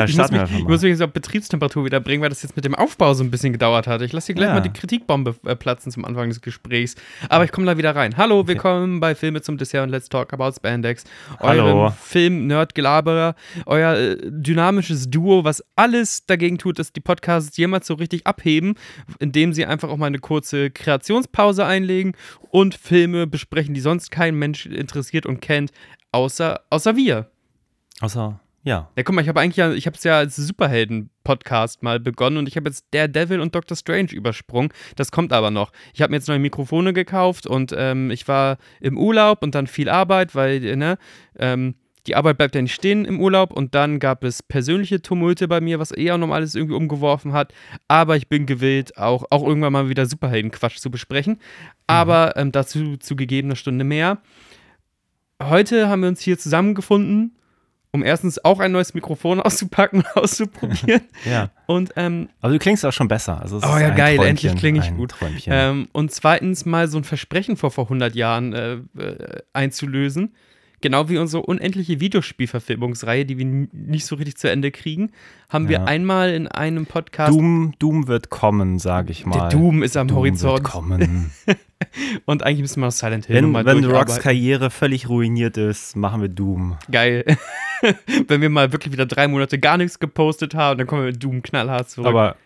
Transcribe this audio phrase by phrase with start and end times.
[0.00, 2.56] Ja, ich muss, mich, ich muss mich jetzt auf Betriebstemperatur wieder bringen, weil das jetzt
[2.56, 4.00] mit dem Aufbau so ein bisschen gedauert hat.
[4.02, 4.54] Ich lasse hier gleich Ja.
[4.54, 6.94] mal die Kritikbombe äh, platzen zum Anfang des Gesprächs.
[7.28, 8.16] Aber ich komme da wieder rein.
[8.16, 11.04] Hallo, willkommen bei Filme zum Dessert und Let's Talk About Spandex.
[11.40, 13.34] Eurem Film-Nerd-Gelaberer,
[13.66, 18.74] euer äh, dynamisches Duo, was alles dagegen tut, dass die Podcasts jemals so richtig abheben,
[19.18, 22.12] indem sie einfach auch mal eine kurze Kreationspause einlegen
[22.50, 25.70] und Filme besprechen, die sonst kein Mensch interessiert und kennt,
[26.12, 27.30] außer, außer wir.
[28.00, 28.90] Außer, ja.
[28.96, 32.36] Ja, guck mal, ich habe eigentlich ja, ich habe es ja als Superhelden-Podcast mal begonnen
[32.36, 34.72] und ich habe jetzt Daredevil und Doctor Strange übersprungen.
[34.96, 35.72] Das kommt aber noch.
[35.94, 39.66] Ich habe mir jetzt neue Mikrofone gekauft und ähm, ich war im Urlaub und dann
[39.66, 40.98] viel Arbeit, weil, ne,
[41.38, 41.74] ähm,
[42.06, 45.60] die Arbeit bleibt ja nicht stehen im Urlaub und dann gab es persönliche Tumulte bei
[45.60, 47.52] mir, was eher noch alles irgendwie umgeworfen hat.
[47.88, 51.38] Aber ich bin gewillt, auch, auch irgendwann mal wieder Superhelden-Quatsch zu besprechen.
[51.86, 54.18] Aber ähm, dazu zu gegebener Stunde mehr.
[55.42, 57.36] Heute haben wir uns hier zusammengefunden,
[57.92, 61.02] um erstens auch ein neues Mikrofon auszupacken und auszuprobieren.
[61.24, 61.50] Ja.
[61.66, 63.40] und, ähm, Aber du klingst auch schon besser.
[63.40, 65.14] Also Oh ja, geil, Träumchen, endlich klinge ich gut.
[65.46, 70.34] Ähm, und zweitens mal so ein Versprechen vor vor 100 Jahren äh, äh, einzulösen.
[70.82, 75.10] Genau wie unsere unendliche Videospielverfilmungsreihe, die wir nicht so richtig zu Ende kriegen,
[75.50, 75.84] haben wir Ja.
[75.84, 77.32] einmal in einem Podcast.
[77.32, 79.38] Doom, Doom wird kommen, sage ich mal.
[79.38, 80.54] der Doom ist am Doom Horizont.
[80.60, 81.30] Wird kommen.
[82.26, 84.20] Und eigentlich müssen wir noch Silent Hill wenn nochmal wenn Rocks.
[84.20, 86.76] Karriere völlig ruiniert ist, machen wir Doom.
[86.90, 87.24] Geil.
[88.28, 91.22] Wenn wir mal wirklich wieder drei Monate gar nichts gepostet haben, dann kommen wir mit
[91.24, 92.08] Doom knallhart zurück.
[92.08, 92.36] Aber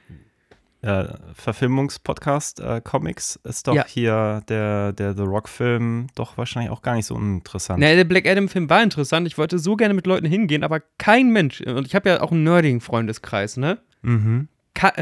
[0.85, 3.87] äh, Verfilmungspodcast äh, Comics ist doch Ja.
[3.87, 7.81] hier der, der The Rock-Film doch wahrscheinlich auch gar nicht so uninteressant.
[7.81, 9.27] Nee, der Black Adam-Film war interessant.
[9.27, 11.61] Ich wollte so gerne mit Leuten hingehen, aber kein Mensch.
[11.63, 13.79] Und ich habe ja auch einen nerdigen Freundeskreis, ne?
[14.03, 14.49] Mhm.
[14.75, 14.93] Ka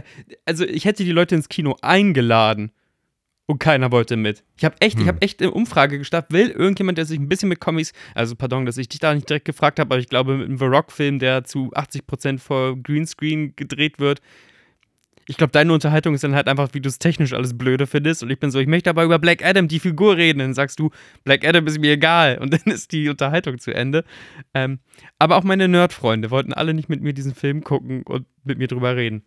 [0.47, 2.73] also ich hätte die Leute ins Kino eingeladen
[3.47, 4.45] und keiner wollte mit.
[4.57, 5.09] Ich habe echt, ich Hm.
[5.09, 6.33] habe echt eine Umfrage gestartet.
[6.33, 9.29] Will irgendjemand, der sich ein bisschen mit Comics, also pardon, dass ich dich da nicht
[9.29, 13.57] direkt gefragt habe, aber ich glaube mit einem The Rock-Film, der zu 80% vor Greenscreen
[13.57, 14.21] gedreht wird.
[15.27, 18.23] Ich glaube, deine Unterhaltung ist dann halt einfach, wie du es technisch alles blöde findest.
[18.23, 20.41] Und ich bin so, ich möchte aber über Black Adam, die Figur, reden.
[20.41, 20.91] Dann sagst du,
[21.25, 22.39] Black Adam ist mir egal.
[22.39, 24.05] Und dann ist die Unterhaltung zu Ende.
[24.55, 24.81] Ähm,
[25.19, 28.69] aber auch meine Nerd-Freunde wollten alle nicht mit mir diesen Film gucken und mit mir
[28.69, 29.23] drüber reden.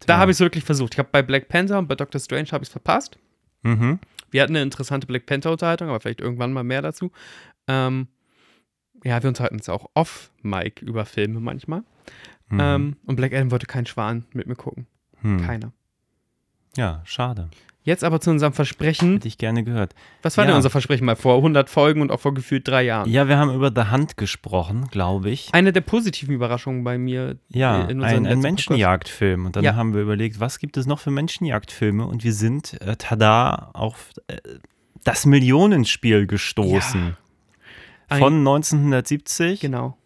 [0.00, 0.16] Da Tja.
[0.18, 0.94] habe ich es wirklich versucht.
[0.94, 3.18] Ich habe bei Black Panther und bei Doctor Strange habe ich es verpasst.
[3.62, 3.98] Mhm.
[4.30, 7.10] Wir hatten eine interessante Black Panther-Unterhaltung, aber vielleicht irgendwann mal mehr dazu.
[7.68, 8.08] Ähm,
[9.04, 11.82] ja, wir unterhalten uns auch off-Mic über Filme manchmal.
[12.48, 12.60] Mhm.
[12.60, 14.86] Ähm, und Black Adam wollte kein Schwan mit mir gucken.
[15.22, 15.40] Hm.
[15.44, 15.72] Keiner.
[16.76, 17.48] Ja, schade.
[17.84, 19.14] Jetzt aber zu unserem Versprechen.
[19.14, 19.94] Hätte ich gerne gehört.
[20.22, 20.50] Was war Ja.
[20.50, 23.10] denn unser Versprechen mal vor 100 Folgen und auch vor gefühlt drei Jahren?
[23.10, 25.52] Ja, wir haben über The Hand gesprochen, glaube ich.
[25.52, 27.38] Eine der positiven Überraschungen bei mir.
[27.48, 29.46] Ja, in unserem ein, ein Menschenjagdfilm.
[29.46, 29.74] Und dann Ja.
[29.74, 32.06] haben wir überlegt, was gibt es noch für Menschenjagdfilme?
[32.06, 34.36] Und wir sind, äh, tada, auf äh,
[35.02, 37.16] das Millionenspiel gestoßen.
[38.08, 39.58] Ein- Von 1970.
[39.60, 39.98] Genau.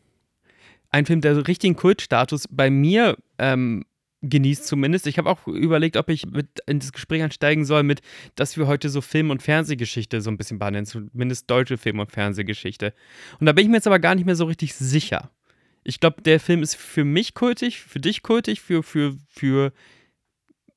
[0.90, 3.84] Ein Film, der so richtigen Kultstatus bei mir ähm,
[4.22, 5.06] genießt zumindest.
[5.06, 8.00] Ich habe auch überlegt, ob ich mit in das Gespräch einsteigen soll mit,
[8.34, 12.10] dass wir heute so Film- und Fernsehgeschichte so ein bisschen behandeln, zumindest deutsche Film- und
[12.10, 12.94] Fernsehgeschichte.
[13.38, 15.30] Und da bin ich mir jetzt aber gar nicht mehr so richtig sicher.
[15.84, 19.72] Ich glaube, der Film ist für mich kultig, für dich kultig, für, für, für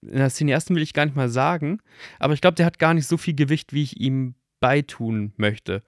[0.02, 1.82] na, Cineasten will ich gar nicht mal sagen,
[2.20, 5.84] aber ich glaube, der hat gar nicht so viel Gewicht, wie ich ihm beitun möchte.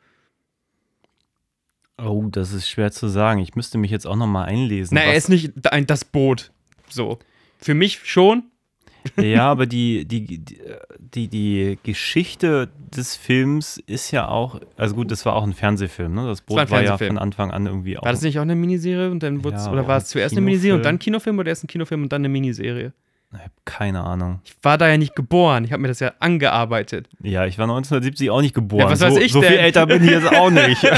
[1.98, 3.40] Oh, das ist schwer zu sagen.
[3.42, 4.96] Ich müsste mich jetzt auch noch mal einlesen.
[4.96, 6.52] Na, er ist nicht ein, das Boot.
[6.90, 7.20] So.
[7.62, 8.44] Für mich schon.
[9.20, 10.44] Ja, aber die, die,
[11.00, 16.14] die, die, Geschichte des Films ist ja auch, also gut, das war auch ein Fernsehfilm,
[16.14, 16.28] ne?
[16.28, 18.04] Das Boot war ein war, ja von Anfang an irgendwie auch.
[18.04, 20.42] War das nicht auch eine Miniserie und dann wurde Ja, oder war es zuerst eine
[20.42, 20.98] Miniserie und Kinofilm.
[20.98, 22.94] dann Kinofilm oder erst ein Kinofilm und dann eine Miniserie?
[23.34, 24.42] Ich hab keine Ahnung.
[24.44, 25.64] Ich war da ja nicht geboren.
[25.64, 27.08] Ich habe mir das ja angearbeitet.
[27.24, 28.82] Ja, ich war 1970 auch nicht geboren.
[28.82, 29.60] Ja, was weiß so, ich so viel denn?
[29.60, 30.84] älter bin ich jetzt auch nicht.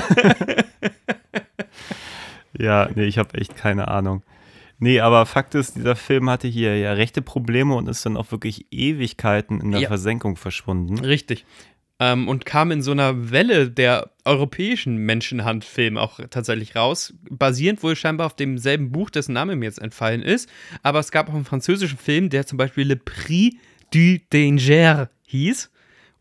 [2.57, 4.23] ja, nee, ich habe echt keine Ahnung.
[4.83, 8.31] Nee, aber Fakt ist, dieser Film hatte hier ja rechte Probleme und ist dann auch
[8.31, 9.87] wirklich Ewigkeiten in der Ja.
[9.87, 10.99] Versenkung verschwunden.
[10.99, 11.45] Richtig.
[11.99, 17.13] Ähm, und kam in so einer Welle der europäischen Menschenhandfilme auch tatsächlich raus.
[17.29, 20.49] Basierend wohl scheinbar auf demselben Buch, dessen Name mir jetzt entfallen ist.
[20.81, 23.55] Aber es gab auch einen französischen Film, der zum Beispiel Le Prix
[23.93, 25.71] du Danger hieß.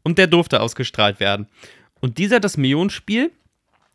[0.04, 1.48] Und der durfte ausgestrahlt werden.
[1.98, 3.32] Und dieser, das Millionenspiel,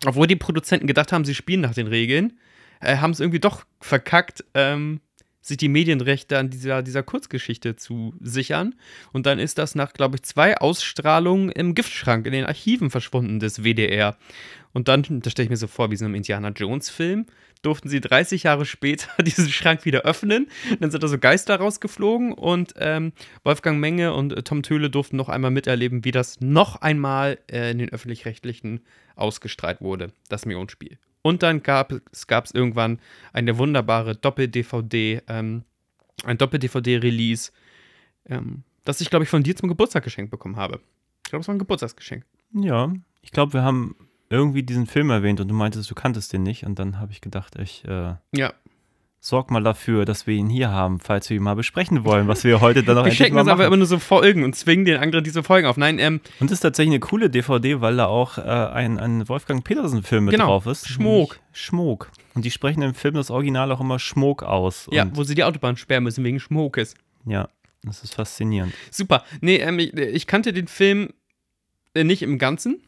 [0.06, 2.34] obwohl die Produzenten gedacht haben, sie spielen nach den Regeln,
[2.82, 5.02] äh, haben es irgendwie doch verkackt, ähm,
[5.48, 8.76] sich die Medienrechte an dieser, dieser Kurzgeschichte zu sichern.
[9.14, 13.40] Und dann ist das nach, glaube ich, zwei Ausstrahlungen im Giftschrank, in den Archiven verschwunden
[13.40, 14.18] des WDR.
[14.74, 17.26] Und dann, das stelle ich mir so vor, wie so einem Indiana Jones-Film,
[17.62, 20.48] durften sie 30 Jahre später diesen Schrank wieder öffnen.
[20.80, 23.14] Dann sind da so Geister rausgeflogen und ähm,
[23.44, 27.72] Wolfgang Menge und äh, Tom Töhle durften noch einmal miterleben, wie das noch einmal äh,
[27.72, 28.82] in den öffentlich-rechtlichen
[29.16, 31.00] ausgestrahlt wurde, das Millionenspiel.
[31.28, 33.00] Und dann gab es irgendwann
[33.34, 35.64] eine wunderbare Doppel-DVD, ähm,
[36.24, 37.52] ein Doppel-DVD-Release,
[38.28, 40.80] ähm, das ich, glaube ich, von dir zum Geburtstag geschenkt bekommen habe.
[41.26, 42.24] Ich glaube, es war ein Geburtstagsgeschenk.
[42.54, 43.98] Ja, ich glaube, wir haben
[44.30, 46.66] irgendwie diesen Film erwähnt und du meintest, du kanntest den nicht.
[46.66, 48.54] Und dann habe ich gedacht, ich äh, Ja,
[49.20, 52.44] sorg mal dafür, dass wir ihn hier haben, falls wir ihn mal besprechen wollen, was
[52.44, 54.98] wir heute dann noch wir mal uns aber immer nur so Folgen und zwingen den
[54.98, 55.78] anderen diese Folgen auf.
[55.78, 59.28] Nein, ähm, Und es ist tatsächlich eine coole DVD, weil da auch äh, ein, ein
[59.28, 60.84] Wolfgang Petersen-Film mit Genau, drauf ist.
[60.98, 62.12] Nämlich Schmook.
[62.36, 64.88] Und die sprechen im Film das Original auch immer Schmook aus.
[64.92, 66.94] ja, wo sie die Autobahn sperren müssen wegen Schmokes.
[67.26, 67.50] ja,
[67.84, 68.74] das ist faszinierend.
[68.92, 69.24] Super.
[69.42, 71.10] Nee, ähm, ich, ich kannte den Film
[71.94, 72.82] äh, nicht im Ganzen.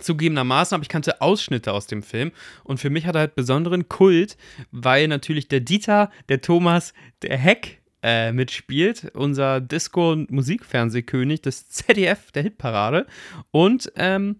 [0.00, 2.32] Zugegebenermaßen, aber ich kannte Ausschnitte aus dem Film.
[2.64, 4.36] Und für mich hat er halt besonderen Kult,
[4.70, 6.92] weil natürlich der Dieter, der Thomas,
[7.22, 9.10] der Heck äh, mitspielt.
[9.14, 13.06] Unser Disco- und Musikfernsehkönig des ZDF, der Hitparade.
[13.50, 14.36] Und ähm,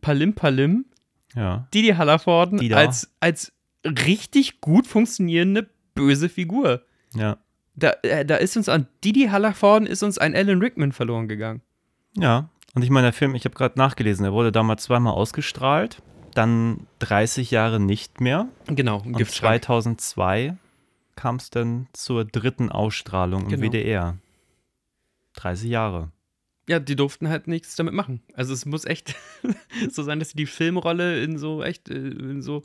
[0.00, 0.84] Palim Palim,
[1.34, 1.68] Ja.
[1.72, 2.76] Didi Hallervorden Dida.
[2.76, 3.52] als, als
[3.84, 6.82] richtig gut funktionierende böse Figur.
[7.14, 7.38] Ja.
[7.76, 11.62] Da, äh, da ist uns an Didi Hallervorden ist uns ein Alan Rickman verloren gegangen.
[12.16, 12.48] Ja.
[12.76, 16.02] Und ich meine, der Film, ich habe gerade nachgelesen, der wurde damals zweimal ausgestrahlt,
[16.34, 18.48] dann 30 Jahre nicht mehr.
[18.66, 19.64] Genau, Und Giftschrank.
[19.64, 20.54] 2002
[21.16, 23.62] kam es dann zur dritten Ausstrahlung im Genau.
[23.62, 24.18] WDR.
[25.36, 26.10] 30 Jahre.
[26.68, 28.20] Ja, die durften halt nichts damit machen.
[28.34, 29.14] Also es muss echt
[29.90, 32.62] so sein, dass sie die Filmrolle in so echt, äh, in so,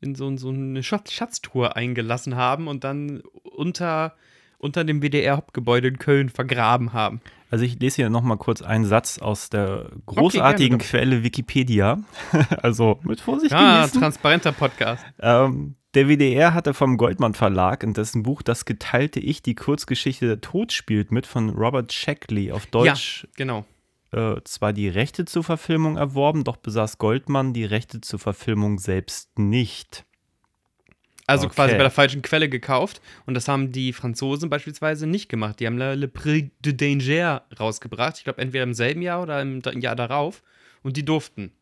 [0.00, 4.16] in so, so eine Schatz Schatztruhe eingelassen haben und dann unter,
[4.58, 7.20] unter dem WDR-Hauptgebäude in Köln vergraben haben.
[7.54, 10.90] Also ich lese hier nochmal kurz einen Satz aus der großartigen gerne.
[10.90, 12.00] Quelle Wikipedia.
[12.62, 14.00] also mit Vorsicht Ah, genießen.
[14.00, 15.04] transparenter Podcast.
[15.20, 20.26] Ähm, der WDR hatte vom Goldmann Verlag in dessen Buch Das geteilte Ich die Kurzgeschichte
[20.26, 23.64] Der Tod spielt mit von Robert Shackley auf Deutsch Genau.
[24.10, 29.38] äh, zwar die Rechte zur Verfilmung erworben, doch besaß Goldmann die Rechte zur Verfilmung selbst
[29.38, 30.04] nicht.
[31.26, 31.54] Also Okay.
[31.54, 33.00] quasi bei der falschen Quelle gekauft.
[33.26, 35.58] Und das haben die Franzosen beispielsweise nicht gemacht.
[35.60, 38.18] Die haben Le, Prix de Danger rausgebracht.
[38.18, 40.42] Ich glaube, entweder im selben Jahr oder im Jahr darauf.
[40.82, 41.52] Und die durften.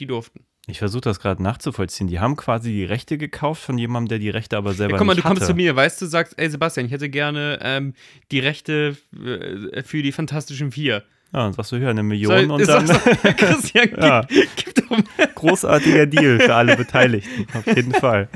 [0.00, 0.40] Die durften.
[0.66, 2.08] Ich versuche das gerade nachzuvollziehen.
[2.08, 5.06] Die haben quasi die Rechte gekauft von jemandem, der die Rechte aber selber Ja, guck
[5.06, 5.50] mal, du kommst hatte.
[5.52, 7.92] zu mir, weißt du, sagst, ey Sebastian, ich hätte gerne ähm,
[8.32, 11.04] die Rechte äh, für die Fantastischen Vier.
[11.34, 14.22] Ja, und sagst du, hier eine Million Soll- und dann sagst du, Christian, gib, Ja.
[14.56, 15.02] gib doch mal.
[15.34, 17.46] großartiger Deal für alle Beteiligten.
[17.56, 18.28] Auf jeden Fall.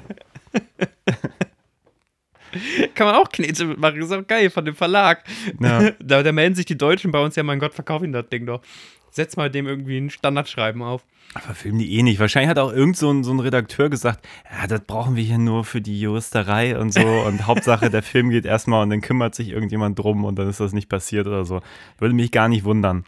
[2.94, 5.24] Kann man auch Knete mitmachen, ist auch geil von dem Verlag.
[5.60, 5.90] Ja.
[6.00, 8.46] Da, da melden sich die Deutschen bei uns, ja, mein Gott, verkauf ihn das Ding
[8.46, 8.62] doch.
[9.10, 11.04] Setz mal dem irgendwie ein Standardschreiben auf.
[11.34, 12.20] Aber filmen die eh nicht.
[12.20, 15.38] Wahrscheinlich hat auch irgend so ein, so ein Redakteur gesagt, ja, das brauchen wir hier
[15.38, 17.00] nur für die Juristerei und so.
[17.26, 20.60] Und Hauptsache, der Film geht erstmal und dann kümmert sich irgendjemand drum und dann ist
[20.60, 21.60] das nicht passiert oder so.
[21.98, 23.04] Würde mich gar nicht wundern.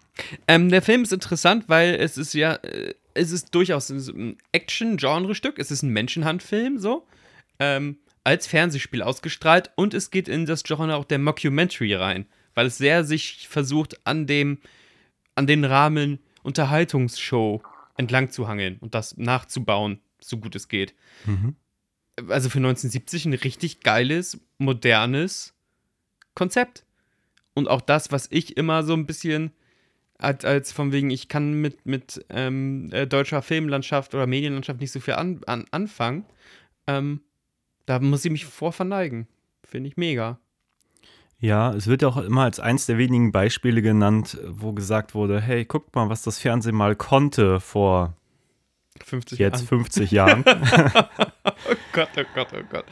[0.46, 5.58] Ähm, der Film ist interessant, weil es ist ja, äh, es ist durchaus ein Action-Genre-Stück.
[5.58, 7.06] Es ist ein Menschenhandfilm, so.
[7.60, 12.66] Ähm, als Fernsehspiel ausgestrahlt und es geht in das Genre auch der Mockumentary rein, weil
[12.66, 14.58] es sehr sich versucht, an dem,
[15.34, 17.62] an den Rahmen Unterhaltungsshow
[17.96, 20.94] entlang zu hangeln und das nachzubauen, so gut es geht.
[21.26, 21.56] Mhm.
[22.28, 25.54] Also für 1970 ein richtig geiles, modernes
[26.34, 26.84] Konzept.
[27.54, 29.52] Und auch das, was ich immer so ein bisschen
[30.18, 34.92] als, als von wegen, ich kann mit, mit ähm, äh, deutscher Filmlandschaft oder Medienlandschaft nicht
[34.92, 36.26] so viel an, an, anfangen,
[36.86, 37.22] ähm,
[37.86, 39.26] da muss ich mich vor verneigen.
[39.64, 40.38] Finde ich mega.
[41.38, 45.40] Ja, es wird ja auch immer als eins der wenigen Beispiele genannt, wo gesagt wurde,
[45.40, 48.14] hey, guckt mal, was das Fernsehen mal konnte vor
[49.02, 49.66] 50 jetzt Jahren.
[49.66, 50.44] 50 Jahren.
[51.68, 52.84] Oh Gott, oh Gott, oh Gott.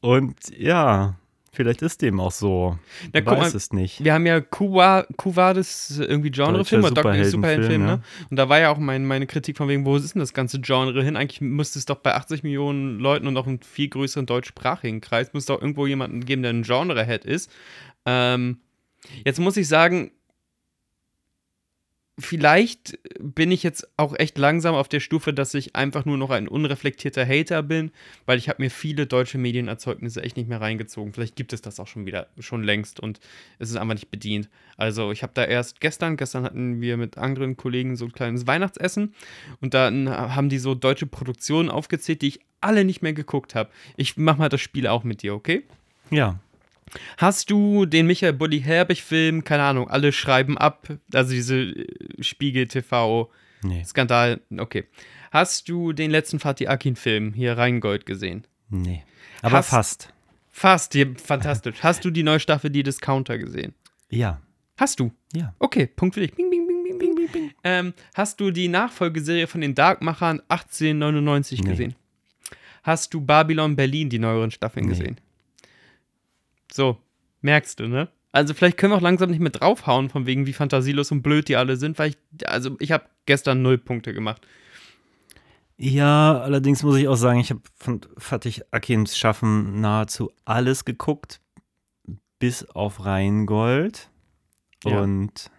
[0.00, 1.16] Und ja,
[1.54, 2.78] vielleicht ist dem auch so.
[3.12, 4.04] Na, Ich weiß mal, es nicht.
[4.04, 7.96] Wir haben ja Kuwa, Kuwa das irgendwie Genrefilm oder Superheldenfilm, Superheldenfilm, ja.
[7.96, 8.02] ne?
[8.30, 10.60] Und da war ja auch mein, meine Kritik von wegen, wo ist denn das ganze
[10.60, 11.16] Genre hin?
[11.16, 15.32] Eigentlich müsste es doch bei 80 Millionen Leuten und auch einem viel größeren deutschsprachigen Kreis,
[15.32, 17.50] muss doch irgendwo jemanden geben, der ein Genre-Head ist.
[18.06, 18.58] Ähm,
[19.24, 20.10] jetzt muss ich sagen,
[22.18, 26.30] vielleicht bin ich jetzt auch echt langsam auf der Stufe, dass ich einfach nur noch
[26.30, 27.90] ein unreflektierter Hater bin,
[28.24, 31.12] weil ich habe mir viele deutsche Medienerzeugnisse echt nicht mehr reingezogen.
[31.12, 33.20] Vielleicht gibt es das auch schon wieder, schon längst und
[33.58, 34.48] es ist einfach nicht bedient.
[34.76, 38.46] Also ich habe da erst gestern, gestern hatten wir mit anderen Kollegen so ein kleines
[38.46, 39.14] Weihnachtsessen
[39.60, 43.70] und dann haben die so deutsche Produktionen aufgezählt, die ich alle nicht mehr geguckt habe.
[43.96, 45.64] Ich mach mal das Spiel auch mit dir, okay?
[46.10, 46.38] Ja,
[47.16, 51.86] Hast du den Michael Bulli Herbig-Film, keine Ahnung, alle schreiben ab, also diese äh,
[52.22, 54.84] Spiegel-TV-Skandal, nee, okay.
[55.30, 58.46] Hast du den letzten Fatih Akin-Film hier Rheingold gesehen?
[58.68, 59.02] nee.
[59.42, 60.08] Aber Hast- fast.
[60.50, 61.82] Fast, hier, fantastisch.
[61.82, 63.74] Hast du die neue Staffel Die Discounter gesehen?
[64.08, 64.40] Ja,
[64.76, 65.12] Hast du?
[65.34, 65.52] ja.
[65.58, 66.32] Okay, Punkt für dich.
[66.34, 67.50] Bing, bing, bing, bing, bing.
[67.64, 71.70] Ähm, hast du die Nachfolgeserie von den Darkmachern 1899 Nee.
[71.70, 71.94] gesehen?
[72.84, 74.92] Hast du Babylon Berlin, die neueren Staffeln Nee.
[74.92, 75.20] gesehen?
[76.74, 76.98] So,
[77.40, 78.08] merkst du, ne?
[78.32, 81.46] Also vielleicht können wir auch langsam nicht mehr draufhauen, von wegen wie fantasielos und blöd
[81.46, 84.44] die alle sind, weil ich, also ich habe gestern null Punkte gemacht.
[85.76, 91.40] Ja, allerdings muss ich auch sagen, ich habe von Fatih Akims Schaffen nahezu alles geguckt,
[92.40, 94.10] bis auf Rheingold.
[94.84, 95.00] Ja.
[95.00, 95.52] Und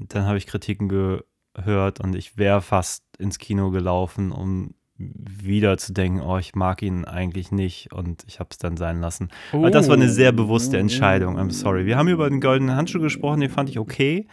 [0.00, 5.92] dann habe ich Kritiken gehört und ich wäre fast ins Kino gelaufen, um wieder zu
[5.92, 9.28] denken, oh, ich mag ihn eigentlich nicht und ich habe es dann sein lassen.
[9.52, 11.86] Aber das war eine sehr bewusste Entscheidung, I'm sorry.
[11.86, 14.26] Wir haben über den goldenen Handschuh gesprochen, den fand ich okay.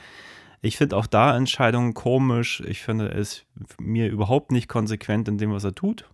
[0.62, 2.64] Ich finde auch da Entscheidungen komisch.
[2.68, 3.46] Ich finde es
[3.80, 6.10] mir überhaupt nicht konsequent in dem, was er tut.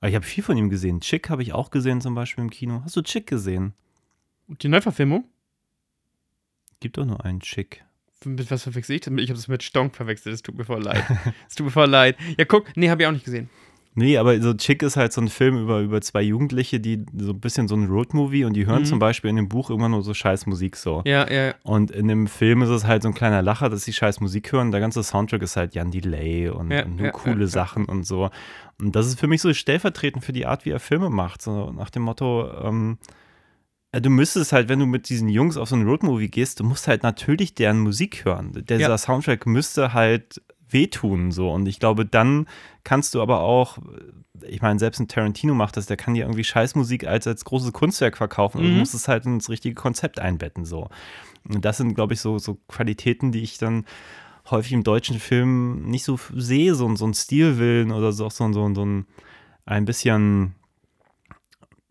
[0.00, 1.00] Aber ich habe viel von ihm gesehen.
[1.00, 2.82] Chick habe ich auch gesehen, zum Beispiel im Kino.
[2.84, 3.74] Hast du Chick gesehen?
[4.48, 5.24] Die Neuverfilmung?
[6.80, 7.84] Gibt doch nur einen Chick.
[8.24, 9.02] Mit was verwechsel ich?
[9.02, 9.14] das?
[9.16, 10.34] Ich habe es mit Stonk verwechselt.
[10.34, 11.04] Es tut mir voll leid.
[11.48, 12.16] Es tut mir voll leid.
[12.36, 13.48] Ja, guck, nee, habe ich auch nicht gesehen.
[13.98, 17.32] Nee, aber so Chick ist halt so ein Film über, über zwei Jugendliche, die so
[17.32, 18.86] ein bisschen so ein Roadmovie und die hören Mhm.
[18.86, 21.02] zum Beispiel in dem Buch immer nur so scheiß Musik so.
[21.04, 23.92] Ja, ja, Und in dem Film ist es halt so ein kleiner Lacher, dass sie
[23.92, 24.70] scheiß Musik hören.
[24.70, 27.46] Der ganze Soundtrack ist halt Jan Delay und, Ja, und nur ja, coole ja.
[27.48, 28.30] Sachen und so.
[28.80, 31.42] Und das ist für mich so stellvertretend für die Art, wie er Filme macht.
[31.42, 32.98] So nach dem Motto, ähm,
[33.90, 36.64] äh, du müsstest halt, wenn du mit diesen Jungs auf so ein Roadmovie gehst, du
[36.64, 38.52] musst halt natürlich deren Musik hören.
[38.68, 38.98] Dieser Ja.
[38.98, 40.40] Soundtrack müsste halt
[40.70, 41.50] wehtun so.
[41.50, 42.46] Und ich glaube, dann
[42.84, 43.78] kannst du aber auch,
[44.42, 47.72] ich meine, selbst ein Tarantino macht das, der kann dir irgendwie Scheißmusik als, als großes
[47.72, 48.78] Kunstwerk verkaufen und du Mhm.
[48.78, 50.88] musst es halt ins richtige Konzept einbetten so.
[51.48, 53.84] Und das sind, glaube ich, so, so Qualitäten, die ich dann
[54.50, 58.50] häufig im deutschen Film nicht so sehe, so, ein- so ein Stilwillen oder so, so,
[58.52, 59.06] so, so ein,
[59.66, 60.54] ein bisschen,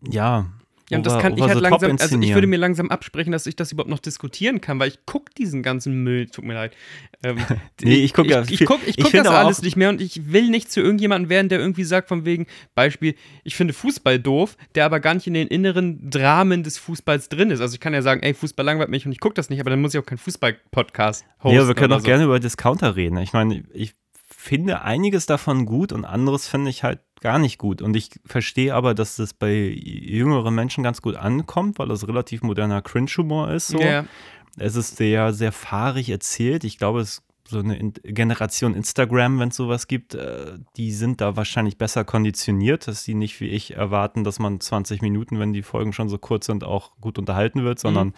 [0.02, 0.46] ja.
[0.90, 3.56] Ja, und das kann ich halt langsam, also ich würde mir langsam absprechen, dass ich
[3.56, 6.74] das überhaupt noch diskutieren kann, weil ich gucke diesen ganzen Müll, tut mir leid.
[7.22, 7.36] Ähm,
[7.82, 9.76] Nee, ich guck ja ich, ich viel- guck, ich ich guck find das alles nicht
[9.76, 13.14] mehr und ich will nicht zu irgendjemandem werden, der irgendwie sagt von wegen, Beispiel,
[13.44, 17.50] ich finde Fußball doof, der aber gar nicht in den inneren Dramen des Fußballs drin
[17.50, 17.60] ist.
[17.60, 19.70] Also ich kann ja sagen, ey, Fußball langweilt mich und ich gucke das nicht, aber
[19.70, 21.56] dann muss ich auch keinen Fußball-Podcast hosten.
[21.56, 22.06] Ja, wir können auch so.
[22.06, 23.18] gerne über Discounter reden.
[23.18, 23.94] Ich meine, ich
[24.40, 27.82] finde einiges davon gut und anderes finde ich halt gar nicht gut.
[27.82, 32.42] Und ich verstehe aber, dass das bei jüngeren Menschen ganz gut ankommt, weil das relativ
[32.42, 33.66] moderner Cringe-Humor ist.
[33.68, 33.80] So.
[33.80, 34.04] Ja,
[34.56, 36.62] Es ist sehr, sehr fahrig erzählt.
[36.62, 40.92] Ich glaube, es ist so eine In- Generation Instagram, wenn es sowas gibt, äh, die
[40.92, 45.40] sind da wahrscheinlich besser konditioniert, dass sie nicht wie ich erwarten, dass man 20 Minuten,
[45.40, 48.14] wenn die Folgen schon so kurz sind, auch gut unterhalten wird, sondern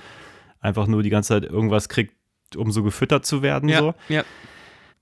[0.60, 2.14] einfach nur die ganze Zeit irgendwas kriegt,
[2.56, 3.68] um so gefüttert zu werden.
[3.70, 3.94] ja, So.
[4.10, 4.24] ja.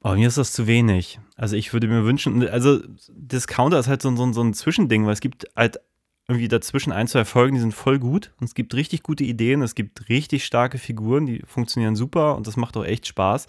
[0.00, 1.18] Aber mir ist das zu wenig.
[1.36, 5.04] Also ich würde mir wünschen, also Discounter ist halt so, ein- so, so ein Zwischending,
[5.06, 5.78] weil es gibt halt
[6.28, 9.62] irgendwie dazwischen ein, zwei Folgen, die sind voll gut und es gibt richtig gute Ideen,
[9.62, 13.46] es gibt richtig starke Figuren, die funktionieren super und das macht auch echt Spaß.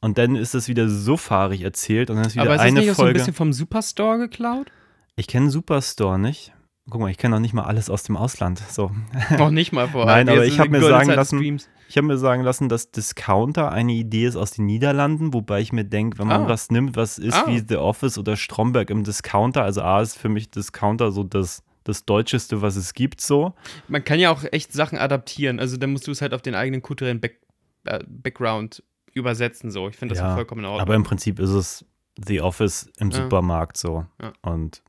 [0.00, 2.66] Und dann ist es wieder so fahrig erzählt und dann ist wieder Aber ist das
[2.68, 3.18] eine nicht auch so ein Folge.
[3.18, 4.70] bisschen vom Superstore geklaut?
[5.16, 6.53] ich kenne Superstore nicht.
[6.90, 8.58] Guck mal, ich kenne noch nicht mal alles aus dem Ausland.
[8.68, 8.90] So.
[9.38, 10.04] Noch nicht mal vor.
[10.04, 11.68] Nein, aber ich hab mir sagen lassen- Streams.
[11.88, 15.72] Ich habe mir sagen lassen, dass Discounter eine Idee ist aus den Niederlanden, wobei ich
[15.72, 16.48] mir denke, wenn man Ah.
[16.48, 17.46] was nimmt, was ist Ah.
[17.46, 21.62] wie The Office oder Stromberg im Discounter, also A ist für mich Discounter so das,
[21.84, 23.54] das Deutscheste, was es gibt, so.
[23.88, 25.60] Man kann ja auch echt Sachen adaptieren.
[25.60, 27.40] Also dann musst du es halt auf den eigenen kulturellen Back,
[27.84, 28.82] äh, Background
[29.14, 29.70] übersetzen.
[29.70, 30.80] So, ich finde das Ja, vollkommen in Ordnung.
[30.82, 31.84] Aber im Prinzip ist es
[32.22, 33.22] The Office im Ja.
[33.22, 34.04] Supermarkt so.
[34.20, 34.32] Ja.
[34.42, 34.82] Und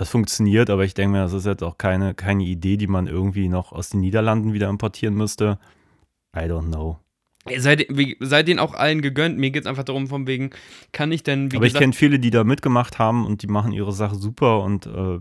[0.00, 3.06] das funktioniert, aber ich denke mir, das ist jetzt auch keine, keine Idee, die man
[3.06, 5.58] irgendwie noch aus den Niederlanden wieder importieren müsste.
[6.34, 6.98] I don't know.
[7.58, 7.86] Seid,
[8.20, 9.36] seid denen auch allen gegönnt.
[9.38, 10.52] Mir geht es einfach darum, von wegen,
[10.92, 13.72] kann ich denn, aber ich gesagt, kenne viele, die da mitgemacht haben und die machen
[13.72, 15.18] ihre Sache super und äh,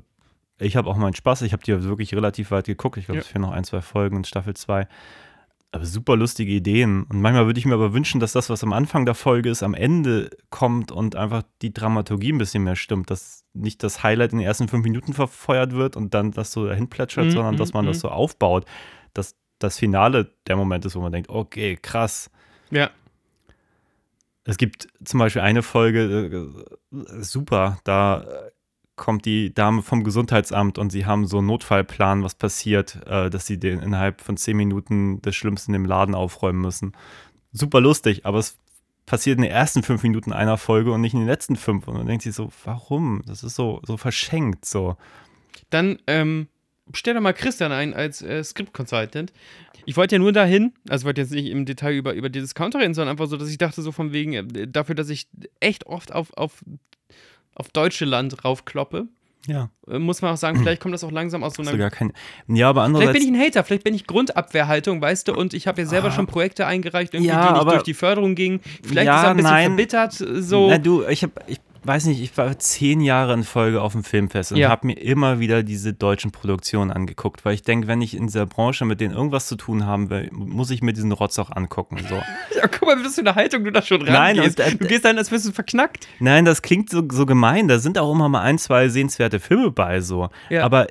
[0.59, 1.41] ich habe auch meinen Spaß.
[1.41, 2.95] Ich habe die wirklich relativ weit geguckt.
[2.95, 3.21] Ich glaube, Ja.
[3.23, 4.87] es fehlen noch ein, zwei Folgen in Staffel 2.
[5.71, 7.03] Aber super lustige Ideen.
[7.03, 9.61] Und manchmal würde ich mir aber wünschen, dass das, was am Anfang der Folge ist,
[9.61, 13.11] am Ende kommt und einfach die Dramaturgie ein bisschen mehr stimmt.
[13.11, 16.65] Dass nicht das Highlight in den ersten fünf Minuten verfeuert wird und dann das so
[16.65, 18.65] dahin plätschert, Mhm, sondern dass man mhm, das so aufbaut.
[19.13, 22.31] Dass das Finale der Moment ist, wo man denkt, okay, krass.
[22.71, 22.89] ja,
[24.45, 26.49] Es gibt zum Beispiel eine Folge,
[26.91, 28.51] äh, super, da äh,
[28.99, 33.47] kommt die Dame vom Gesundheitsamt und sie haben so einen Notfallplan, was passiert, äh, dass
[33.47, 36.93] sie den innerhalb von zehn Minuten das Schlimmste in dem Laden aufräumen müssen.
[37.51, 38.57] Super lustig, aber es
[39.07, 41.87] passiert in den ersten fünf Minuten einer Folge und nicht in den letzten fünf.
[41.87, 43.23] Und man denkt sich so, warum?
[43.25, 44.97] Das ist so, so verschenkt so.
[45.71, 46.47] dann ähm,
[46.93, 49.33] stell doch mal Christian ein als äh, Script Consultant.
[49.85, 52.79] Ich wollte ja nur dahin, also wollte jetzt nicht im Detail über, über dieses Counter
[52.79, 55.27] reden, sondern einfach so, dass ich dachte, so von wegen, äh, dafür, dass ich
[55.59, 56.63] echt oft auf, auf,
[57.59, 59.07] auf deutsche Land raufkloppe,
[59.47, 59.69] Ja.
[59.89, 61.71] Äh, Muss man auch sagen, vielleicht kommt das auch langsam aus so einer.
[61.71, 62.13] Sogar kein,
[62.47, 63.25] ja, aber Vielleicht andererseits.
[63.25, 66.11] bin ich ein Hater, vielleicht bin ich Grundabwehrhaltung, weißt du, und ich habe ja selber
[66.11, 68.61] schon Projekte eingereicht, irgendwie, Ja, die nicht aber- durch die Förderung gingen.
[68.83, 69.67] Vielleicht Ja, ist er ein bisschen nein.
[69.67, 70.69] verbittert, äh, so.
[70.69, 74.03] Na du, ich habe, ich weiß nicht, ich war zehn Jahre in Folge auf dem
[74.03, 74.69] Filmfest und Ja.
[74.69, 78.45] habe mir immer wieder diese deutschen Produktionen angeguckt, weil ich denke, wenn ich in dieser
[78.45, 81.97] Branche mit denen irgendwas zu tun haben will, muss ich mir diesen Rotz auch angucken.
[82.09, 82.15] So.
[82.59, 84.59] Ja, guck mal, was für eine Haltung du da schon Nein, rangehst.
[84.59, 86.07] und, äh, du gehst dann, als wärst du verknackt.
[86.19, 87.69] Nein, das klingt so, so gemein.
[87.69, 90.29] Da sind auch immer mal ein, zwei sehenswerte Filme bei, so.
[90.49, 90.65] Ja.
[90.65, 90.87] Aber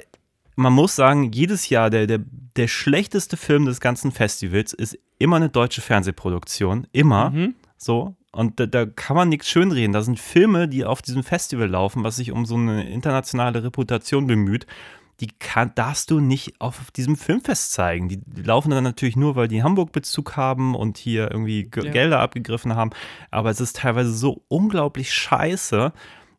[0.56, 2.20] man muss sagen, jedes Jahr der, der,
[2.56, 6.86] der schlechteste Film des ganzen Festivals ist immer eine deutsche Fernsehproduktion.
[6.92, 7.30] Immer.
[7.30, 7.54] Mhm.
[7.76, 8.16] So.
[8.38, 9.92] Und da, da kann man nichts schönreden.
[9.92, 14.28] Da sind Filme, die auf diesem Festival laufen, was sich um so eine internationale Reputation
[14.28, 14.64] bemüht.
[15.18, 18.08] Die kann, darfst du nicht auf diesem Filmfest zeigen.
[18.08, 21.90] Die, die laufen dann natürlich nur, weil die Hamburg-Bezug haben und hier irgendwie Ge Ja.
[21.90, 22.90] Gelder abgegriffen haben.
[23.32, 25.92] Aber es ist teilweise so unglaublich scheiße,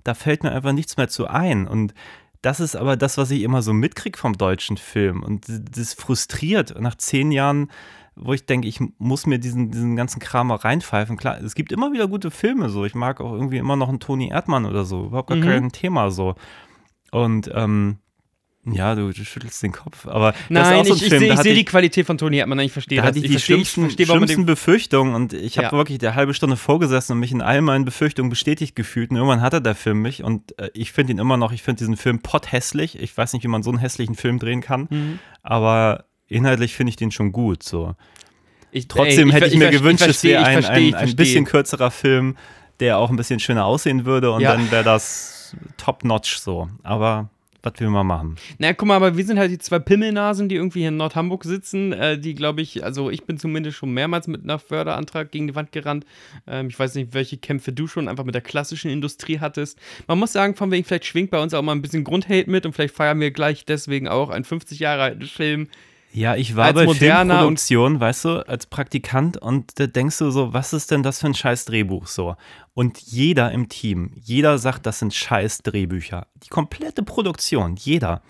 [0.06, 1.68] da fällt mir einfach nichts mehr zu ein.
[1.68, 1.94] Und
[2.42, 5.22] das ist aber das, was ich immer so mitkriege vom deutschen Film.
[5.22, 7.70] Und das frustriert nach zehn Jahren,
[8.22, 11.18] wo ich denke, ich muss mir diesen, diesen ganzen Kram mal reinpfeifen.
[11.18, 12.86] Klar, es gibt immer wieder gute Filme so.
[12.86, 15.06] Ich mag auch irgendwie immer noch einen Toni Erdmann oder so.
[15.06, 15.44] Überhaupt gar Mhm.
[15.44, 16.36] kein Thema so.
[17.12, 17.98] Und ähm,
[18.72, 20.06] ja, du, du schüttelst den Kopf.
[20.06, 22.74] Aber Nein, so ich, ich sehe ich seh ich- die Qualität von Toni Erdmann, ich
[22.74, 23.08] verstehe da das.
[23.10, 25.72] hatte ich die verstehe, schlimmsten, warum man schlimmsten Befürchtungen und ich habe Ja.
[25.72, 29.10] wirklich eine halbe Stunde vorgesessen und mich in all meinen Befürchtungen bestätigt gefühlt.
[29.12, 31.80] Und irgendwann hatte der Film mich und äh, ich finde ihn immer noch, ich finde
[31.80, 33.00] diesen Film potthässlich.
[33.00, 35.20] Ich weiß nicht, wie man so einen hässlichen Film drehen kann, Mhm.
[35.42, 37.64] aber inhaltlich finde ich den schon gut.
[37.64, 37.96] So.
[38.72, 41.16] ich, Trotzdem ey, hätte ich, mir ver- gewünscht, es wäre ich ein, ich ein, ein
[41.16, 42.38] bisschen kürzerer Film,
[42.80, 44.54] der auch ein bisschen schöner aussehen würde und Ja.
[44.54, 46.70] dann wäre das top-notch so.
[46.84, 47.30] Aber
[47.62, 48.38] was will man machen?
[48.58, 51.44] Na, guck mal, aber wir sind halt die zwei Pimmelnasen, die irgendwie hier in Nordhamburg
[51.44, 55.48] sitzen, äh, die, glaube ich, also ich bin zumindest schon mehrmals mit einer Förderantrag gegen
[55.48, 56.06] die Wand gerannt.
[56.48, 59.78] Ähm, ich weiß nicht, welche Kämpfe du schon einfach mit der klassischen Industrie hattest.
[60.08, 62.66] Man muss sagen, von wegen, vielleicht schwingt bei uns auch mal ein bisschen Grundhate mit
[62.66, 65.68] und vielleicht feiern wir gleich deswegen auch einen 50 Jahre alten Film.
[66.12, 70.32] Ja, ich war Als bei moderner Filmproduktion, weißt du, als Praktikant und da denkst du
[70.32, 72.36] so, was ist denn das für ein scheiß Drehbuch so?
[72.74, 76.28] Und jeder im Team, jeder sagt, das sind scheiß Drehbücher.
[76.44, 78.24] Die komplette Produktion, jeder.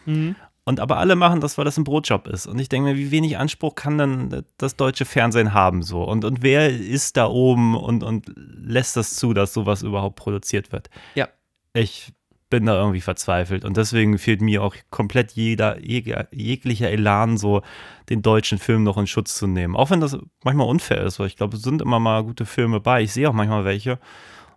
[0.65, 2.45] Und aber alle machen das, weil das ein Brotjob ist.
[2.45, 6.03] Und ich denke mir, wie wenig Anspruch kann denn das deutsche Fernsehen haben so?
[6.03, 10.71] Und, und wer ist da oben und, und lässt das zu, dass sowas überhaupt produziert
[10.71, 10.89] wird?
[11.15, 11.27] Ja.
[11.73, 12.13] Ich
[12.49, 17.61] bin da irgendwie verzweifelt und deswegen fehlt mir auch komplett jeder, jeg, jeglicher Elan, so
[18.09, 19.75] den deutschen Film noch in Schutz zu nehmen.
[19.75, 22.79] Auch wenn das manchmal unfair ist, weil ich glaube, es sind immer mal gute Filme
[22.79, 23.03] bei.
[23.03, 23.99] Ich sehe auch manchmal welche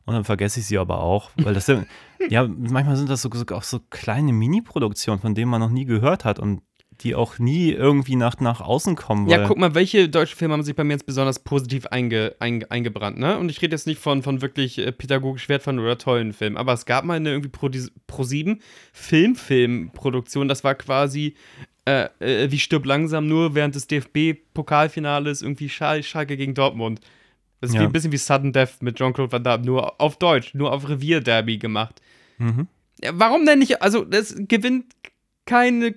[0.04, 1.86] und dann vergesse ich sie aber auch, weil das sind,
[2.28, 5.84] ja, manchmal sind das so, so, auch so kleine Mini-Produktionen, von denen man noch nie
[5.84, 6.62] gehört hat und
[7.02, 9.28] die auch nie irgendwie nach, nach außen kommen.
[9.28, 12.70] Ja, guck mal, welche deutschen Filme haben sich bei mir jetzt besonders positiv einge, einge,
[12.70, 13.38] eingebrannt, ne?
[13.38, 16.72] Und ich rede jetzt nicht von, von wirklich äh, pädagogisch wertvollen oder tollen Filmen, aber
[16.72, 17.68] es gab mal eine irgendwie Pro,
[18.06, 18.60] Pro 7
[18.92, 21.34] Filmfilmproduktion, das war quasi
[21.84, 27.00] äh, äh, wie stirb langsam nur während des DFB-Pokalfinales irgendwie Schal Schalke gegen Dortmund.
[27.60, 27.86] Das ist wie Ja.
[27.86, 31.58] ein bisschen wie Sudden Death mit Jean-Claude Van Damme, nur auf Deutsch, nur auf Revierderby
[31.58, 32.00] gemacht.
[32.38, 32.68] Mhm.
[33.02, 33.82] Ja, warum denn nicht?
[33.82, 34.86] Also, das gewinnt
[35.44, 35.94] keine,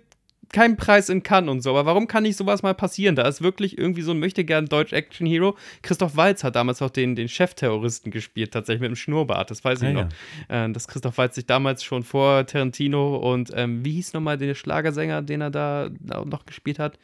[0.56, 3.18] keinen Preis in Cannes und so, aber warum kann nicht sowas mal passieren?
[3.18, 5.58] Da ist wirklich irgendwie so ein möchtegern Deutsch-Action-Hero.
[5.82, 9.82] Christoph Waltz hat damals auch den, den Chefterroristen gespielt, tatsächlich mit dem Schnurrbart, das weiß
[9.82, 10.10] ich Ja, noch.
[10.48, 14.56] Äh, dass Christoph Waltz sich damals schon vor Tarantino und, ähm, wie hieß nochmal der
[14.56, 15.90] Schlagersänger, den er da
[16.24, 16.98] noch gespielt hat?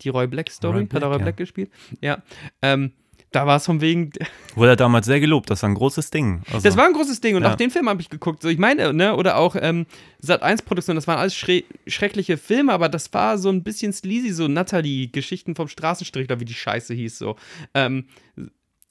[0.00, 0.78] Die Roy Black Story?
[0.78, 1.22] Roy hat er Black, Roy ja.
[1.22, 1.70] Black gespielt?
[2.00, 2.22] Ja.
[2.60, 2.90] Ähm,
[3.32, 4.12] da war es von wegen,
[4.54, 6.42] Wurde er damals sehr gelobt, das war ein großes Ding.
[6.50, 7.52] Also, das war ein großes Ding und Ja.
[7.52, 8.42] auch den Film habe ich geguckt.
[8.42, 9.86] So, ich meine, ne, oder auch ähm,
[10.20, 13.92] Sat 1 Produktion, das waren alles schre schreckliche Filme, aber das war so ein bisschen
[13.92, 17.36] sleazy, so Natalie, Geschichten vom Straßenstrich, oder wie die Scheiße hieß so.
[17.74, 18.06] Ähm,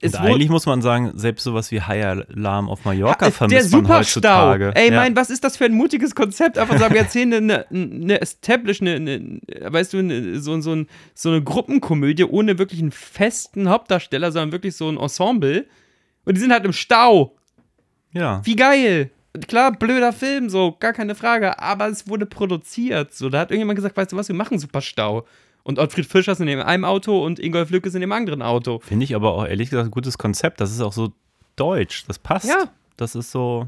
[0.04, 3.82] und eigentlich muss man sagen, selbst sowas wie High Alarm auf Mallorca der vermisst man
[3.86, 4.50] Superstau.
[4.50, 4.72] heutzutage.
[4.76, 4.98] Ey, ja.
[4.98, 6.58] mein, was ist das für ein mutiges Konzept?
[6.58, 10.88] Einfach sagen, wir erzählen eine, eine Establish, eine, eine, weißt du, eine, so, so, ein,
[11.14, 15.66] so eine Gruppenkomödie ohne wirklich einen festen Hauptdarsteller, sondern wirklich so ein Ensemble.
[16.26, 17.36] Und die sind halt im Stau.
[18.12, 18.42] ja.
[18.44, 19.12] Wie geil!
[19.48, 23.14] Klar, blöder Film, so, gar keine Frage, aber es wurde produziert.
[23.14, 25.26] So, da hat irgendjemand gesagt, weißt du was, wir machen Superstau.
[25.68, 28.44] Und Ottfried Fischer ist in dem einen Auto und Ingolf Lück ist in dem anderen
[28.44, 28.80] Auto.
[28.80, 30.62] Finde ich aber auch ehrlich gesagt ein gutes Konzept.
[30.62, 31.12] Das ist auch so
[31.56, 32.06] deutsch.
[32.08, 32.48] Das passt.
[32.48, 32.70] Ja.
[32.98, 33.68] Das ist so.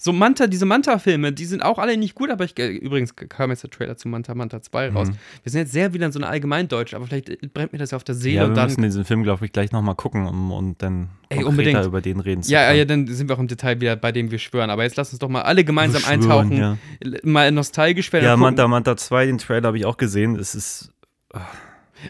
[0.00, 3.50] So Manta, diese Manta-Filme, die sind auch alle nicht gut, aber ich, äh, übrigens kam
[3.50, 5.08] jetzt der Trailer zu Manta Manta 2 raus.
[5.08, 5.14] Mhm.
[5.42, 7.90] Wir sind jetzt sehr wieder in so einer Allgemeindeutsch, aber vielleicht äh, brennt mir das
[7.90, 8.66] ja auf der Seele Ja, wir und dann.
[8.66, 11.84] müssen diesen Film, glaube ich, gleich nochmal gucken um, und dann Ey, unbedingt.
[11.84, 12.78] über den reden zu Ja, ja, können.
[12.78, 14.70] ja, dann sind wir auch im Detail wieder bei dem wir schwören.
[14.70, 16.76] Aber jetzt lass uns doch mal alle gemeinsam Schwören, eintauchen, ja.
[17.24, 18.26] mal nostalgisch werden.
[18.26, 18.36] Ja.
[18.36, 20.36] Manta Manta 2, den Trailer habe ich auch gesehen.
[20.36, 20.92] Es ist.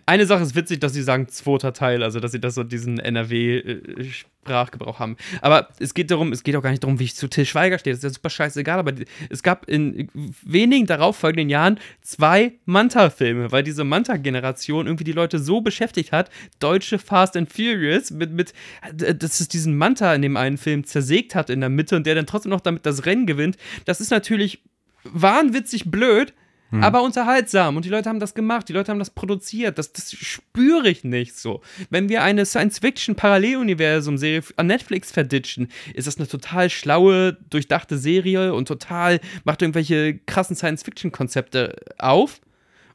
[0.05, 2.99] Eine Sache ist witzig, dass sie sagen zweiter Teil, also dass sie das so diesen
[2.99, 5.17] NRW-Sprachgebrauch haben.
[5.41, 7.79] Aber es geht darum, es geht auch gar nicht darum, wie ich zu Till Schweiger
[7.79, 7.95] stehe.
[7.95, 8.93] Das ist ja super scheißegal, aber
[9.31, 10.11] es gab in
[10.45, 16.99] wenigen darauffolgenden Jahren zwei Manta-Filme, weil diese Manta-Generation irgendwie die Leute so beschäftigt hat, deutsche
[16.99, 18.53] Fast and Furious, mit, mit,
[18.93, 22.15] dass es diesen Manta in dem einen Film zersägt hat in der Mitte und der
[22.15, 23.57] dann trotzdem noch damit das Rennen gewinnt.
[23.87, 24.63] Das ist natürlich
[25.05, 26.35] wahnwitzig blöd,
[26.71, 26.83] hm.
[26.83, 27.77] aber unterhaltsam.
[27.77, 29.79] Und die Leute haben das gemacht, die Leute haben das produziert.
[29.79, 31.63] Das, das spüre ich nicht so.
[31.91, 38.69] Wenn wir eine Science-Fiction-Paralleluniversum-Serie an Netflix verditchen, ist das eine total schlaue, durchdachte Serie und
[38.69, 42.41] total macht irgendwelche krassen Science-Fiction-Konzepte auf.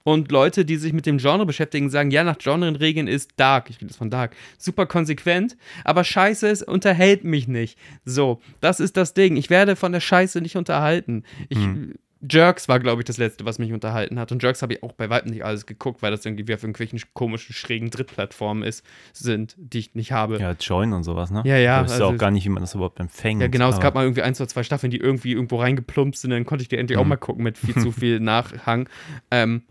[0.03, 3.77] Und Leute, die sich mit dem Genre beschäftigen, sagen, ja, nach Genrenregeln ist Dark, ich
[3.77, 5.55] rede jetzt von Dark, super konsequent,
[5.85, 7.77] aber Scheiße, es unterhält mich nicht.
[8.03, 9.37] So, das ist das Ding.
[9.37, 11.23] Ich werde von der Scheiße nicht unterhalten.
[11.47, 11.95] Ich, hm.
[12.29, 14.31] Jerks war, glaube ich, das letzte, was mich unterhalten hat.
[14.31, 16.99] Und Jerks habe ich auch bei weitem nicht alles geguckt, weil das irgendwie auf irgendwelchen
[17.13, 20.39] komischen, schrägen Drittplattformen ist, sind, die ich nicht habe.
[20.39, 21.41] Ja, Join und sowas, ne?
[21.45, 21.81] Ja, ja.
[21.81, 23.41] Ich weiß also, auch gar nicht, wie man das überhaupt empfängt.
[23.41, 23.69] Ja, genau.
[23.69, 26.31] Es gab mal irgendwie ein, zwei, zwei Staffeln, die irgendwie irgendwo reingeplumpt sind.
[26.31, 27.03] Dann konnte ich die endlich mhm.
[27.03, 28.87] auch mal gucken mit viel zu viel Nachhang.
[29.29, 29.63] Ähm,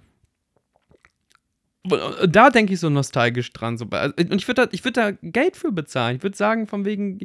[2.28, 3.78] da denke ich so nostalgisch dran.
[3.78, 6.16] So, also, und ich würde da, würd da Geld für bezahlen.
[6.16, 7.18] Ich würde sagen, von wegen,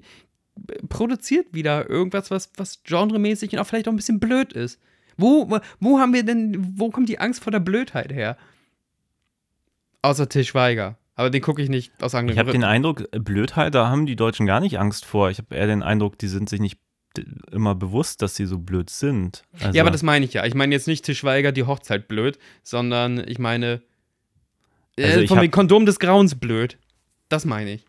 [0.90, 4.80] produziert wieder irgendwas, was, was genremäßig und auch vielleicht auch ein bisschen blöd ist.
[5.18, 8.38] Wo, wo haben wir denn, wo kommt die Angst vor der Blödheit her?
[10.02, 10.98] Außer Til Schweiger.
[11.16, 14.16] Aber den gucke ich nicht aus anderen Ich habe den Eindruck, Blödheit, da haben die
[14.16, 15.32] Deutschen gar nicht Angst vor.
[15.32, 16.78] Ich habe eher den Eindruck, die sind sich nicht
[17.52, 19.44] immer bewusst, dass sie so blöd sind.
[19.60, 20.46] Also ja, aber das meine ich ja.
[20.46, 23.82] Ich meine jetzt nicht Til Schweiger die Hochzeit blöd, sondern ich meine
[24.98, 26.78] äh, also von dem Kondom des Grauens blöd.
[27.30, 27.86] Das meine ich.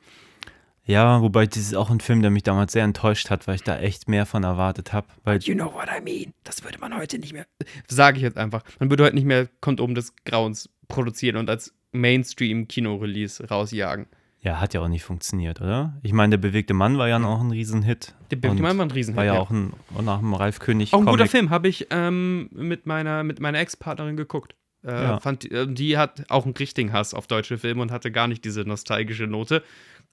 [0.88, 3.62] Ja, wobei das ist auch ein Film, der mich damals sehr enttäuscht hat, weil ich
[3.62, 5.06] da echt mehr von erwartet habe.
[5.40, 6.32] You know what I mean.
[6.44, 7.44] Das würde man heute nicht mehr.
[7.88, 8.64] Sage ich jetzt einfach.
[8.80, 14.06] Man würde heute nicht mehr Kondom des Grauens produzieren und als Mainstream-Kino-Release rausjagen.
[14.40, 15.98] Ja, hat ja auch nicht funktioniert, oder?
[16.02, 18.14] Ich meine, der bewegte Mann war ja auch ein Riesenhit.
[18.30, 19.16] Der bewegte Mann war ein Riesenhit.
[19.18, 19.40] War ja, ja.
[19.40, 20.94] auch ein, nach dem Ralf König.
[20.94, 24.54] Auch ein guter Film, habe ich ähm, mit meiner, mit meiner Ex-Partnerin geguckt.
[24.84, 25.20] Äh, ja.
[25.20, 28.44] fand, äh, die hat auch einen richtigen Hass auf deutsche Filme und hatte gar nicht
[28.44, 29.62] diese nostalgische Note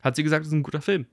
[0.06, 1.08] hat sie gesagt, es ist ein guter Film.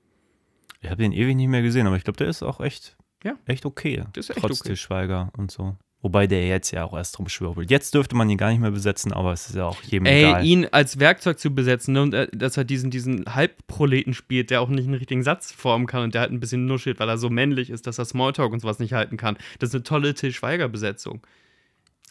[0.81, 3.33] Ich habe den ewig nicht mehr gesehen, aber ich glaube, der ist auch echt, ja.
[3.45, 4.03] echt okay.
[4.13, 4.75] Das ist echt trotz okay.
[4.75, 5.75] Schweiger und so.
[6.01, 7.71] Wobei der jetzt ja auch erst drum schwirbelt.
[7.71, 10.25] Jetzt dürfte man ihn gar nicht mehr besetzen, aber es ist ja auch jedem Ey,
[10.25, 10.45] egal.
[10.45, 14.61] ihn als Werkzeug zu besetzen ne, und äh, dass er diesen, diesen Halbproleten spielt, der
[14.61, 17.17] auch nicht einen richtigen Satz formen kann und der halt ein bisschen nuschelt, weil er
[17.17, 19.37] so männlich ist, dass er Smalltalk und sowas nicht halten kann.
[19.59, 21.25] Das ist eine tolle Till Schweiger-Besetzung.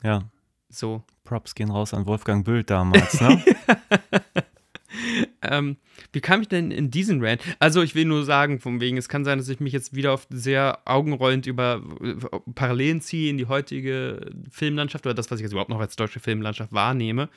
[0.03, 0.31] Ja.
[0.73, 1.03] So.
[1.25, 3.45] Props gehen raus an Wolfgang Bült damals, ne?
[5.43, 5.77] ähm,
[6.13, 7.43] wie kam ich denn in diesen Rant?
[7.59, 10.13] Also, ich will nur sagen, von wegen, es kann sein, dass ich mich jetzt wieder
[10.13, 12.15] auf sehr augenrollend über äh,
[12.55, 16.21] Parallelen ziehe in die heutige Filmlandschaft oder das, was ich jetzt überhaupt noch als deutsche
[16.21, 17.29] Filmlandschaft wahrnehme.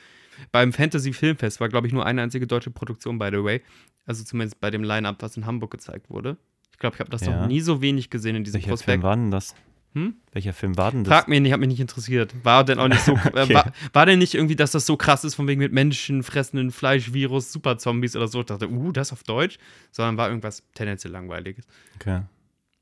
[0.51, 3.61] Beim Fantasy Filmfest war, glaube ich, nur eine einzige deutsche Produktion, by the way.
[4.05, 6.37] Also zumindest bei dem Line-Up, was in Hamburg gezeigt wurde.
[6.71, 7.39] Ich glaube, ich habe das ja.
[7.39, 8.91] noch nie so wenig gesehen in diesem Welcher Prospekt.
[8.91, 9.55] Film war denn das?
[9.95, 10.15] Hm?
[10.33, 11.13] Welcher Film war denn das?
[11.13, 12.35] Frag mich nicht, hat mich nicht interessiert.
[12.43, 13.13] War denn auch nicht so.
[13.35, 13.53] Äh, okay.
[13.53, 16.71] war, war, denn nicht irgendwie, dass das so krass ist, von wegen mit Menschen fressenden
[16.71, 18.41] Fleischvirus, Superzombies oder so?
[18.41, 19.57] Ich dachte, uh, das auf Deutsch.
[19.91, 21.65] Sondern war irgendwas tendenziell langweiliges.
[21.95, 22.21] Okay.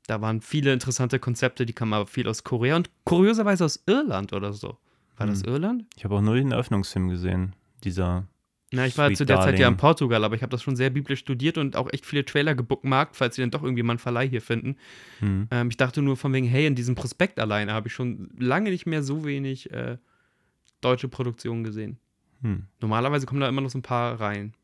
[0.06, 4.32] Da waren viele interessante Konzepte, die kamen aber viel aus Korea und kurioserweise aus Irland
[4.32, 4.76] oder so.
[5.16, 5.32] War hm.
[5.32, 5.84] das Irland?
[5.96, 7.54] Ich habe auch nur den Eröffnungsfilm gesehen.
[7.84, 8.26] Dieser
[8.72, 9.52] na, ich war Sweet zu der Darling.
[9.52, 12.06] Zeit ja in Portugal, aber ich habe das schon sehr biblisch studiert und auch echt
[12.06, 14.76] viele Trailer gebookmarkt, falls sie dann doch irgendwie mal einen Verleih hier finden.
[15.20, 15.48] Hm.
[15.50, 18.70] Ähm, ich dachte nur von wegen, hey, in diesem Prospekt alleine habe ich schon lange
[18.70, 19.98] nicht mehr so wenig äh,
[20.80, 21.98] deutsche Produktionen gesehen.
[22.42, 22.64] Hm.
[22.80, 24.54] Normalerweise kommen da immer noch so ein paar rein.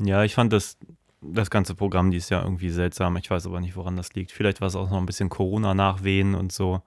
[0.00, 0.76] Ja, ich fand das,
[1.22, 3.16] das ganze Programm dieses Jahr irgendwie seltsam.
[3.16, 4.32] Ich weiß aber nicht, woran das liegt.
[4.32, 6.82] Vielleicht war es auch noch ein bisschen Corona-Nachwehen und so.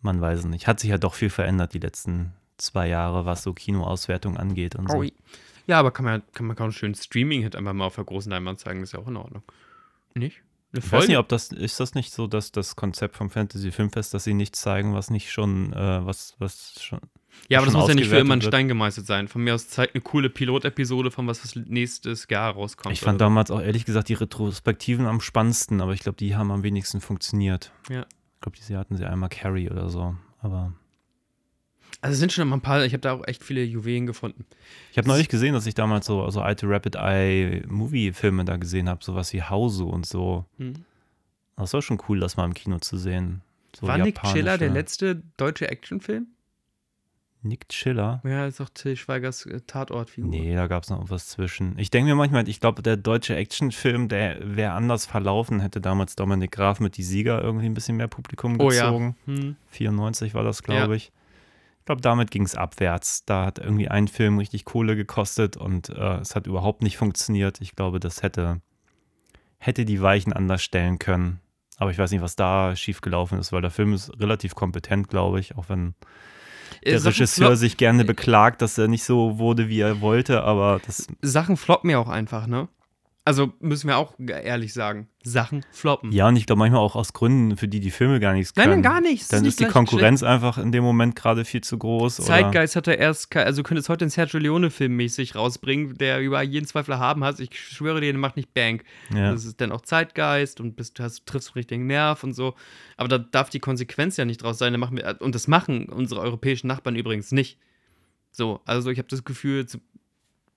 [0.00, 0.66] Man weiß es nicht.
[0.66, 4.90] Hat sich ja doch viel verändert die letzten zwei Jahre, was so Kinoauswertung angeht und
[4.90, 5.04] so.
[5.66, 8.30] Ja, aber kann man, kann man kaum einen schönen Streaming-Hit einfach mal auf der großen
[8.30, 9.42] Leinwand zeigen, ist ja auch in Ordnung.
[10.14, 10.42] Nicht?
[10.72, 14.12] ich weiß nicht, ob das, ist das nicht so, dass das Konzept vom Fantasy Filmfest,
[14.14, 17.00] dass sie nichts zeigen, was nicht schon, äh, was, was schon.
[17.48, 19.28] Ja, aber das muss ja nicht für immer ein Stein gemeißelt sein.
[19.28, 22.94] Von mir aus zeigt eine coole Pilotepisode von was, was nächstes Jahr rauskommt.
[22.94, 26.50] Ich fand damals auch ehrlich gesagt die Retrospektiven am spannendsten, aber ich glaube, die haben
[26.50, 27.72] am wenigsten funktioniert.
[27.90, 28.06] Ja.
[28.34, 30.16] Ich glaube, diese hatten sie einmal Carrie oder so.
[30.40, 30.72] Aber
[32.06, 34.46] also es sind schon ein paar, ich habe da auch echt viele Juwelen gefunden.
[34.92, 38.88] Ich habe neulich gesehen, dass ich damals so, so alte Rapid Eye Movie-Filme da gesehen
[38.88, 40.44] habe, sowas wie Hause und so.
[40.58, 40.74] Hm.
[41.56, 43.42] Das war schon cool, das mal im Kino zu sehen.
[43.74, 46.28] So war Nick Schiller der letzte deutsche Actionfilm?
[47.42, 48.20] Nick Schiller?
[48.24, 50.30] Ja, ist auch Till Schweigers äh, Tatortfigur.
[50.30, 51.76] Nee, da gab es noch was zwischen.
[51.78, 56.14] Ich denke mir manchmal, ich glaube, der deutsche Actionfilm, der wäre anders verlaufen, hätte damals
[56.14, 59.16] Dominik Graf mit Die Sieger irgendwie ein bisschen mehr Publikum gezogen.
[59.26, 59.38] Oh ja.
[59.38, 59.56] Hm.
[59.68, 60.96] 94 war das, glaube ja.
[60.96, 61.12] ich
[61.86, 63.24] glaube, damit ging es abwärts.
[63.24, 67.60] Da hat irgendwie ein Film richtig Kohle gekostet und äh, es hat überhaupt nicht funktioniert.
[67.60, 68.60] Ich glaube, das hätte,
[69.58, 71.40] hätte die Weichen anders stellen können.
[71.78, 75.40] Aber ich weiß nicht, was da schiefgelaufen ist, weil der Film ist relativ kompetent, glaube
[75.40, 75.94] ich, auch wenn
[76.84, 80.42] der Sachen Regisseur flop- sich gerne beklagt, dass er nicht so wurde, wie er wollte,
[80.42, 82.68] aber das Sachen floppen ja auch einfach, ne?
[83.26, 85.08] Also müssen wir auch ehrlich sagen.
[85.24, 86.12] Sachen floppen.
[86.12, 88.70] ja und ich glaube manchmal auch aus Gründen, für die die Filme gar nichts können.
[88.70, 89.22] nein, gar nicht.
[89.22, 92.18] Es Dann nicht ist die Konkurrenz einfach in dem Moment gerade viel zu groß.
[92.18, 96.40] Zeitgeist hat er erst, also du könntest heute einen Sergio Leone-Film mäßig rausbringen, der über
[96.42, 97.40] jeden Zweifel haben hat.
[97.40, 98.84] Ich schwöre dir, der macht nicht Bank.
[99.12, 99.32] Ja.
[99.32, 102.54] Das ist dann auch Zeitgeist und bist, hast, triffst den richtigen Nerv und so.
[102.96, 104.72] Aber da darf die Konsequenz ja nicht draus sein.
[104.72, 107.58] Da machen wir, und das machen unsere europäischen Nachbarn übrigens nicht.
[108.30, 109.66] So, also ich habe das Gefühl,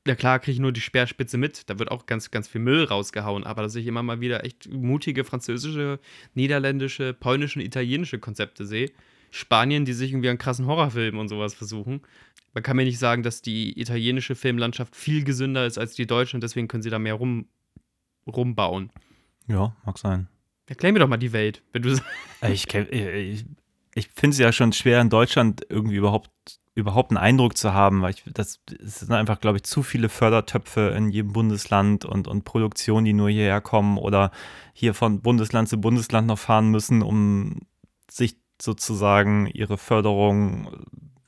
[0.07, 1.69] ja klar, kriege ich nur die Speerspitze mit.
[1.69, 3.43] Da wird auch ganz, ganz viel Müll rausgehauen.
[3.43, 5.99] Aber dass ich immer mal wieder echt mutige französische,
[6.33, 8.91] niederländische, polnische und italienische Konzepte sehe.
[9.31, 12.01] Spanien, die sich irgendwie an krassen Horrorfilmen und sowas versuchen.
[12.53, 16.35] Man kann mir nicht sagen, dass die italienische Filmlandschaft viel gesünder ist als die deutsche
[16.35, 17.45] und deswegen können sie da mehr rum,
[18.27, 18.91] rumbauen.
[19.47, 20.27] ja, mag sein.
[20.65, 21.99] Erklär mir doch mal die Welt, wenn du
[22.41, 23.45] Äh, Ich, kenn- ich,
[23.95, 26.29] ich finde es ja schon schwer, in Deutschland irgendwie überhaupt,
[26.80, 30.10] überhaupt einen Eindruck zu haben, weil ich, das es sind einfach, glaube ich, zu viele
[30.10, 34.32] Fördertöpfe in jedem Bundesland und, und Produktionen, die nur hierher kommen oder
[34.74, 37.60] hier von Bundesland zu Bundesland noch fahren müssen, um
[38.10, 40.68] sich sozusagen ihre Förderung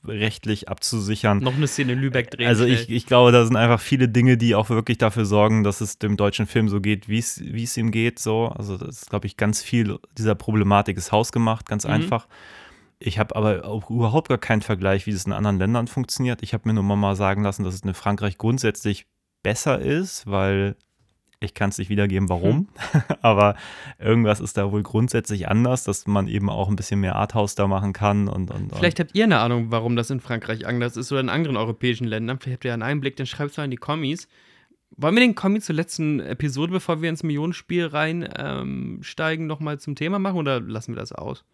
[0.04, 1.38] rechtlich abzusichern.
[1.38, 2.48] noch eine Szene in Lübeck drehen.
[2.48, 5.80] Also ich, ich glaube, da sind einfach viele Dinge, die auch wirklich dafür sorgen, dass
[5.80, 8.18] es dem deutschen Film so geht, wie es wie es ihm geht.
[8.18, 8.48] So.
[8.48, 11.90] Also das ist, glaube ich, ganz viel dieser Problematik ist hausgemacht, ganz Mhm.
[11.92, 12.26] einfach.
[13.04, 16.42] Ich habe aber auch überhaupt gar keinen Vergleich, wie das in anderen Ländern funktioniert.
[16.42, 19.06] Ich habe mir nur mal sagen lassen, dass es in Frankreich grundsätzlich
[19.42, 20.76] besser ist, weil
[21.40, 22.68] ich kann es nicht wiedergeben, warum.
[23.22, 23.56] aber
[23.98, 27.66] irgendwas ist da wohl grundsätzlich anders, dass man eben auch ein bisschen mehr Arthouse da
[27.66, 30.96] machen kann und, und, und Vielleicht habt ihr eine Ahnung, warum das in Frankreich anders
[30.96, 32.38] ist oder in anderen europäischen Ländern.
[32.38, 34.28] Vielleicht habt ihr einen Einblick, dann schreibt es mal in die Kommis.
[34.96, 39.96] Wollen wir den Kommi zur letzten Episode, bevor wir ins Millionenspiel reinsteigen, ähm, nochmal zum
[39.96, 41.44] Thema machen oder lassen wir das aus?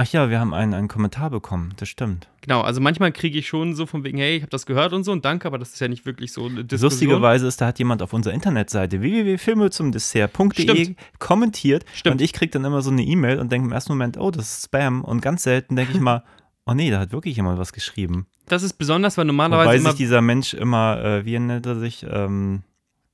[0.00, 2.28] Ach ja, wir haben einen, einen Kommentar bekommen, das stimmt.
[2.42, 5.02] Genau, also manchmal kriege ich schon so von wegen, hey, ich habe das gehört und
[5.02, 6.90] so und danke, aber das ist ja nicht wirklich so eine Diskussion.
[6.90, 12.14] Lustigerweise ist, da hat jemand auf unserer Internetseite www.filmezumdessert.de kommentiert Stimmt.
[12.14, 14.58] und ich kriege dann immer so eine E-Mail und denke im ersten Moment, oh, das
[14.58, 16.22] ist Spam und ganz selten denke ich mal,
[16.64, 18.28] oh nee, da hat wirklich jemand was geschrieben.
[18.46, 22.06] Das ist besonders, weil normalerweise Wobei sich dieser Mensch immer, äh, wie nennt er sich,
[22.08, 22.62] ähm,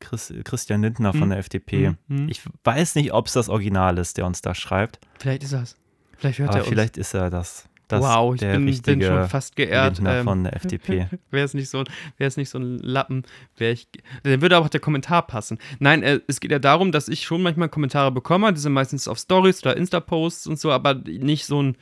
[0.01, 1.31] Chris, Christian Lindner von Hm.
[1.31, 1.87] der FDP.
[1.87, 2.29] Hm, hm.
[2.29, 5.77] Ich weiß nicht, ob es das Original ist, der uns da schreibt, Vielleicht ist das.
[6.25, 6.71] Vielleicht hört aber er uns.
[6.71, 7.69] vielleicht ist er das.
[7.89, 10.01] das wow, ich der bin, bin schon fast geehrt.
[10.03, 11.07] Ähm, von der FDP.
[11.31, 11.85] Wäre es nicht so,
[12.19, 13.25] nicht so ein Lappen,
[13.59, 13.89] wäre ich,
[14.23, 15.59] dann würde aber auch der Kommentar passen.
[15.81, 19.07] Nein, äh, es geht ja darum, dass ich schon manchmal Kommentare bekomme, die sind meistens
[19.07, 21.77] auf Stories oder Insta-Posts und so, aber nicht so ein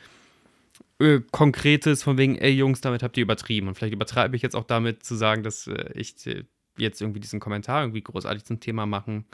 [0.98, 3.68] äh, konkretes von wegen, ey Jungs, damit habt ihr übertrieben.
[3.68, 6.42] Und vielleicht übertreibe ich jetzt auch damit zu sagen, dass äh, ich äh,
[6.76, 9.24] jetzt irgendwie diesen Kommentar irgendwie großartig zum Thema machen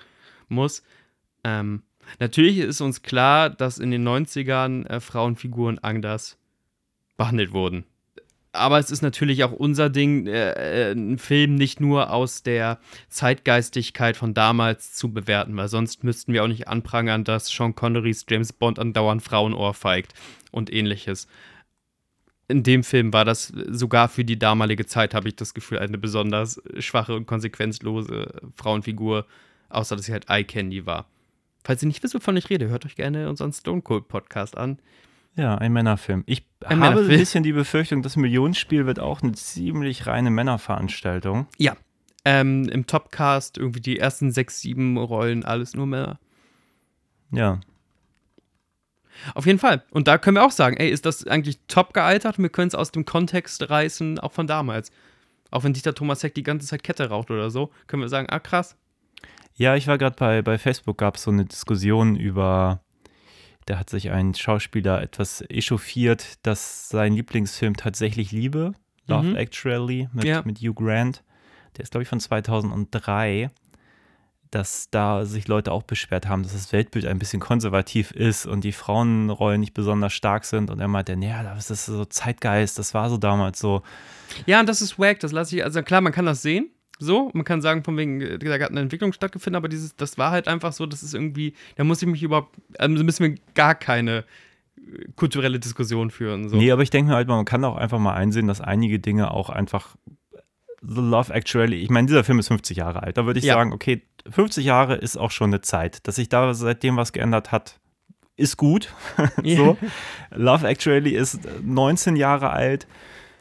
[0.49, 0.83] muss.
[1.44, 1.83] Ähm,
[2.18, 6.38] natürlich ist uns klar, dass in den 90ern äh, Frauenfiguren anders
[7.16, 7.85] behandelt wurden
[8.59, 12.79] aber es ist natürlich auch unser Ding, äh, äh, einen Film nicht nur aus der
[13.09, 18.27] Zeitgeistigkeit von damals zu bewerten, weil sonst müssten wir auch nicht anprangern, dass Sean Connerys
[18.29, 20.14] James Bond andauernd Frauen ohrfeigt
[20.51, 21.29] und ähnliches.
[22.49, 25.99] In dem Film war das sogar für die damalige Zeit, habe ich das Gefühl, eine
[25.99, 29.27] besonders schwache und konsequenzlose Frauenfigur,
[29.68, 31.07] außer dass sie halt Eye Candy war.
[31.69, 34.79] Falls ihr nicht wisst, wovon ich rede, hört euch gerne unseren Stone Cold Podcast an.
[35.37, 36.25] Ja, ein Männerfilm.
[36.25, 37.11] Ich Ein habe Männerfilm.
[37.11, 41.47] ein bisschen die Befürchtung, das Millionenspiel wird auch eine ziemlich reine Männerveranstaltung.
[41.59, 41.77] Ja.
[42.25, 46.19] Ähm, Im Topcast irgendwie die ersten sechs, sieben Rollen, alles nur Männer.
[47.33, 47.61] Ja.
[49.35, 49.85] Auf jeden Fall.
[49.91, 52.39] Und da können wir auch sagen, ey, ist das eigentlich top gealtert?
[52.39, 54.91] Wir können es aus dem Kontext reißen, auch von damals.
[55.51, 58.31] Auch wenn Dieter Thomas Heck die ganze Zeit Kette raucht oder so, können wir sagen,
[58.31, 58.75] ah krass.
[59.59, 62.81] Ja, ich war gerade bei, bei Facebook, gab es so eine Diskussion über,
[63.66, 68.73] da hat sich ein Schauspieler etwas echauffiert, dass sein Lieblingsfilm tatsächlich Liebe,
[69.09, 69.37] Love Mhm.
[69.37, 70.42] Actually, mit, Ja.
[70.44, 71.25] mit Hugh Grant,
[71.77, 73.51] der ist, glaube ich, von 2003,
[74.51, 78.62] dass da sich Leute auch beschwert haben, dass das Weltbild ein bisschen konservativ ist und
[78.64, 80.71] die Frauenrollen nicht besonders stark sind.
[80.71, 83.83] Und er meinte, naja, das ist so Zeitgeist, das war so damals so.
[84.47, 87.31] Ja, und das ist wack, das lasse ich, also klar, man kann das sehen, so,
[87.35, 90.31] man kann sagen, von wegen, äh, da hat eine Entwicklung stattgefunden, aber dieses, das war
[90.31, 93.75] halt einfach so, das ist irgendwie, da muss ich mich überhaupt, also müssen wir gar
[93.75, 94.25] keine
[94.77, 96.49] äh, kulturelle Diskussion führen.
[96.49, 96.57] So.
[96.57, 99.31] Nee, aber ich denke mir halt, man kann auch einfach mal einsehen, dass einige Dinge
[99.31, 99.97] auch einfach
[100.81, 103.17] The Love Actually, ich meine, dieser Film ist 50 Jahre alt.
[103.19, 103.55] Da würde ich Ja.
[103.55, 106.07] sagen, okay, 50 Jahre ist auch schon eine Zeit.
[106.07, 107.81] Dass sich da seitdem was geändert hat,
[108.37, 108.95] ist gut.
[109.45, 109.77] so.
[110.31, 112.87] Love Actually ist 19 Jahre alt.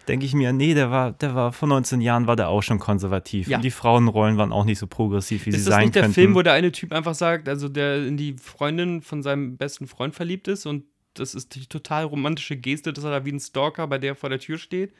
[0.07, 2.79] Denke ich mir, nee, der war, der war vor 19 Jahren war der auch schon
[2.79, 3.47] konservativ.
[3.47, 3.57] Ja.
[3.57, 6.03] Und die Frauenrollen waren auch nicht so progressiv, wie ist sie das sein nicht der
[6.03, 6.13] könnten.
[6.15, 9.87] Film, wo der eine Typ einfach sagt, also der in die Freundin von seinem besten
[9.87, 13.39] Freund verliebt ist und das ist die total romantische Geste, dass er da wie ein
[13.39, 14.93] Stalker bei der vor der Tür steht?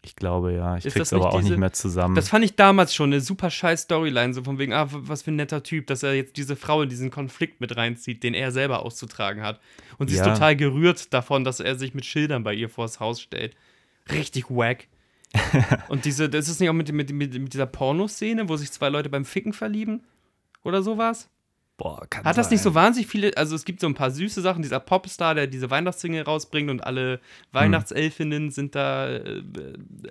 [0.00, 2.14] ich glaube ja, ich Ist krieg's das aber auch diese- nicht mehr zusammen.
[2.14, 5.32] Das fand ich damals schon eine super scheiß Storyline, so von wegen, ah, was für
[5.32, 8.52] ein netter Typ, dass er jetzt diese Frau in diesen Konflikt mit reinzieht, den er
[8.52, 9.60] selber auszutragen hat.
[9.98, 10.22] Und sie Ja.
[10.22, 13.56] ist total gerührt davon, dass er sich mit Schildern bei ihr vors Haus stellt.
[14.10, 14.88] Richtig wack.
[15.88, 18.88] Und diese, das ist nicht auch mit, mit, mit, mit dieser Pornoszene, wo sich zwei
[18.88, 20.04] Leute beim Ficken verlieben?
[20.64, 21.28] Oder sowas?
[21.78, 22.72] Boah, kann Hat das nicht sein.
[22.72, 25.70] so wahnsinnig viele, also es gibt so ein paar süße Sachen, dieser Popstar, der diese
[25.70, 27.20] Weihnachtssingle rausbringt und alle
[27.52, 29.42] Weihnachtselfinnen sind da äh,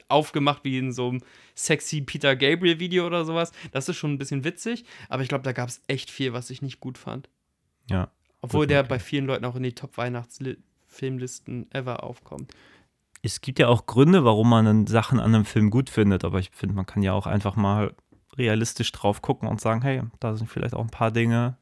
[0.07, 1.21] aufgemacht wie in so einem
[1.55, 3.51] sexy Peter Gabriel Video oder sowas.
[3.73, 6.49] Das ist schon ein bisschen witzig, aber ich glaube, da gab es echt viel, was
[6.51, 7.29] ich nicht gut fand.
[7.89, 8.11] Ja.
[8.39, 12.53] Obwohl der bei vielen Leuten auch in die Top-Weihnachtsfilmlisten ever aufkommt.
[13.21, 16.51] Es gibt ja auch Gründe, warum man Sachen an einem Film gut findet, aber ich
[16.51, 17.93] finde, man kann ja auch einfach mal
[18.37, 21.57] realistisch drauf gucken und sagen, hey, da sind vielleicht auch ein paar Dinge,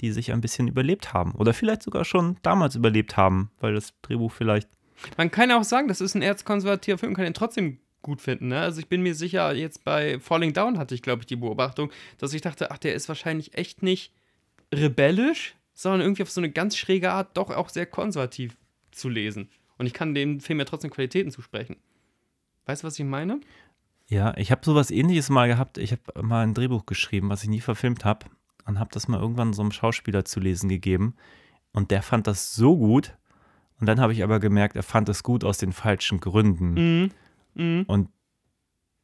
[0.00, 3.94] die sich ein bisschen überlebt haben oder vielleicht sogar schon damals überlebt haben, weil das
[4.02, 4.68] Drehbuch vielleicht
[5.16, 8.48] Man kann ja auch sagen, das ist ein erzkonservativer Film, kann ihn trotzdem gut finden.
[8.48, 8.60] Ne?
[8.60, 11.90] Also ich bin mir sicher, jetzt bei Falling Down hatte ich, glaube ich, die Beobachtung,
[12.18, 14.12] dass ich dachte, ach, der ist wahrscheinlich echt nicht
[14.72, 18.56] rebellisch, sondern irgendwie auf so eine ganz schräge Art doch auch sehr konservativ
[18.90, 19.50] zu lesen.
[19.80, 21.76] Und ich kann dem Film ja trotzdem Qualitäten zusprechen.
[22.66, 23.40] Weißt du, was ich meine?
[24.08, 25.78] Ja, ich habe sowas ähnliches mal gehabt.
[25.78, 28.26] Ich habe mal ein Drehbuch geschrieben, was ich nie verfilmt habe
[28.66, 31.16] und habe das mal irgendwann so einem Schauspieler zu lesen gegeben
[31.72, 33.16] und der fand das so gut
[33.80, 37.10] und dann habe ich aber gemerkt, er fand es gut aus den falschen Gründen Mhm.
[37.54, 37.84] Mhm.
[37.86, 38.10] und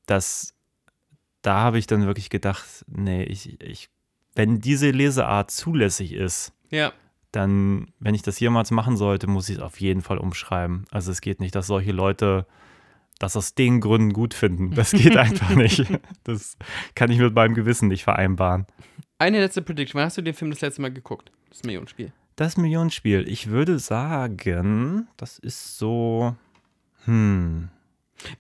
[0.05, 0.53] das
[1.41, 3.89] da habe ich dann wirklich gedacht, nee, ich, ich
[4.35, 6.93] wenn diese Leseart zulässig ist, Ja.
[7.37, 10.87] Dann, wenn ich das jemals machen sollte, muss ich es auf jeden Fall umschreiben.
[10.91, 12.47] Also es geht nicht, dass solche Leute
[13.19, 14.75] das aus den Gründen gut finden.
[14.75, 15.85] Das geht einfach nicht.
[16.25, 16.57] Das
[16.95, 18.67] kann ich mit meinem Gewissen nicht vereinbaren.
[19.19, 19.99] Eine letzte Prediction.
[19.99, 21.31] Wann hast du den Film das letzte Mal geguckt?
[21.51, 22.13] Das Millionenspiel.
[22.37, 23.29] Das Millionenspiel.
[23.29, 26.35] Ich würde sagen, das ist so.
[27.05, 27.69] Hm.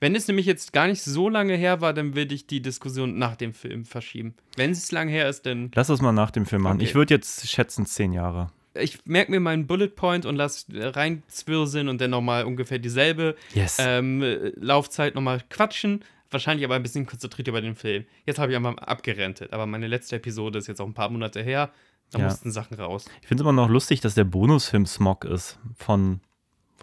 [0.00, 3.18] Wenn es nämlich jetzt gar nicht so lange her war, dann würde ich die Diskussion
[3.18, 4.34] nach dem Film verschieben.
[4.56, 5.70] Wenn es lang her ist, dann.
[5.74, 6.76] Lass uns mal nach dem Film machen.
[6.76, 6.84] Okay.
[6.84, 8.50] Ich würde jetzt schätzen zehn Jahre.
[8.80, 13.76] Ich merke mir meinen Bullet Point und lass reinzwirseln und dann nochmal ungefähr dieselbe Yes.
[13.80, 16.04] ähm, äh, Laufzeit nochmal quatschen.
[16.30, 18.04] Wahrscheinlich aber ein bisschen konzentriert über den Film.
[18.24, 21.40] Jetzt habe ich einfach abgerentet, aber meine letzte Episode ist jetzt auch ein paar Monate
[21.42, 21.70] her.
[22.10, 22.24] Da Ja.
[22.26, 23.04] mussten Sachen raus.
[23.22, 26.20] Ich finde es immer noch lustig, dass der Bonusfilm Smog ist von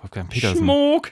[0.02, 0.58] Wolfgang Petersen.
[0.60, 1.12] Schmuck!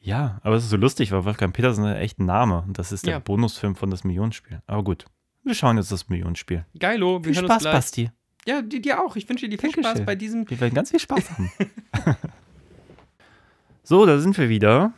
[0.00, 2.62] Ja, aber es ist so lustig, weil Wolfgang Petersen ist echt ein Name.
[2.66, 3.18] Und das ist der Ja.
[3.20, 4.60] Bonusfilm von das Millionenspiel.
[4.66, 5.06] Aber gut,
[5.44, 6.64] wir schauen jetzt das Millionenspiel.
[6.78, 7.62] Geilo, wir Viel Spaß.
[7.64, 8.10] Basti.
[8.46, 9.16] Ja, dir, dir auch.
[9.16, 10.48] Ich wünsche dir viel Spaß bei diesem.
[10.48, 11.50] Wir werden ganz viel Spaß haben.
[13.82, 14.92] so, da sind wir wieder.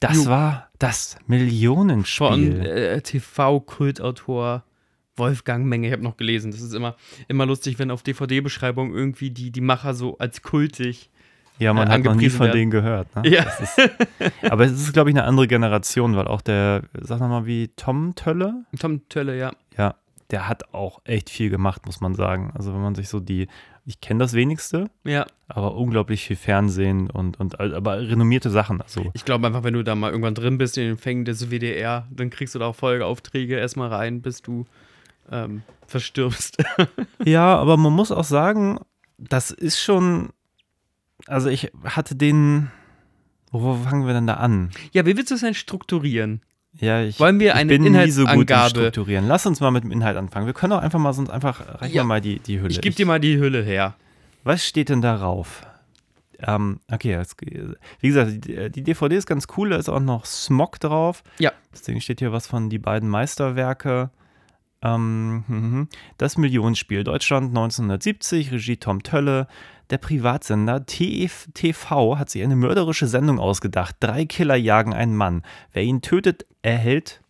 [0.00, 0.30] Das Jo.
[0.30, 2.26] war das Millionenspiel.
[2.26, 4.64] von äh, TV-Kultautor
[5.16, 5.86] Wolfgang Menge.
[5.88, 6.50] Ich habe noch gelesen.
[6.50, 6.96] Das ist immer,
[7.28, 11.10] immer lustig, wenn auf DVD-Beschreibungen irgendwie die, die Macher so als kultig.
[11.58, 12.56] ja, man äh, hat noch nie von werden.
[12.58, 13.14] denen gehört.
[13.14, 13.28] Ne?
[13.28, 13.44] Ja.
[13.44, 13.90] Das ist,
[14.42, 18.14] aber es ist, glaube ich, eine andere Generation, weil auch der, sag nochmal, wie Tom
[18.14, 19.52] Tölle, Tom Tölle, ja.
[19.76, 19.94] ja,
[20.32, 22.50] der hat auch echt viel gemacht, muss man sagen.
[22.54, 23.46] Also wenn man sich so die,
[23.84, 25.26] ich kenne das wenigste, Ja.
[25.46, 28.80] aber unglaublich viel Fernsehen und, und aber renommierte Sachen.
[28.80, 31.50] Also Ich glaube einfach, wenn du da mal irgendwann drin bist in den Fängen des
[31.50, 34.64] WDR, dann kriegst du da auch Folgeaufträge erstmal rein, bis du
[35.30, 36.56] ähm, verstirbst.
[37.24, 38.80] Ja, aber man muss auch sagen,
[39.18, 40.30] das ist schon.
[41.26, 42.70] Also ich hatte den.
[43.52, 44.70] Wo fangen wir denn da an?
[44.92, 46.40] ja, wie willst du es denn strukturieren?
[46.78, 48.70] Ja, ich, Wollen wir ich eine bin nie so gut Inhaltsangabe?
[48.70, 49.26] Strukturieren.
[49.28, 50.46] Lass uns mal mit dem Inhalt anfangen.
[50.46, 52.02] Wir können auch einfach mal sonst einfach reich Ja.
[52.04, 52.70] mal die, die Hülle.
[52.70, 53.94] Ich gebe dir mal die Hülle her.
[54.44, 55.66] Was steht denn darauf?
[56.44, 57.36] Ähm, okay, jetzt,
[58.00, 61.22] wie gesagt, die, die DVD ist ganz cool, da ist auch noch Smog drauf.
[61.38, 61.52] Ja.
[61.72, 64.10] Deswegen steht hier was von die beiden Meisterwerke.
[64.82, 65.88] Ähm, mhm.
[66.18, 69.46] das Millionenspiel Deutschland 1970, Regie Tom Tölle.
[69.90, 73.96] Der Privatsender TV hat sich eine mörderische Sendung ausgedacht.
[74.00, 75.42] Drei Killer jagen einen Mann.
[75.72, 77.20] Wer ihn tötet, erhält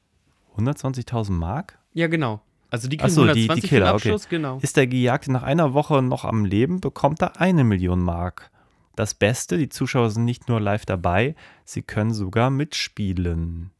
[0.57, 1.79] 120.000 Mark?
[1.95, 2.41] Ja, genau.
[2.70, 4.16] Also die kriegen so, die- die 120 für den Killer, okay.
[4.31, 4.59] Genau.
[4.62, 8.51] Ist der Gejagte nach einer Woche noch am Leben, bekommt er eine Million Mark.
[8.97, 13.70] Das Beste, die Zuschauer sind nicht nur live dabei, sie können sogar mitspielen.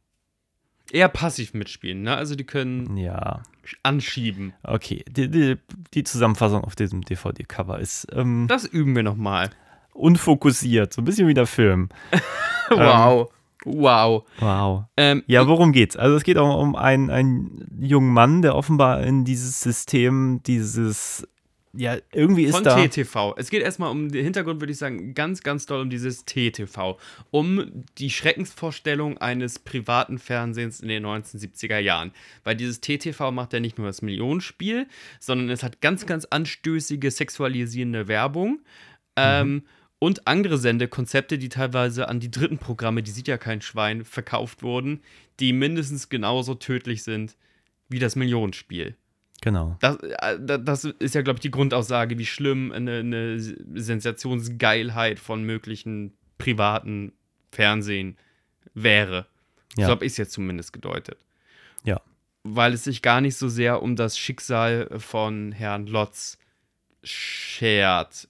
[0.91, 2.15] Eher passiv mitspielen, ne?
[2.15, 3.41] Also die können Ja,
[3.83, 4.53] anschieben.
[4.63, 5.03] okay.
[5.09, 5.57] Die, die,
[5.93, 9.49] die Zusammenfassung auf diesem DVD-Cover ist ähm, Das üben wir nochmal.
[9.93, 11.89] unfokussiert, so ein bisschen wie der Film.
[12.69, 13.29] Wow.
[13.65, 14.23] Wow.
[14.39, 14.85] Wow.
[14.97, 15.95] Ähm, Ja, worum geht's?
[15.95, 21.27] Also es geht auch um einen, einen jungen Mann, der offenbar in dieses System dieses
[21.75, 22.75] ja, irgendwie ist Von da.
[22.75, 23.33] TTV.
[23.35, 26.99] Es geht erstmal um den Hintergrund, würde ich sagen, ganz, ganz doll um dieses TTV.
[27.31, 32.11] Um die Schreckensvorstellung eines privaten Fernsehens in den 1970er Jahren.
[32.43, 34.87] Weil dieses TTV macht ja nicht nur das Millionenspiel,
[35.19, 38.59] sondern es hat ganz, ganz anstößige sexualisierende Werbung.
[39.15, 39.63] Ähm,
[39.97, 44.61] und andere Sendekonzepte, die teilweise an die dritten Programme, die sieht ja kein Schwein, verkauft
[44.61, 45.01] wurden,
[45.39, 47.35] die mindestens genauso tödlich sind
[47.89, 48.95] wie das Millionenspiel.
[49.43, 49.75] Genau.
[49.81, 55.19] Das, äh, da- das ist ja, glaube ich, die Grundaussage, wie schlimm eine, eine Sensationsgeilheit
[55.19, 57.11] von möglichen privaten
[57.51, 58.17] Fernsehen
[58.73, 59.27] wäre.
[59.75, 59.87] Ja.
[59.87, 61.17] So habe ich es jetzt zumindest gedeutet.
[61.83, 61.99] Ja.
[62.43, 66.37] Weil es sich gar nicht so sehr um das Schicksal von Herrn Lotz
[67.03, 68.29] schert,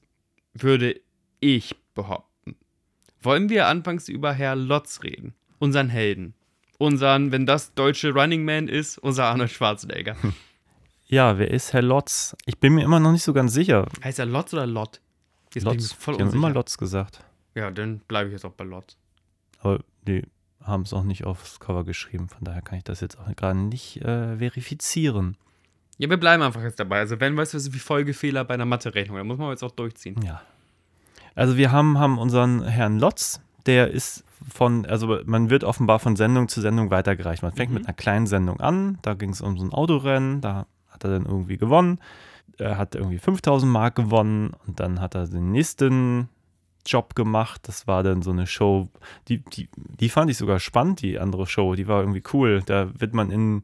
[0.54, 1.00] würde
[1.42, 2.56] ich behaupten.
[3.22, 5.34] Wollen wir anfangs über Herr Lotz reden?
[5.60, 6.34] Unseren Helden.
[6.80, 10.16] Unseren, wenn das deutsche Running Man ist, unser Arnold Schwarzenegger.
[11.06, 12.36] Ja, wer ist Herr Lotz?
[12.46, 13.88] Ich bin mir immer noch nicht so ganz sicher.
[14.04, 15.02] Heißt er Lotz oder Lott?
[15.54, 15.92] Jetzt bin ich Lotz.
[15.94, 16.46] voll Die haben unsicher.
[16.48, 17.24] immer Lotz gesagt.
[17.56, 18.98] Ja, dann bleibe ich jetzt auch bei Lotz.
[19.60, 20.24] Aber die
[20.64, 22.30] haben es auch nicht aufs Cover geschrieben.
[22.30, 25.38] Von daher kann ich das jetzt auch gerade nicht äh, verifizieren.
[26.00, 27.00] Ja, wir bleiben einfach jetzt dabei.
[27.00, 30.20] Also, wenn, weißt du, wie Folgefehler bei einer Mathe-Rechnung, da muss man jetzt auch durchziehen.
[30.24, 30.42] Ja.
[31.36, 36.16] Also wir haben, haben unseren Herrn Lotz, der ist von, also man wird offenbar von
[36.16, 37.44] Sendung zu Sendung weitergereicht.
[37.44, 37.76] Man fängt Mhm.
[37.78, 41.10] mit einer kleinen Sendung an, da ging es um so ein Autorennen, da hat er
[41.12, 42.00] dann irgendwie gewonnen.
[42.58, 46.30] Er hat irgendwie 5000 Mark gewonnen und dann hat er den nächsten
[46.86, 47.62] Job gemacht.
[47.68, 48.90] Das war dann so eine Show,
[49.28, 52.62] die, die, die fand ich sogar spannend, die andere Show, die war irgendwie cool.
[52.66, 53.64] Da wird man in,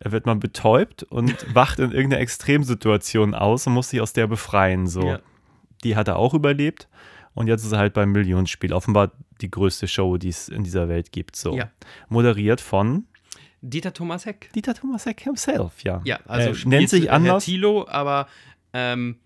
[0.00, 4.86] wird man betäubt und wacht in irgendeiner Extremsituation aus und muss sich aus der befreien.
[4.86, 5.18] So Ja.
[5.82, 6.88] die hat er auch überlebt.
[7.34, 8.74] Und jetzt ist er halt beim Millionenspiel.
[8.74, 11.34] Offenbar die größte Show, die es in dieser Welt gibt.
[11.34, 11.56] So.
[11.56, 11.70] Ja.
[12.10, 13.06] Moderiert von
[13.62, 14.50] Dieter Thomas Heck.
[14.54, 16.02] Dieter Thomas Heck himself, ja.
[16.04, 17.44] Ja, also äh, nennt sich anders.
[17.44, 18.28] Thilo, aber
[18.72, 19.16] ähm,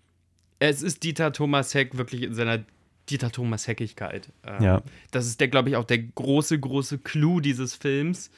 [0.59, 2.63] es ist Dieter Thomas Heck wirklich in seiner
[3.09, 4.29] Dieter Thomas Heckigkeit.
[4.45, 4.83] Ähm, Ja.
[5.11, 8.29] Das ist der, glaube ich, auch der große, große Clou dieses Films.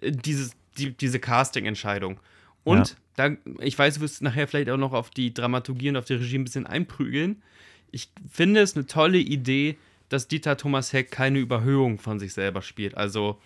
[0.00, 2.20] äh, Dieses, die, diese Casting-Entscheidung.
[2.64, 6.04] Und da, ich weiß, du wirst nachher vielleicht auch noch auf die Dramaturgie und auf
[6.04, 7.42] die Regie ein bisschen einprügeln.
[7.90, 9.78] Ich finde es eine tolle Idee,
[10.10, 12.94] dass Dieter Thomas Heck keine Überhöhung von sich selber spielt.
[12.96, 13.40] Also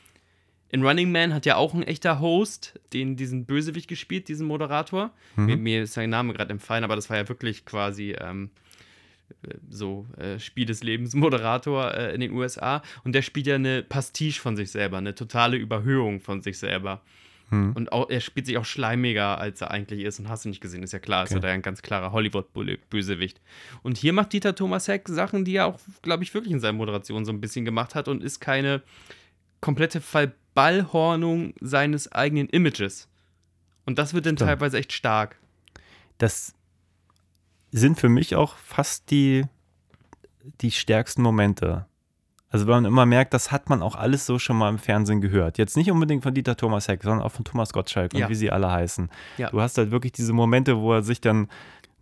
[0.72, 5.12] in Running Man hat ja auch ein echter Host, den diesen Bösewicht gespielt, diesen Moderator.
[5.36, 8.50] Mir, mir ist sein Name gerade entfallen, aber das war ja wirklich quasi ähm,
[9.42, 12.82] äh, so äh, Spiel des Lebens Moderator äh, in den USA.
[13.04, 17.02] Und der spielt ja eine Pastiche von sich selber, eine totale Überhöhung von sich selber.
[17.50, 17.72] Hm.
[17.74, 20.18] Und auch, er spielt sich auch schleimiger, als er eigentlich ist.
[20.20, 21.36] Und hast du nicht gesehen, ist ja klar, ist Okay.
[21.36, 23.42] ja da ein ganz klarer Hollywood-Bösewicht.
[23.82, 26.72] Und hier macht Dieter Thomas Heck Sachen, die er auch, glaube ich, wirklich in seiner
[26.78, 28.80] Moderation so ein bisschen gemacht hat und ist keine
[29.60, 30.00] komplette
[30.54, 33.08] Verballhornung seines eigenen Images.
[33.86, 34.48] Und das wird dann Stimmt.
[34.48, 35.38] teilweise echt stark.
[36.18, 36.54] Das
[37.70, 39.44] sind für mich auch fast die,
[40.60, 41.86] die stärksten Momente.
[42.50, 45.22] Also wenn man immer merkt, das hat man auch alles so schon mal im Fernsehen
[45.22, 45.56] gehört.
[45.56, 48.26] Jetzt nicht unbedingt von Dieter Thomas Heck, sondern auch von Thomas Gottschalk Ja.
[48.26, 49.10] und wie sie alle heißen.
[49.38, 49.50] Ja.
[49.50, 51.48] Du hast halt wirklich diese Momente, wo er sich dann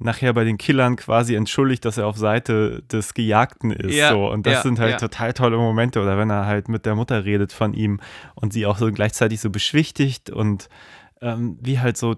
[0.00, 3.94] nachher bei den Killern quasi entschuldigt, dass er auf Seite des Gejagten ist.
[3.94, 4.30] Ja, so.
[4.30, 4.96] Und das ja, sind halt ja.
[4.98, 6.00] total tolle Momente.
[6.00, 8.00] Oder wenn er halt mit der Mutter redet von ihm
[8.34, 10.68] und sie auch so gleichzeitig so beschwichtigt und
[11.20, 12.16] ähm, wie halt so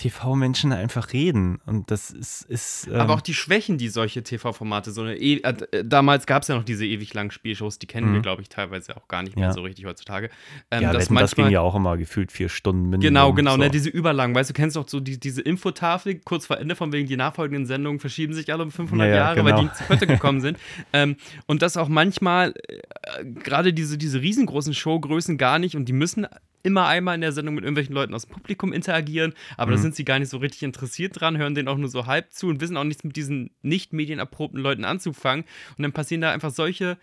[0.00, 1.60] TV-Menschen einfach reden.
[1.66, 2.42] Und das ist.
[2.42, 5.16] ist ähm, Aber auch die Schwächen, die solche TV-Formate, so eine.
[5.16, 8.22] E äh, damals gab es ja noch diese ewig langen Spielshows, die kennen wir, Mhm.
[8.22, 9.52] glaube ich, teilweise auch gar nicht mehr Ja.
[9.52, 10.30] so richtig heutzutage.
[10.70, 13.00] Ähm, ja, dass Wetten, das ging manchmal- ja auch immer gefühlt vier Stunden Minimum.
[13.02, 13.56] Genau, genau, so.
[13.58, 14.34] ne, diese überlang.
[14.34, 17.66] Weißt du, kennst doch so die, diese Infotafel kurz vor Ende, von wegen die nachfolgenden
[17.66, 19.62] Sendungen verschieben sich alle um 500 Ja, ja, Jahre, weil genau.
[19.64, 20.58] die zu heute gekommen sind.
[20.92, 25.92] ähm, und dass auch manchmal äh, gerade diese, diese riesengroßen Showgrößen gar nicht und die
[25.92, 26.26] müssen
[26.62, 29.82] immer einmal in der Sendung mit irgendwelchen Leuten aus dem Publikum interagieren, aber da Mhm.
[29.82, 32.48] sind sie gar nicht so richtig interessiert dran, hören denen auch nur so halb zu
[32.48, 35.44] und wissen auch nichts mit diesen nicht medienerprobten Leuten anzufangen.
[35.76, 36.98] Und dann passieren da einfach solche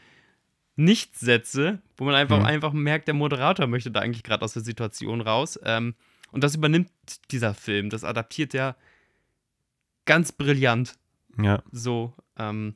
[0.75, 2.45] Nichtsätze, wo man einfach, Mhm.
[2.45, 5.59] einfach merkt, der Moderator möchte da eigentlich gerade aus der Situation raus.
[5.63, 5.95] Ähm,
[6.31, 6.89] und das übernimmt
[7.31, 7.89] dieser Film.
[7.89, 8.75] Das adaptiert er
[10.05, 10.95] ganz brillant.
[11.41, 11.63] Ja.
[11.71, 12.75] So, ähm,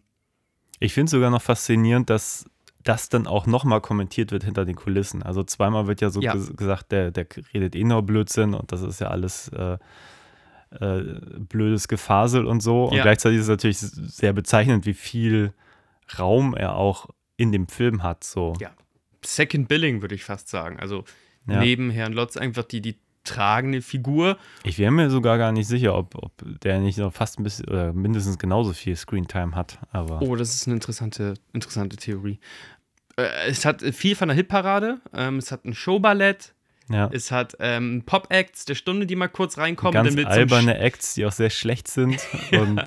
[0.79, 2.45] Ich finde es sogar noch faszinierend, dass
[2.83, 5.23] das dann auch nochmal kommentiert wird hinter den Kulissen.
[5.23, 6.33] Also zweimal wird ja so Ja.
[6.33, 9.77] ges gesagt, der, der redet eh nur Blödsinn und das ist ja alles äh,
[10.79, 11.03] äh,
[11.39, 12.85] blödes Gefasel und so.
[12.85, 13.03] Und Ja.
[13.03, 15.53] gleichzeitig ist es natürlich sehr bezeichnend, wie viel
[16.17, 17.07] Raum er auch
[17.37, 18.23] in dem Film hat.
[18.23, 18.53] So.
[18.59, 18.71] Ja.
[19.23, 20.79] Second Billing, würde ich fast sagen.
[20.79, 21.03] Also
[21.47, 21.59] Ja.
[21.59, 22.97] neben Herrn Lotz einfach die, die
[23.33, 24.37] tragende Figur.
[24.63, 27.67] Ich wäre mir sogar gar nicht sicher, ob, ob der nicht noch fast ein bisschen
[27.67, 29.79] oder mindestens genauso viel Screentime hat.
[29.91, 32.39] Aber Oh, das ist eine interessante, interessante Theorie.
[33.17, 34.99] Äh, es hat viel von der Hitparade.
[35.13, 36.53] Ähm, es hat ein Showballett.
[36.89, 37.09] Ja.
[37.11, 39.93] Es hat ähm, Pop-Acts der Stunde, die mal kurz reinkommen.
[39.93, 42.19] Ganz alberne Acts, die auch sehr schlecht sind.
[42.51, 42.83] Und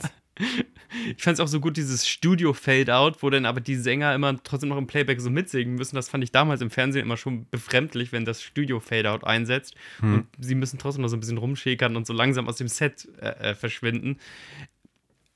[1.17, 4.69] Ich fand es auch so gut, dieses Studio-Fade-Out, wo dann aber die Sänger immer trotzdem
[4.69, 5.97] noch im Playback so mitsingen müssen.
[5.97, 9.75] Das fand ich damals im Fernsehen immer schon befremdlich, wenn das Studio-Fade-Out einsetzt.
[10.01, 10.15] Hm.
[10.15, 13.09] Und sie müssen trotzdem noch so ein bisschen rumschäkern und so langsam aus dem Set
[13.21, 14.19] äh, äh, verschwinden.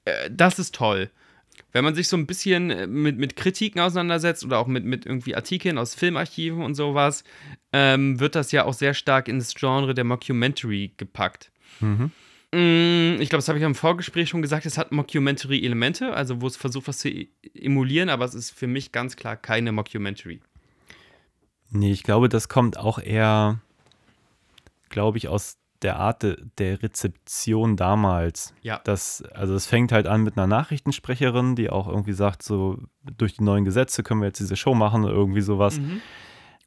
[0.05, 1.11] Äh, das ist toll.
[1.73, 5.07] Wenn man sich so ein bisschen äh, mit, mit Kritiken auseinandersetzt oder auch mit, mit
[5.07, 7.25] irgendwie Artikeln aus Filmarchiven und sowas,
[7.73, 11.51] ähm, wird das ja auch sehr stark ins Genre der Mockumentary gepackt.
[11.81, 12.11] mhm.
[12.55, 14.65] Mm, Ich glaube, das habe ich im Vorgespräch schon gesagt.
[14.67, 18.67] Es hat Mockumentary-Elemente, also wo es versucht, was zu e- emulieren, aber es ist für
[18.67, 20.41] mich ganz klar keine Mockumentary.
[21.71, 23.61] Nee, ich glaube, das kommt auch eher,
[24.89, 28.55] glaube ich, aus der Art de, der Rezeption damals.
[28.63, 28.81] Ja.
[28.85, 32.79] Das, also es fängt halt an mit einer Nachrichtensprecherin, die auch irgendwie sagt, so
[33.17, 35.79] durch die neuen Gesetze können wir jetzt diese Show machen oder irgendwie sowas.
[35.79, 36.01] Mhm.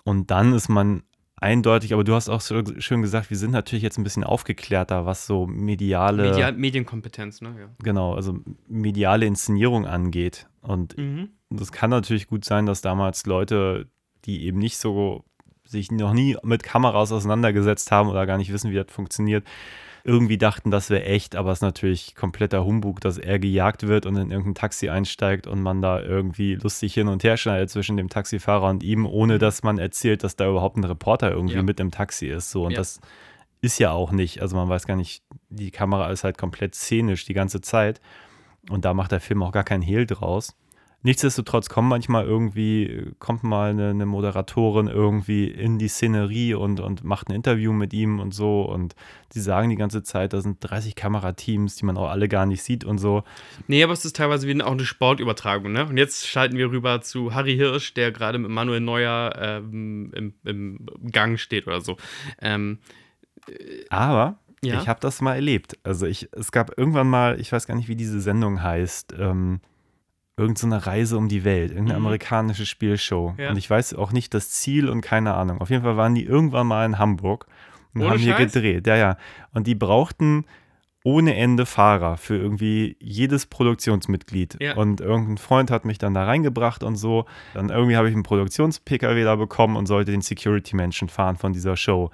[0.03, 1.03] Und dann ist man
[1.41, 5.05] eindeutig, aber du hast auch so schön gesagt, wir sind natürlich jetzt ein bisschen aufgeklärter,
[5.05, 7.55] was so mediale, Media Medienkompetenz, ne?
[7.59, 7.65] Ja.
[7.83, 10.47] genau, also mediale Inszenierung angeht.
[10.61, 11.29] Und Mhm.
[11.49, 13.89] das kann natürlich gut sein, dass damals Leute,
[14.25, 15.25] die eben nicht so
[15.65, 19.45] sich noch nie mit Kameras auseinandergesetzt haben oder gar nicht wissen, wie das funktioniert,
[20.03, 24.05] irgendwie dachten, das wäre echt, aber es ist natürlich kompletter Humbug, dass er gejagt wird
[24.05, 27.97] und in irgendein Taxi einsteigt und man da irgendwie lustig hin und her schneidet zwischen
[27.97, 31.63] dem Taxifahrer und ihm, ohne dass man erzählt, dass da überhaupt ein Reporter irgendwie Ja.
[31.63, 32.51] mit im Taxi ist.
[32.51, 32.65] So.
[32.65, 32.77] Und Ja.
[32.77, 32.99] das
[33.61, 37.25] ist ja auch nicht, also man weiß gar nicht, die Kamera ist halt komplett szenisch
[37.25, 38.01] die ganze Zeit.
[38.69, 40.55] Und da macht der Film auch gar keinen Hehl draus.
[41.03, 47.03] Nichtsdestotrotz kommt manchmal irgendwie, kommt mal eine, eine Moderatorin irgendwie in die Szenerie und, und
[47.03, 48.61] macht ein Interview mit ihm und so.
[48.61, 48.95] Und
[49.33, 52.61] die sagen die ganze Zeit, da sind 30 Kamerateams, die man auch alle gar nicht
[52.61, 53.23] sieht und so.
[53.67, 55.87] Nee, aber es ist teilweise wie auch eine Sportübertragung, ne?
[55.87, 60.33] Und jetzt schalten wir rüber zu Harry Hirsch, der gerade mit Manuel Neuer ähm, im,
[60.45, 61.97] im Gang steht oder so.
[62.39, 62.77] Ähm,
[63.89, 64.79] Aber Ja.
[64.79, 65.77] ich habe das mal erlebt.
[65.83, 69.61] Also ich, es gab irgendwann mal, ich weiß gar nicht, wie diese Sendung heißt, ähm,
[70.41, 72.05] irgend so eine Reise um die Welt, irgendeine Mhm.
[72.07, 73.35] amerikanische Spielshow.
[73.37, 73.51] Ja.
[73.51, 75.61] Und ich weiß auch nicht das Ziel und keine Ahnung.
[75.61, 77.45] Auf jeden Fall waren die irgendwann mal in Hamburg
[77.93, 78.51] und Ohne haben hier Scheiß?
[78.53, 78.87] gedreht.
[78.87, 79.17] Ja, ja.
[79.53, 80.45] Und die brauchten
[81.03, 84.57] ohne Ende Fahrer für irgendwie jedes Produktionsmitglied.
[84.61, 84.75] Ja.
[84.75, 87.25] Und irgendein Freund hat mich dann da reingebracht und so.
[87.55, 91.75] Dann irgendwie habe ich einen Produktions-PKW da bekommen und sollte den Security-Menschen fahren von dieser
[91.75, 92.11] Show.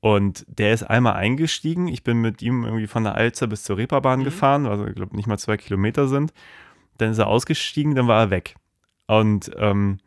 [0.00, 1.86] Und der ist einmal eingestiegen.
[1.86, 4.24] Ich bin mit ihm irgendwie von der Alzer bis zur Reeperbahn Mhm.
[4.24, 6.32] gefahren, also ich glaube nicht mal zwei Kilometer sind.
[7.02, 8.54] Dann ist er ausgestiegen, dann war er weg.
[9.06, 9.98] Und ähm,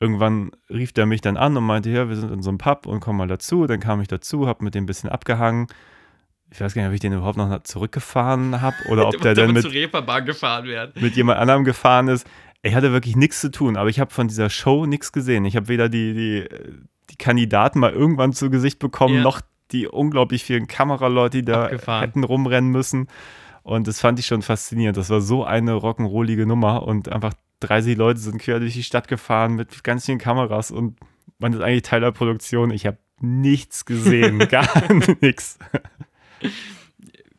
[0.00, 2.86] irgendwann rief der mich dann an und meinte, ja, wir sind in so einem Pub
[2.86, 3.66] und komm mal dazu.
[3.66, 5.66] Dann kam ich dazu, hab mit dem ein bisschen abgehangen.
[6.50, 9.46] Ich weiß gar nicht, ob ich den überhaupt noch zurückgefahren habe oder ob der dann
[9.46, 10.92] mit mit, zur Reeperbahn gefahren werden.
[11.00, 12.26] mit jemand anderem gefahren ist.
[12.62, 15.44] Ich hatte wirklich nichts zu tun, aber ich habe von dieser Show nichts gesehen.
[15.44, 16.48] Ich habe weder die, die,
[17.10, 19.22] die Kandidaten mal irgendwann zu Gesicht bekommen, Ja.
[19.22, 19.40] noch
[19.72, 22.00] die unglaublich vielen Kameraleute, die da Abgefahren.
[22.04, 23.08] hätten rumrennen müssen.
[23.66, 24.96] Und das fand ich schon faszinierend.
[24.96, 29.08] Das war so eine rock'n'rollige Nummer und einfach 30 Leute sind quer durch die Stadt
[29.08, 30.96] gefahren mit ganz vielen Kameras und
[31.40, 32.70] man ist eigentlich Teil der Produktion.
[32.70, 34.68] Ich habe nichts gesehen, gar
[35.20, 35.58] nichts.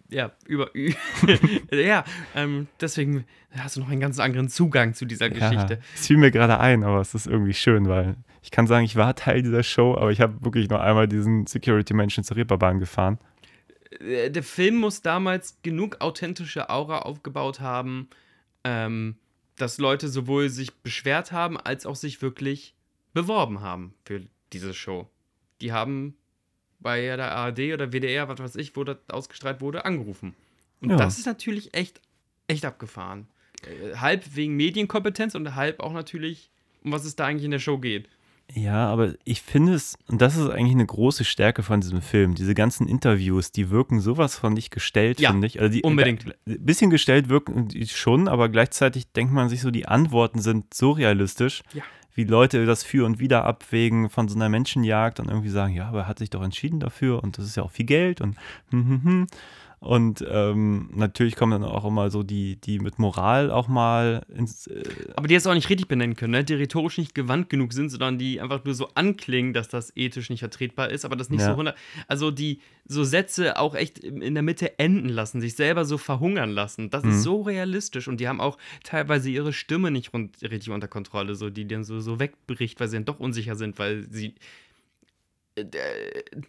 [0.09, 0.69] Ja, über.
[1.71, 2.03] ja,
[2.35, 3.23] ähm, deswegen
[3.57, 5.75] hast du noch einen ganz anderen Zugang zu dieser Geschichte.
[5.75, 8.83] Ja, es fiel mir gerade ein, aber es ist irgendwie schön, weil ich kann sagen,
[8.83, 12.79] ich war Teil dieser Show, aber ich habe wirklich nur einmal diesen Security-Menschen zur Reeperbahn
[12.79, 13.17] gefahren.
[13.99, 18.09] Äh, Der Film muss damals genug authentische Aura aufgebaut haben,
[18.63, 19.15] ähm,
[19.55, 22.75] dass Leute sowohl sich beschwert haben, als auch sich wirklich
[23.13, 24.21] beworben haben für
[24.53, 25.09] diese Show.
[25.61, 26.15] Die haben
[26.79, 30.35] bei der ARD oder WDR, was weiß ich, wo das ausgestrahlt wurde, angerufen.
[30.79, 30.97] Und Ja.
[30.97, 31.99] das ist natürlich echt,
[32.47, 33.27] echt abgefahren.
[33.65, 36.51] Äh, halb wegen Medienkompetenz und halb auch natürlich,
[36.83, 38.07] um was es da eigentlich in der Show geht.
[38.53, 42.33] Ja, aber ich finde es, und das ist eigentlich eine große Stärke von diesem Film,
[42.33, 45.59] diese ganzen Interviews, die wirken sowas von nicht gestellt, Ja, finde ich.
[45.59, 46.25] Also die, unbedingt.
[46.45, 50.73] Ein bisschen gestellt wirken die schon, aber gleichzeitig denkt man sich so, die Antworten sind
[50.73, 51.83] so realistisch, Ja.
[52.13, 55.89] wie Leute das für und wieder abwägen von so einer Menschenjagd und irgendwie sagen, ja,
[55.89, 58.37] aber er hat sich doch entschieden dafür und das ist ja auch viel Geld und
[58.71, 59.27] hm, hm, hm.
[59.79, 64.65] Und ähm, natürlich kommen dann auch immer so die, die mit Moral auch mal ins,
[64.65, 64.83] äh,
[65.15, 66.43] Aber die jetzt auch nicht richtig benennen können, ne?
[66.43, 70.31] die rhetorisch nicht gewandt genug sind, sondern die einfach nur so anklingen, dass das ethisch
[70.31, 71.45] nicht vertretbar ist, aber das nicht Ja.
[71.47, 71.77] so 100.
[72.07, 76.49] Also die so Sätze auch echt in der Mitte enden lassen, sich selber so verhungern
[76.49, 76.89] lassen.
[76.89, 77.09] Das Mhm.
[77.11, 81.35] ist so realistisch und die haben auch teilweise ihre Stimme nicht rund, richtig unter Kontrolle,
[81.35, 84.33] so die dann so, so wegbricht, weil sie dann doch unsicher sind, weil sie.
[85.55, 85.65] Äh,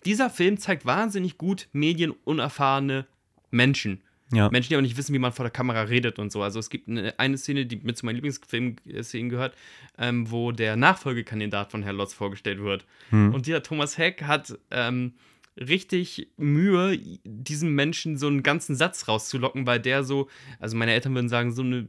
[0.04, 3.06] dieser Film zeigt wahnsinnig gut medienunerfahrene
[3.50, 4.02] Menschen.
[4.32, 4.50] Ja.
[4.50, 6.42] Menschen, die auch nicht wissen, wie man vor der Kamera redet und so.
[6.42, 9.54] Also es gibt eine, eine Szene, die mit zu meinen Lieblingsfilm-Szenen gehört,
[9.96, 12.84] ähm, wo der Nachfolgekandidat von Herr Lotz vorgestellt wird.
[13.08, 13.32] Hm.
[13.32, 15.14] Und dieser Thomas Heck hat ähm,
[15.56, 20.28] richtig Mühe, diesem Menschen so einen ganzen Satz rauszulocken, weil der so,
[20.60, 21.86] also meine Eltern würden sagen, so, eine,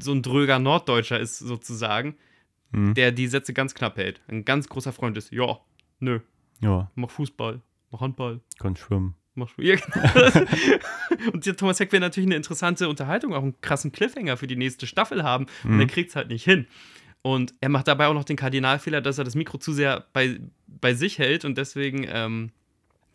[0.00, 2.14] so ein dröger Norddeutscher ist sozusagen,
[2.72, 2.92] Hm.
[2.94, 4.20] der die Sätze ganz knapp hält.
[4.28, 5.58] Ein ganz großer Freund ist, ja,
[6.00, 6.20] nö,
[6.60, 8.40] Ja, mach Fußball, mach Handball.
[8.58, 9.14] kann schwimmen.
[9.38, 10.46] Mach ja, genau.
[11.32, 14.56] und der Thomas Heck will natürlich eine interessante Unterhaltung, auch einen krassen Cliffhanger für die
[14.56, 15.46] nächste Staffel haben.
[15.64, 15.80] Und Mhm.
[15.80, 16.66] er kriegt es halt nicht hin.
[17.22, 20.38] Und er macht dabei auch noch den Kardinalfehler, dass er das Mikro zu sehr bei,
[20.66, 22.50] bei sich hält und deswegen ähm,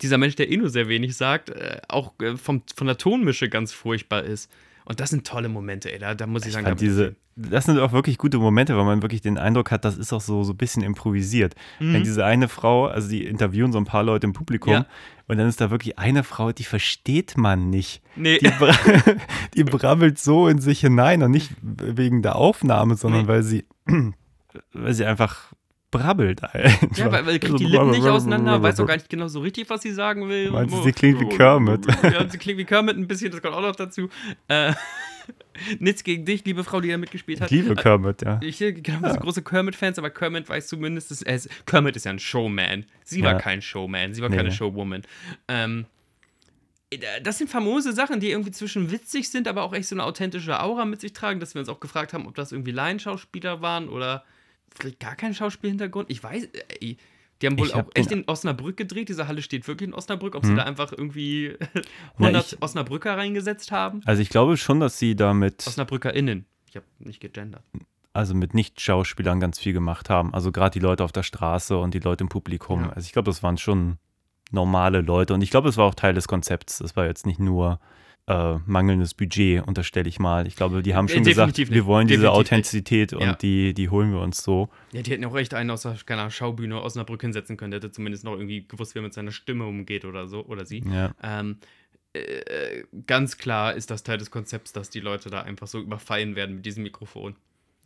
[0.02, 3.48] dieser Mensch, der eh nur sehr wenig sagt, äh, auch äh, vom, von der Tonmische
[3.48, 4.50] ganz furchtbar ist.
[4.86, 5.98] Und das sind tolle Momente, ey.
[5.98, 8.84] Da, da muss ich, Ich sagen, da diese, das sind auch wirklich gute Momente, weil
[8.84, 11.54] man wirklich den Eindruck hat, das ist auch so, so ein bisschen improvisiert.
[11.80, 11.94] Mhm.
[11.94, 14.86] Wenn diese eine Frau, also die interviewen so ein paar Leute im Publikum Ja.
[15.26, 18.02] und dann ist da wirklich eine Frau, die versteht man nicht.
[18.14, 18.38] Nee.
[18.38, 18.72] Die, bra
[19.54, 23.28] die brabbelt so in sich hinein und nicht wegen der Aufnahme, sondern Nee.
[23.28, 23.64] weil sie,
[24.74, 25.52] weil sie einfach
[25.98, 26.42] brabbelt.
[26.42, 26.96] Einfach.
[26.98, 29.68] Ja, weil, weil kriegt die Lippen nicht auseinander, weiß auch gar nicht genau so richtig,
[29.70, 30.50] was sie sagen will.
[30.50, 31.86] Meinst du, sie klingt wie Kermit?
[32.02, 34.08] Ja, sie klingt wie Kermit ein bisschen, das kommt auch noch dazu.
[34.48, 34.72] Äh,
[35.78, 37.50] nichts gegen dich, liebe Frau, die da mitgespielt hat.
[37.50, 38.40] Liebe Kermit, ja.
[38.42, 42.04] Ich genau, wir sind große Kermit-Fans, aber Kermit weiß zumindest, dass er ist, Kermit ist
[42.04, 42.84] ja ein Showman.
[43.04, 43.38] Sie war Ja.
[43.38, 44.36] kein Showman, sie war Nee.
[44.36, 45.02] keine Showwoman.
[45.48, 45.86] Ähm,
[47.22, 50.60] das sind famose Sachen, die irgendwie zwischen witzig sind, aber auch echt so eine authentische
[50.60, 53.88] Aura mit sich tragen, dass wir uns auch gefragt haben, ob das irgendwie Laienschauspieler waren
[53.88, 54.24] oder
[54.78, 56.10] vielleicht gar kein Schauspielhintergrund.
[56.10, 56.48] Ich weiß,
[56.80, 56.96] ey,
[57.42, 59.08] die haben wohl Ich auch hab echt in Osnabrück gedreht.
[59.08, 60.34] Diese Halle steht wirklich in Osnabrück.
[60.34, 60.50] Ob Hm.
[60.50, 61.54] sie da einfach irgendwie
[62.18, 64.00] Na, 100 ich- Osnabrücker reingesetzt haben?
[64.04, 66.46] Also ich glaube schon, dass sie damit, OsnabrückerInnen.
[66.68, 67.62] Ich habe nicht gegendert.
[68.12, 70.32] also mit Nicht-Schauspielern ganz viel gemacht haben.
[70.34, 72.82] Also gerade die Leute auf der Straße und die Leute im Publikum.
[72.84, 72.90] Ja.
[72.90, 73.98] Also ich glaube, das waren schon
[74.52, 75.34] normale Leute.
[75.34, 76.78] Und ich glaube, es war auch Teil des Konzepts.
[76.78, 77.80] Das war jetzt nicht nur
[78.26, 80.46] äh, mangelndes Budget, unterstelle ich mal.
[80.46, 81.86] Ich glaube, die haben Äh, schon gesagt, definitiv wir nicht.
[81.86, 82.46] wollen diese Definitiv nicht.
[82.52, 83.34] Authentizität und Ja.
[83.34, 84.70] die, die holen wir uns so.
[84.92, 87.70] Ja, die hätten auch echt einen aus der keine Schaubühne Osnabrück hinsetzen können.
[87.72, 90.44] Der hätte zumindest noch irgendwie gewusst, wie er mit seiner Stimme umgeht oder so.
[90.46, 90.82] Oder sie.
[90.86, 91.14] Ja.
[91.22, 91.58] Ähm,
[92.14, 96.34] äh, ganz klar ist das Teil des Konzepts, dass die Leute da einfach so überfallen
[96.36, 97.36] werden mit diesem Mikrofon.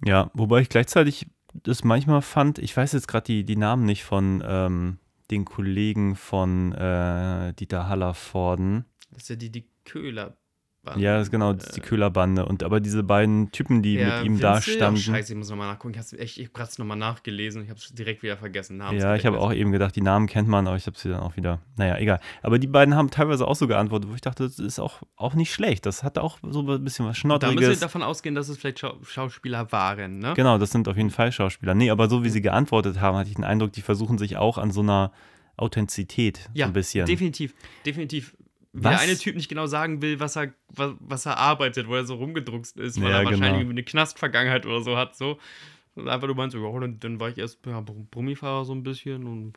[0.05, 1.27] Ja, wobei ich gleichzeitig
[1.65, 4.99] das manchmal fand, ich weiß jetzt gerade die, die Namen nicht von ähm,
[5.31, 8.85] den Kollegen von äh, Dieter Hallervorden.
[9.11, 10.37] Das ist ja die, die Köhler.
[10.97, 12.47] Ja, das ist genau, das ist die Köhlerbande.
[12.47, 14.99] Und aber diese beiden Typen, die mit ihm da standen.
[14.99, 15.95] Oh, scheiße, ich muss nochmal nachgucken.
[15.95, 17.63] Ich habe echt, ich habe es nochmal nachgelesen.
[17.65, 18.81] Ich habe es direkt wieder vergessen.
[18.93, 21.21] ja, ich habe auch eben gedacht, die Namen kennt man, aber ich habe sie dann
[21.21, 21.61] auch wieder.
[21.77, 22.21] Naja, egal.
[22.43, 25.35] Aber die beiden haben teilweise auch so geantwortet, wo ich dachte, das ist auch, auch
[25.35, 25.85] nicht schlecht.
[25.85, 28.79] Das hatte auch so ein bisschen was Da müssen wir davon ausgehen, dass es vielleicht
[28.79, 30.35] Schau Schauspieler waren, ne?
[30.37, 31.75] Genau, das sind auf jeden Fall Schauspieler.
[31.75, 34.59] Nee, aber so wie sie geantwortet haben, hatte ich den Eindruck, die versuchen sich auch
[34.59, 35.13] an so einer
[35.59, 37.05] Authentizität Ja, so ein bisschen.
[37.07, 38.37] definitiv, definitiv.
[38.73, 38.93] Was?
[38.93, 42.05] der eine Typ nicht genau sagen will, was er, was, was er arbeitet, wo er
[42.05, 43.71] so rumgedruckst ist, weil Ja, er wahrscheinlich genau.
[43.71, 45.39] eine Knastvergangenheit oder so hat, so.
[45.95, 49.27] Und einfach du meinst, ja, dann, dann war ich erst ja, Brummifahrer so ein bisschen
[49.27, 49.55] und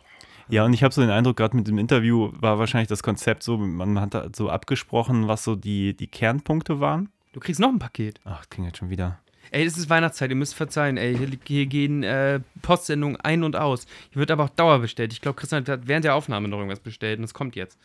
[0.49, 3.43] Ja, und ich habe so den Eindruck, gerade mit dem Interview war wahrscheinlich das Konzept
[3.43, 7.09] so, man hat da so abgesprochen, was so die, die Kernpunkte waren.
[7.33, 8.19] du kriegst noch ein Paket.
[8.23, 9.19] Ach, klingt jetzt schon wieder.
[9.51, 11.15] Ey, es ist Weihnachtszeit, ihr müsst verzeihen, ey.
[11.17, 13.85] Hier, hier gehen äh, Postsendungen ein und aus.
[14.11, 15.11] Hier wird aber auch Dauer bestellt.
[15.13, 17.77] Ich glaube, Christian hat während der Aufnahme noch irgendwas bestellt und es kommt jetzt.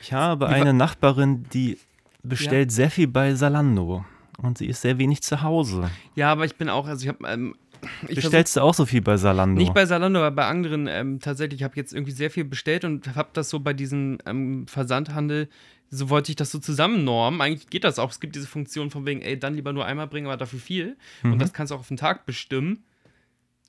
[0.00, 1.78] Ich habe eine Nachbarin, die
[2.22, 4.04] bestellt sehr viel bei Salando.
[4.38, 5.90] Und sie ist sehr wenig zu Hause.
[6.14, 8.86] Ja, aber ich bin auch, also ich habe, ähm, ich versuch- Bestellst du auch so
[8.86, 9.60] viel bei Salando?
[9.60, 11.60] Nicht bei Salando, aber bei anderen ähm, tatsächlich.
[11.60, 15.48] Ich habe jetzt irgendwie sehr viel bestellt und habe das so bei diesem ähm, Versandhandel,
[15.90, 17.40] so wollte ich das so zusammennormen.
[17.42, 18.10] Eigentlich geht das auch.
[18.10, 20.96] Es gibt diese Funktion von wegen, ey, dann lieber nur einmal bringen, aber dafür viel.
[21.22, 21.32] Mhm.
[21.34, 22.84] Und das kannst du auch auf den Tag bestimmen.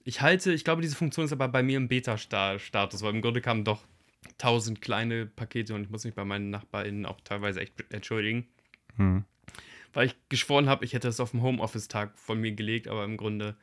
[0.04, 3.42] Ich halte, ich glaube, diese Funktion ist aber bei mir im Beta-Status, weil im Grunde
[3.42, 3.82] kamen doch
[4.38, 8.48] tausend kleine Pakete und ich muss mich bei meinen NachbarInnen auch teilweise echt entschuldigen,
[8.98, 9.26] Hm.
[9.94, 13.18] weil ich geschworen habe, ich hätte es auf dem Homeoffice-Tag von mir gelegt, aber im
[13.18, 13.56] Grunde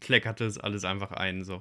[0.00, 1.44] kleckerte es alles einfach ein.
[1.44, 1.60] So.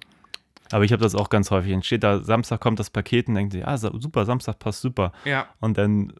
[0.71, 1.71] Aber ich habe das auch ganz häufig.
[1.71, 5.11] Dann steht da, Samstag kommt das Paket und denkt sich, ah, super, Samstag passt super.
[5.25, 6.13] Ja, Und dann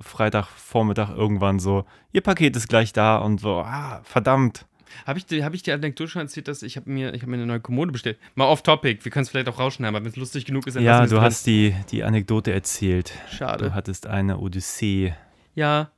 [0.00, 4.66] Freitagvormittag irgendwann so, ihr Paket ist gleich da und so, ah, verdammt.
[5.06, 7.36] Habe ich, hab ich die Anekdote schon erzählt, dass ich habe mir, ich hab mir
[7.36, 8.18] eine neue Kommode bestellt?
[8.34, 10.82] Mal off-topic, wir können es vielleicht auch rausschneiden, aber wenn es lustig genug ist, dann
[10.82, 13.10] Ja, du wir's hast die, die Anekdote erzählt.
[13.10, 13.36] drin.
[13.38, 13.64] Schade.
[13.66, 15.14] Du hattest eine Odyssee.
[15.54, 15.90] Ja,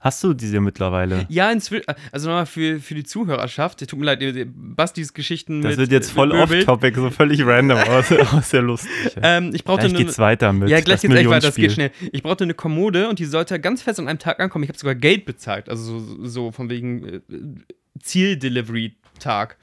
[0.00, 1.26] Hast du diese mittlerweile?
[1.28, 4.22] ja, inzwischen, also nochmal für, für die Zuhörerschaft, tut mir leid,
[4.54, 8.90] Bastis Geschichten Das mit wird jetzt voll off-topic, so völlig random, aber ist- ja lustig.
[9.22, 11.54] Ähm, ich brauchte Gleich eine, geht's weiter mit Ja, gleich das geht's echt weiter, das
[11.56, 11.90] geht schnell.
[12.12, 14.62] Ich brauchte eine Kommode und die sollte ganz fest an einem Tag ankommen.
[14.62, 17.20] Ich habe sogar Geld bezahlt, also so, so von wegen äh,
[18.00, 19.56] Ziel-Delivery-Tag.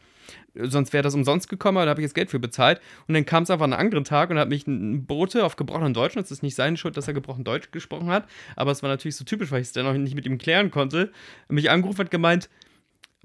[0.58, 2.80] Sonst wäre das umsonst gekommen, da habe ich jetzt Geld für bezahlt.
[3.08, 5.56] Und dann kam es einfach an einem anderen Tag und hat mich ein Bote auf
[5.56, 8.72] gebrochenen Deutsch, und es ist nicht seine Schuld, dass er gebrochen Deutsch gesprochen hat, aber
[8.72, 11.12] es war natürlich so typisch, weil ich es dann noch nicht mit ihm klären konnte,
[11.50, 12.50] mich angerufen hat gemeint,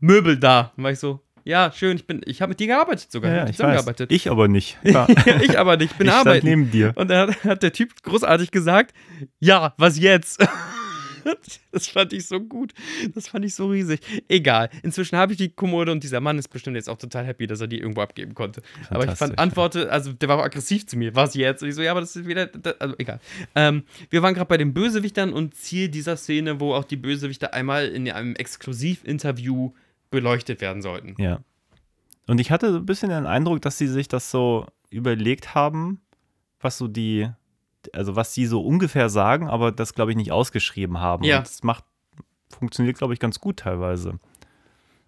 [0.01, 0.73] Möbel da.
[0.77, 3.35] Und war ich so, ja, schön, ich bin, ich habe mit dir gearbeitet sogar.
[3.35, 4.07] Ja, ich, weiß.
[4.09, 4.79] ich aber nicht.
[4.85, 5.07] Ja.
[5.43, 6.47] ich aber nicht, bin ich arbeiten.
[6.47, 6.93] neben dir.
[6.97, 8.95] Und dann hat, hat der Typ großartig gesagt,
[9.39, 10.47] ja, was jetzt?
[11.73, 12.73] Das fand ich so gut.
[13.15, 14.01] Das fand ich so riesig.
[14.29, 14.71] Egal.
[14.83, 17.61] Inzwischen habe ich die Kommode und dieser Mann ist bestimmt jetzt auch total happy, dass
[17.61, 18.63] er die irgendwo abgeben konnte.
[18.89, 21.15] Aber ich fand Antworte, also der war auch aggressiv zu mir.
[21.15, 21.63] Was jetzt?
[21.63, 23.21] Und ich so, ja, aber das ist wieder, das, also egal.
[23.55, 27.55] Ähm, wir waren gerade bei den Bösewichtern und Ziel dieser Szene, wo auch die Bösewichter
[27.55, 29.73] einmal in einem Exklusivinterview
[30.11, 31.15] beleuchtet werden sollten.
[31.23, 31.41] Ja.
[32.27, 36.01] Und ich hatte so ein bisschen den Eindruck, dass sie sich das so überlegt haben,
[36.61, 37.29] was so die,
[37.93, 41.25] also was sie so ungefähr sagen, aber das, glaube ich, nicht ausgeschrieben haben.
[41.25, 41.39] Ja.
[41.39, 41.85] Und das macht,
[42.49, 44.19] funktioniert, glaube ich, ganz gut teilweise.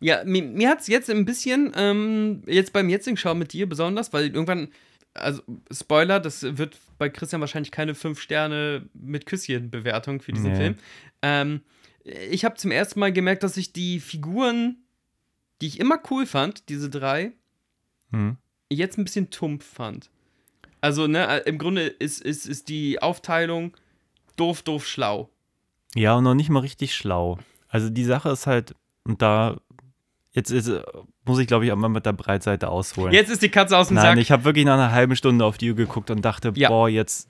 [0.00, 3.68] Ja, mir, mir hat es jetzt ein bisschen, ähm, jetzt beim jetzigen Schau mit dir
[3.68, 4.68] besonders, weil irgendwann,
[5.14, 10.56] also Spoiler, das wird bei Christian wahrscheinlich keine 5 Sterne mit Küsschen-Bewertung für diesen Nee.
[10.56, 10.74] Film.
[11.22, 11.60] Ähm,
[12.04, 14.78] ich habe zum ersten Mal gemerkt, dass ich die Figuren,
[15.60, 17.30] die ich immer cool fand, diese drei,
[18.10, 18.36] Hm.
[18.72, 20.10] jetzt ein bisschen tumpf fand.
[20.82, 23.72] Also, ne, äh, im Grunde ist, ist, ist die Aufteilung
[24.36, 25.30] doof, doof, schlau.
[25.94, 27.38] Ja, und noch nicht mal richtig schlau.
[27.68, 28.74] Also die Sache ist halt,
[29.04, 29.56] und da,
[30.32, 30.82] jetzt ist, äh,
[31.24, 33.12] muss ich, glaube ich, auch mal mit der Breitseite ausholen.
[33.14, 34.18] Jetzt ist die Katze aus dem Nein, Sack.
[34.18, 36.68] ich habe wirklich nach einer halben Stunde auf die Uhr geguckt und dachte, Ja.
[36.68, 37.28] boah, jetzt.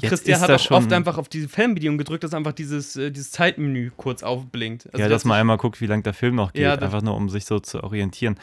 [0.00, 3.10] jetzt Christian ist hat auch oft einfach auf diese Fernbedienung gedrückt, dass einfach dieses, äh,
[3.12, 4.86] dieses Zeitmenü kurz aufblinkt.
[4.86, 6.84] Also ja, das dass man einmal guckt, wie lang der Film noch geht, Ja, das-
[6.86, 8.36] einfach nur um sich so zu orientieren.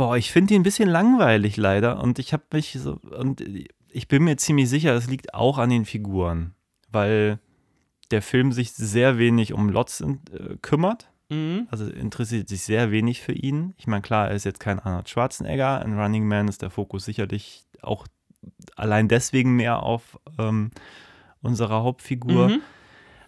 [0.00, 3.44] Boah, ich finde ihn ein bisschen langweilig leider und ich habe mich so und
[3.90, 6.54] ich bin mir ziemlich sicher, es liegt auch an den Figuren,
[6.90, 7.38] weil
[8.10, 11.10] der Film sich sehr wenig um Lotz äh, kümmert.
[11.28, 11.68] Mhm.
[11.70, 13.74] Also interessiert sich sehr wenig für ihn.
[13.76, 15.84] Ich meine, klar, er ist jetzt kein Arnold Schwarzenegger.
[15.84, 18.06] In Running Man ist der Fokus sicherlich auch
[18.76, 20.70] allein deswegen mehr auf ähm,
[21.42, 22.48] unserer Hauptfigur.
[22.48, 22.62] Mhm.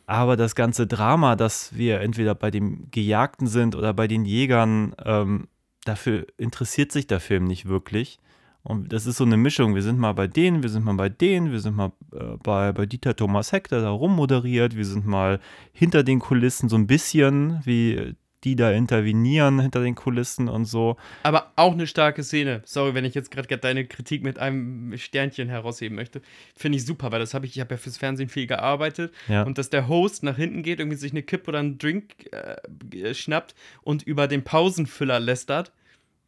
[0.07, 4.95] Aber das ganze Drama, dass wir entweder bei dem Gejagten sind oder bei den Jägern,
[5.05, 5.49] ähm,
[5.85, 8.19] dafür interessiert sich der Film nicht wirklich.
[8.65, 9.75] Und das ist so eine Mischung.
[9.75, 12.73] Wir sind mal bei denen, wir sind mal bei denen, wir sind mal äh, bei,
[12.73, 15.41] bei Dieter Thomas Heck, der da rummoderiert, wir sind mal
[15.73, 18.15] hinter den Kulissen so ein bisschen, wie
[18.45, 20.97] die da intervenieren hinter den Kulissen und so.
[21.23, 22.63] Aber auch eine starke Szene.
[22.65, 26.23] Sorry, wenn ich jetzt gerade deine Kritik mit einem Sternchen herausheben möchte.
[26.57, 29.13] Finde ich super, weil das habe ich, ich habe ja fürs Fernsehen viel gearbeitet.
[29.29, 29.43] Ja.
[29.45, 33.15] Und dass der Host nach hinten geht, irgendwie sich eine Kippe oder einen Drink äh,
[33.15, 35.73] schnappt und über den Pausenfüller lästert.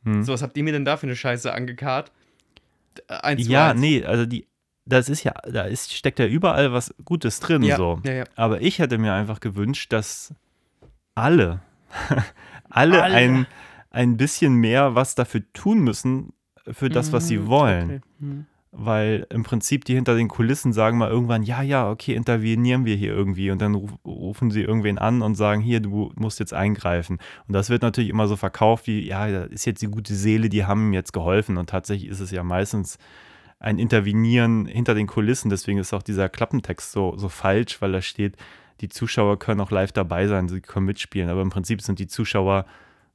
[0.04, 0.22] Hm.
[0.22, 2.12] So, was habt ihr mir denn da für eine Scheiße angekarrt?
[3.08, 3.80] Äh, Eins Ja, eins.
[3.80, 4.46] nee, also die,
[4.86, 8.00] das ist ja, da ist, steckt ja überall was Gutes drin, Ja, so.
[8.04, 8.24] ja, ja.
[8.36, 10.34] Aber ich hätte mir einfach gewünscht, dass
[11.14, 11.60] alle,
[12.70, 13.14] alle, Alle.
[13.14, 13.46] Ein,
[13.90, 16.32] ein bisschen mehr was dafür tun müssen,
[16.70, 17.84] für das, was sie Mhm, wollen.
[17.90, 18.00] okay.
[18.20, 18.46] Mhm.
[18.76, 22.96] Weil im Prinzip die hinter den Kulissen sagen mal irgendwann, ja, ja, okay, intervenieren wir
[22.96, 23.52] hier irgendwie.
[23.52, 27.18] Und dann ruf, rufen sie irgendwen an und sagen, hier, du musst jetzt eingreifen.
[27.46, 30.48] Und das wird natürlich immer so verkauft wie, ja, da ist jetzt die gute Seele,
[30.48, 31.56] die haben ihm jetzt geholfen.
[31.56, 32.98] Und tatsächlich ist es ja meistens
[33.60, 35.50] ein Intervenieren hinter den Kulissen.
[35.50, 38.36] Deswegen ist auch dieser Klappentext so, so falsch, weil da steht,
[38.80, 41.28] die Zuschauer können auch live dabei sein, sie können mitspielen.
[41.30, 42.66] Aber im Prinzip sind die Zuschauer,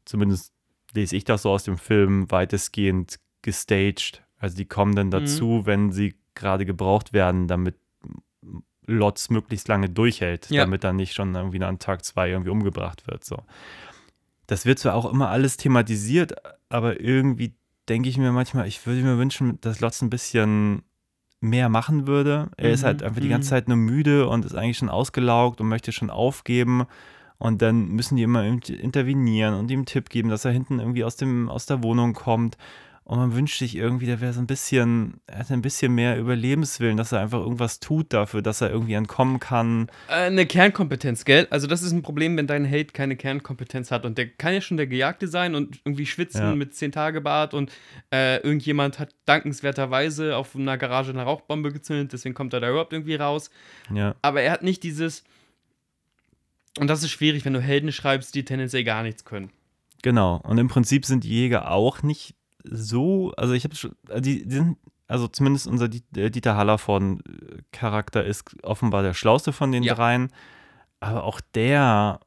[0.06, 0.54] zumindest
[0.94, 4.24] lese ich das so aus dem Film, weitestgehend gestaged.
[4.38, 7.76] Also die kommen dann dazu, wenn sie gerade gebraucht werden, damit
[8.86, 10.64] Lotz möglichst lange durchhält, Ja.
[10.64, 13.24] damit er nicht schon irgendwie an Tag zwei irgendwie umgebracht wird.
[13.24, 13.44] So.
[14.48, 16.34] Das wird zwar auch immer alles thematisiert,
[16.70, 17.54] aber irgendwie
[17.88, 20.84] denke ich mir manchmal, ich würde mir wünschen, dass Lotz ein bisschen
[21.42, 22.50] mehr machen würde.
[22.58, 23.50] Er ist Mhm, halt einfach die ganze mhm.
[23.50, 26.86] Zeit nur müde und ist eigentlich schon ausgelaugt und möchte schon aufgeben.
[27.38, 31.06] Und dann müssen die immer intervenieren und ihm einen Tipp geben, dass er hinten irgendwie
[31.06, 32.58] aus, dem, aus der Wohnung kommt.
[33.10, 36.20] Und man wünscht sich irgendwie, der wäre so ein bisschen, er hat ein bisschen mehr
[36.20, 39.88] Überlebenswillen, dass er einfach irgendwas tut dafür, dass er irgendwie entkommen kann.
[40.10, 41.48] Äh, Eine Kernkompetenz, gell?
[41.50, 44.06] Also das ist ein Problem, wenn dein Held keine Kernkompetenz hat.
[44.06, 46.54] Und der kann ja schon der Gejagte sein und irgendwie schwitzen Ja.
[46.54, 47.72] mit 10 Tage Bart und
[48.14, 52.94] äh, irgendjemand hat dankenswerterweise auf einer Garage eine Rauchbombe gezündet, deswegen kommt er da überhaupt
[52.94, 53.50] irgendwie raus.
[53.92, 55.24] Ja, Aber er hat nicht dieses.
[56.80, 59.50] Und das ist schwierig, wenn du Helden schreibst, die tendenziell gar nichts können.
[60.04, 60.42] genau.
[60.44, 64.46] Und im Prinzip sind die Jäger auch nicht so, also ich habe schon, äh, die,
[64.48, 69.96] die sind, also zumindest unser äh, Dieter Hallervorden-Charakter ist offenbar der schlauste von den Ja.
[69.96, 70.32] dreien.
[71.00, 72.20] Aber auch der,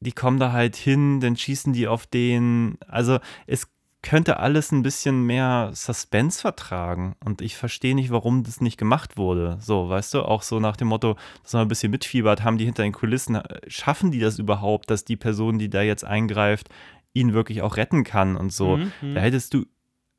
[0.00, 2.78] die kommen da halt hin, dann schießen die auf den.
[2.88, 3.68] Also es
[4.02, 7.16] könnte alles ein bisschen mehr Suspense vertragen.
[7.24, 9.58] Und ich verstehe nicht, warum das nicht gemacht wurde.
[9.60, 12.64] So, weißt du, auch so nach dem Motto, dass man ein bisschen mitfiebert, haben die
[12.64, 16.68] hinter den Kulissen, äh, schaffen die das überhaupt, dass die Person, die da jetzt eingreift,
[17.16, 18.76] ihn wirklich auch retten kann und so.
[18.76, 19.14] Mhm, mhm.
[19.14, 19.64] Da hättest du,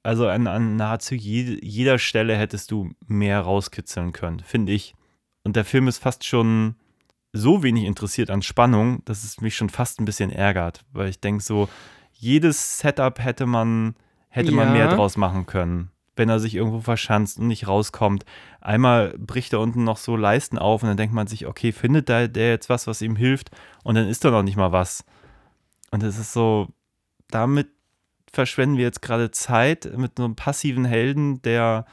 [0.03, 4.95] also an, an nahezu je, jeder Stelle hättest du mehr rauskitzeln können, finde ich.
[5.43, 6.75] Und der Film ist fast schon
[7.33, 11.19] so wenig interessiert an Spannung, dass es mich schon fast ein bisschen ärgert, weil ich
[11.19, 11.69] denke so,
[12.13, 13.95] jedes Setup hätte man,
[14.29, 14.73] hätte man Ja.
[14.73, 18.25] mehr draus machen können, wenn er sich irgendwo verschanzt und nicht rauskommt.
[18.59, 22.09] Einmal bricht er unten noch so Leisten auf und dann denkt man sich, okay, findet
[22.09, 23.51] da der jetzt was, was ihm hilft
[23.83, 25.05] und dann ist da noch nicht mal was.
[25.91, 26.67] Und es ist so,
[27.29, 27.67] damit
[28.31, 31.85] verschwenden wir jetzt gerade Zeit mit so einem passiven Helden, der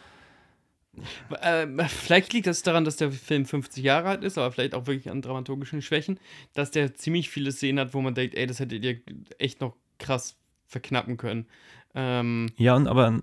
[1.43, 4.87] Ähm, vielleicht liegt das daran, dass der Film 50 Jahre alt ist, aber vielleicht auch
[4.87, 6.20] wirklich an dramaturgischen Schwächen,
[6.55, 9.01] dass der ziemlich viele Szenen hat, wo man denkt, ey, das hättet ihr
[9.39, 11.47] echt noch krass verknappen können.
[11.95, 13.20] Ähm, Ja, und aber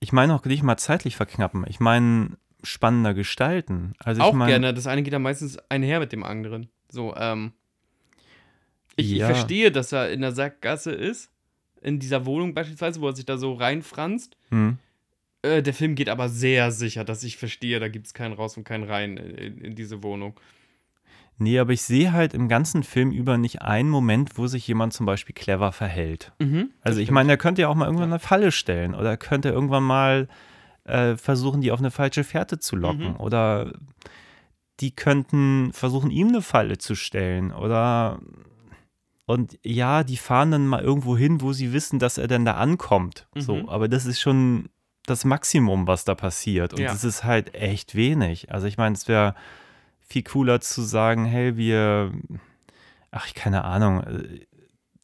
[0.00, 1.64] ich meine auch nicht mal zeitlich verknappen.
[1.68, 3.92] Ich meine spannender gestalten.
[3.98, 4.74] Also ich auch meine, gerne.
[4.74, 6.68] Das eine geht dann meistens einher mit dem anderen.
[6.90, 7.52] So, ähm.
[8.96, 9.26] Ich, ich Ja.
[9.26, 11.30] verstehe, dass er in der Sackgasse ist.
[11.84, 14.36] In dieser Wohnung beispielsweise, wo er sich da so reinfranst.
[14.50, 14.78] Hm,
[15.42, 18.56] Äh, der Film geht aber sehr sicher, dass ich verstehe, da gibt es keinen raus
[18.56, 20.34] und keinen rein in, in diese Wohnung.
[21.36, 24.92] nee, aber ich sehe halt im ganzen Film über nicht einen Moment, wo sich jemand
[24.94, 26.32] zum Beispiel clever verhält.
[26.40, 26.70] Mhm.
[26.80, 29.48] Also ich meine, er könnte ja auch mal irgendwann eine Falle stellen oder er könnte
[29.50, 30.28] irgendwann mal
[30.84, 33.16] äh, versuchen, die auf eine falsche Fährte zu locken Mhm.
[33.20, 33.72] oder
[34.80, 38.20] die könnten versuchen, ihm eine Falle zu stellen oder
[39.26, 42.54] und ja, die fahren dann mal irgendwo hin, wo sie wissen, dass er dann da
[42.54, 43.26] ankommt.
[43.36, 43.68] So, Mhm.
[43.68, 44.68] aber das ist schon
[45.06, 46.90] das Maximum, was da passiert und Ja.
[46.92, 48.50] das ist halt echt wenig.
[48.52, 49.34] Also ich meine, es wäre
[50.00, 52.12] viel cooler zu sagen, hey, wir,
[53.10, 54.40] ach, ich keine Ahnung, äh,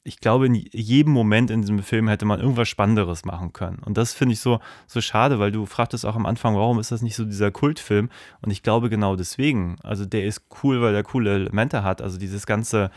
[0.03, 3.81] ich glaube, in jedem Moment in diesem Film hätte man irgendwas Spannenderes machen können.
[3.85, 6.91] Und das finde ich so, so schade, weil du fragtest auch am Anfang, warum ist
[6.91, 8.09] das nicht so dieser Kultfilm?
[8.41, 9.77] Und ich glaube genau deswegen.
[9.83, 12.01] Also der ist cool, weil er coole Elemente hat.
[12.01, 12.91] Also dieses ganze,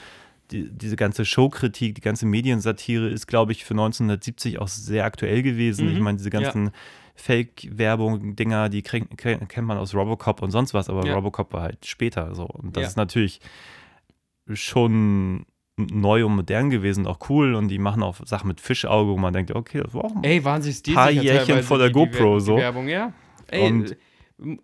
[0.51, 5.41] die, diese ganze Showkritik, die ganze Mediensatire ist, glaube ich, für 1970 auch sehr aktuell
[5.41, 5.87] gewesen.
[5.87, 5.93] Mhm.
[5.93, 6.39] Ich meine, diese Ja.
[6.41, 6.71] ganzen
[7.15, 11.13] Fake-Werbung-Dinger, die krieg, kennt man aus Robocop und sonst was, aber Ja.
[11.15, 12.45] Robocop war halt später so.
[12.45, 12.87] Und das Ja.
[12.89, 13.39] ist natürlich
[14.53, 15.45] schon
[15.77, 17.55] neu und modern gewesen, auch cool.
[17.55, 20.43] Und die machen auch Sachen mit Fischauge, wo man denkt, okay, das war auch Ey,
[20.43, 22.55] waren sie Paar Jährchen vor der die- die GoPro, Wer- so.
[22.55, 23.13] Die Werbung, ja.
[23.47, 23.97] Ey, Und-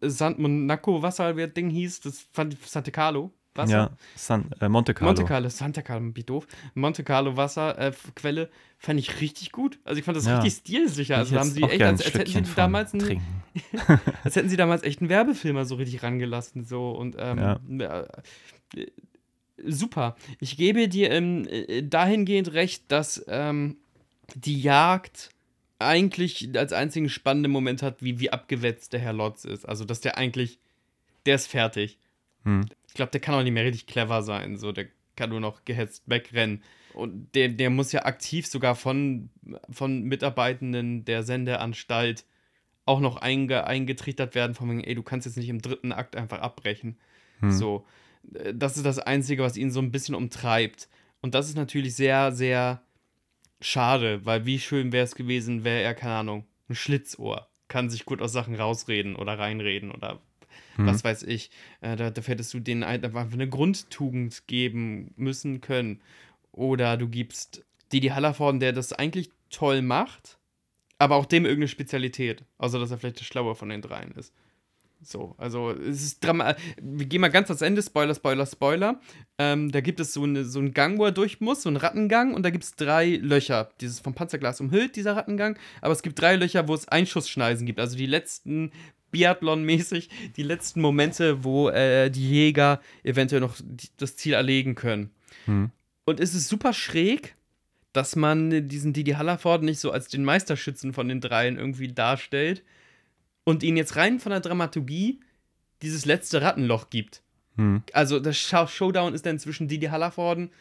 [0.02, 3.32] San Monaco Wasser, wie das Ding hieß, das fand ich Sante Carlo.
[3.56, 3.72] Wasser.
[3.72, 5.10] ja, San, äh, Monte Carlo.
[5.12, 6.48] Monte Carlo, Santa Carlo, wie doof.
[6.76, 9.80] Monte Carlo Wasserquelle fand ich richtig gut.
[9.84, 10.40] Also ich fand das Ja.
[10.42, 11.18] richtig stilsicher.
[11.18, 13.44] Also haben sie echt, als, als hätten sie damals einen, trinken.
[14.24, 16.64] als hätten sie damals echt einen Werbefilmer so richtig rangelassen.
[16.64, 17.38] So und ähm,
[17.80, 18.04] Ja.
[18.76, 18.88] äh,
[19.66, 20.16] super.
[20.40, 23.78] Ich gebe dir ähm, äh, dahingehend recht, dass ähm,
[24.36, 25.30] die Jagd
[25.80, 29.68] eigentlich als einzigen spannenden Moment hat, wie, wie abgewetzt der Herr Lotz ist.
[29.68, 30.60] Also, dass der eigentlich,
[31.26, 31.98] der ist fertig.
[32.44, 32.66] Hm.
[33.00, 34.58] Ich glaube, der kann auch nicht mehr richtig clever sein.
[34.58, 36.62] So, der kann nur noch gehetzt wegrennen.
[36.94, 39.30] Und der, der muss ja aktiv sogar von,
[39.70, 42.26] von Mitarbeitenden der Sendeanstalt
[42.84, 46.18] auch noch einge, eingetrichtert werden, von wegen, ey, du kannst jetzt nicht im dritten Akt
[46.18, 46.98] einfach abbrechen.
[47.40, 47.52] Hm.
[47.54, 47.86] So,
[48.34, 50.90] äh, das ist das Einzige, was ihn so ein bisschen umtreibt.
[51.22, 52.82] Und das ist natürlich sehr, sehr
[53.62, 57.48] schade, weil wie schön wäre es gewesen, wäre er, keine Ahnung, ein Schlitzohr.
[57.70, 60.20] Kann sich gut aus Sachen rausreden oder reinreden oder
[60.80, 60.88] Hm.
[60.88, 61.52] was weiß ich.
[61.82, 66.02] Äh, da, dafür hättest du denen ein- einfach eine Grundtugend geben müssen können.
[66.52, 70.38] Oder du gibst Didi Hallervorden, der das eigentlich toll macht,
[70.98, 72.44] aber auch dem irgendeine Spezialität.
[72.58, 74.34] Außer, dass er vielleicht der Schlauer von den dreien ist.
[75.02, 76.56] So, also es ist Drama.
[76.82, 77.82] Wir gehen mal ganz ans Ende.
[77.82, 79.00] Spoiler, Spoiler, Spoiler.
[79.38, 81.78] Ähm, da gibt es so, eine, so einen Gang, wo er durch muss, so einen
[81.78, 83.70] Rattengang, und da gibt es drei Löcher.
[83.80, 85.58] Dieses vom Panzerglas umhüllt, dieser Rattengang.
[85.80, 87.80] Aber es gibt drei Löcher, wo es Einschussschneisen gibt.
[87.80, 88.72] Also die letzten
[89.12, 95.12] Biathlon-mäßig, die letzten Momente, wo äh, die Jäger eventuell noch die, das Ziel erlegen können.
[95.46, 95.72] Hm.
[96.06, 97.36] Und es ist super schräg,
[97.94, 102.64] dass man diesen Didi Hallerford nicht so als den Meisterschützen von den dreien irgendwie darstellt
[103.44, 105.20] und ihn jetzt rein von der Dramaturgie
[105.82, 107.22] dieses letzte Rattenloch gibt.
[107.56, 107.84] Hm.
[107.94, 110.52] Also das Show- Showdown ist dann zwischen Didi Hallervorden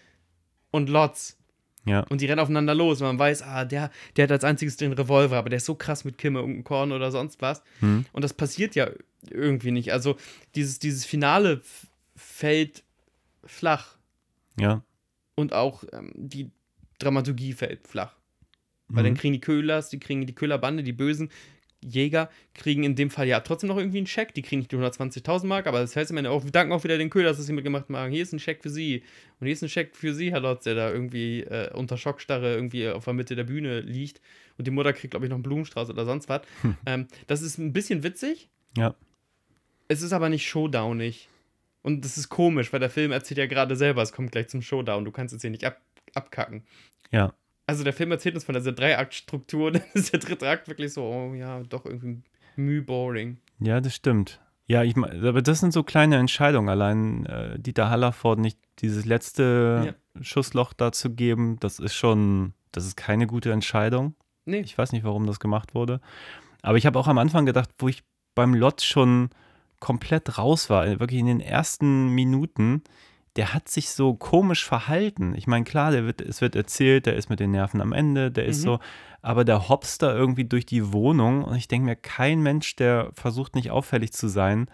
[0.70, 1.37] und Lotz.
[1.84, 2.00] Ja.
[2.08, 3.00] Und die rennen aufeinander los.
[3.00, 5.74] Und man weiß, ah, der, der hat als einziges den Revolver, aber der ist so
[5.74, 7.62] krass mit Kimme und Korn oder sonst was.
[7.80, 8.04] Hm.
[8.12, 8.90] Und das passiert ja
[9.30, 9.92] irgendwie nicht.
[9.92, 10.16] Also
[10.54, 11.62] dieses, dieses Finale
[12.16, 12.84] fällt
[13.44, 13.96] flach.
[14.58, 14.82] Ja.
[15.34, 16.50] Und auch ähm, die
[16.98, 18.14] Dramaturgie fällt flach.
[18.88, 19.06] Weil Mhm.
[19.08, 21.30] dann kriegen die Köhlers, die kriegen die Köhlerbande, die bösen
[21.80, 24.34] Jäger, kriegen in dem Fall ja trotzdem noch irgendwie einen Scheck.
[24.34, 26.84] Die kriegen nicht die 120.000 Mark, aber das heißt im Ende auch, wir danken auch
[26.84, 28.10] wieder den Köhlers, dass sie mitgemacht haben.
[28.10, 29.02] Hier ist ein Scheck für sie.
[29.38, 32.54] Und hier ist ein Scheck für sie, Herr Lotz, der da irgendwie äh, unter Schockstarre
[32.54, 34.20] irgendwie auf der Mitte der Bühne liegt.
[34.56, 36.42] Und die Mutter kriegt, glaube ich, noch einen Blumenstrauß oder sonst was.
[36.86, 38.48] Ähm, das ist ein bisschen witzig.
[38.76, 38.94] Ja.
[39.88, 41.28] Es ist aber nicht showdownig.
[41.82, 44.62] Und das ist komisch, weil der Film erzählt ja gerade selber, es kommt gleich zum
[44.62, 45.04] Showdown.
[45.04, 45.80] Du kannst es hier nicht ab,
[46.14, 46.64] abkacken.
[47.10, 47.34] Ja.
[47.68, 51.02] Also der Film erzählt uns von dieser Dreiaktstruktur, dann ist der dritte Akt wirklich so,
[51.04, 52.22] oh ja, doch irgendwie
[52.56, 53.36] müh boring.
[53.60, 54.40] Ja, das stimmt.
[54.66, 56.68] Ja, ich aber das sind so kleine Entscheidungen.
[56.68, 62.96] Allein äh, Dieter Hallerford nicht dieses letzte Schussloch dazu geben, das ist schon, das ist
[62.96, 64.14] keine gute Entscheidung.
[64.44, 64.60] Nee.
[64.60, 66.00] Ich weiß nicht, warum das gemacht wurde.
[66.62, 68.02] Aber ich habe auch am Anfang gedacht, wo ich
[68.34, 69.30] beim Lot schon
[69.80, 72.82] komplett raus war, wirklich in den ersten Minuten,
[73.38, 75.32] der hat sich so komisch verhalten.
[75.34, 78.30] Ich meine, klar, der wird, es wird erzählt, der ist mit den Nerven am Ende,
[78.30, 78.62] der ist Mhm.
[78.64, 78.78] so,
[79.22, 83.10] aber der hopst da irgendwie durch die Wohnung und ich denke mir, kein Mensch, der
[83.14, 84.68] versucht nicht auffällig zu sein,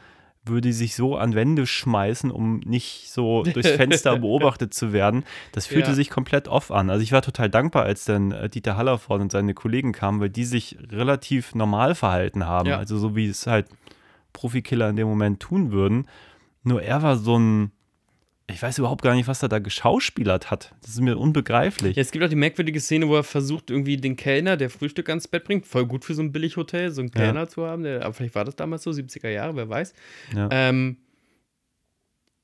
[0.46, 5.24] würde sich so an Wände schmeißen, um nicht so durchs Fenster beobachtet zu werden.
[5.52, 5.94] Das fühlte Ja.
[5.94, 6.90] sich komplett off an.
[6.90, 10.28] Also ich war total dankbar, als dann äh, Dieter Hallervorden und seine Kollegen kamen, weil
[10.30, 12.68] die sich relativ normal verhalten haben.
[12.68, 12.76] Ja.
[12.78, 13.68] Also so wie es halt
[14.32, 16.06] Profikiller in dem Moment tun würden.
[16.62, 17.72] Nur er war so ein,
[18.46, 20.74] ich weiß überhaupt gar nicht, was er da geschauspielert hat.
[20.82, 21.96] Das ist mir unbegreiflich.
[21.96, 25.08] Ja, es gibt auch die merkwürdige Szene, wo er versucht, irgendwie den Kellner, der Frühstück
[25.08, 27.22] ans Bett bringt, voll gut für so ein Billighotel, so einen Ja.
[27.22, 29.94] Kellner zu haben, der, aber vielleicht war das damals so, 70er Jahre, wer weiß.
[30.34, 30.48] Ja.
[30.52, 30.98] Ähm,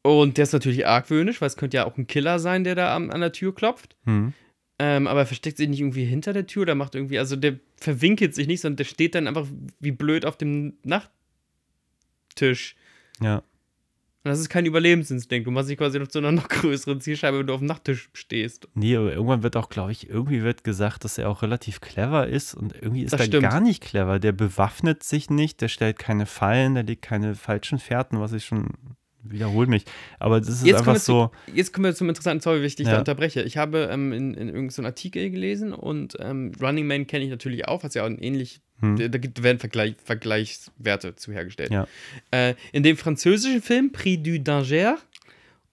[0.02, 2.96] und der ist natürlich argwöhnisch, weil es könnte ja auch ein Killer sein, der da
[2.96, 3.96] an, an der Tür klopft.
[4.04, 4.32] Hm.
[4.78, 7.60] Ähm, aber er versteckt sich nicht irgendwie hinter der Tür oder macht irgendwie, also der
[7.76, 9.46] verwinkelt sich nicht, sondern der steht dann einfach
[9.78, 12.76] wie blöd auf dem Nachttisch.
[13.20, 13.42] Ja.
[14.22, 15.46] Und das ist kein Überlebensinstinkt.
[15.46, 18.10] Du machst dich quasi noch zu einer noch größeren Zielscheibe, wenn du auf dem Nachttisch
[18.12, 18.68] stehst.
[18.74, 22.26] Nee, aber irgendwann wird auch, glaube ich, irgendwie wird gesagt, dass er auch relativ clever
[22.26, 23.44] ist und irgendwie ist Das er stimmt.
[23.44, 24.18] gar nicht clever.
[24.18, 28.44] Der bewaffnet sich nicht, der stellt keine Fallen, der legt keine falschen Fährten, was ich
[28.44, 28.68] schon
[29.22, 29.84] wiederhole mich.
[30.18, 31.30] Aber das ist Jetzt einfach so.
[31.46, 32.92] zu, jetzt kommen wir zum interessanten Sorry, wenn ich dich Ja.
[32.94, 33.42] da unterbreche.
[33.42, 37.68] Ich habe ähm, in, in irgendeinem Artikel gelesen und ähm, Running Man kenne ich natürlich
[37.68, 38.96] auch, was ja auch ein ähnlich, Hm.
[39.10, 41.70] da, gibt- werden Vergleich, Vergleichswerte zu hergestellt.
[41.70, 41.86] Ja.
[42.30, 44.98] Äh, in dem französischen Film Prix du Danger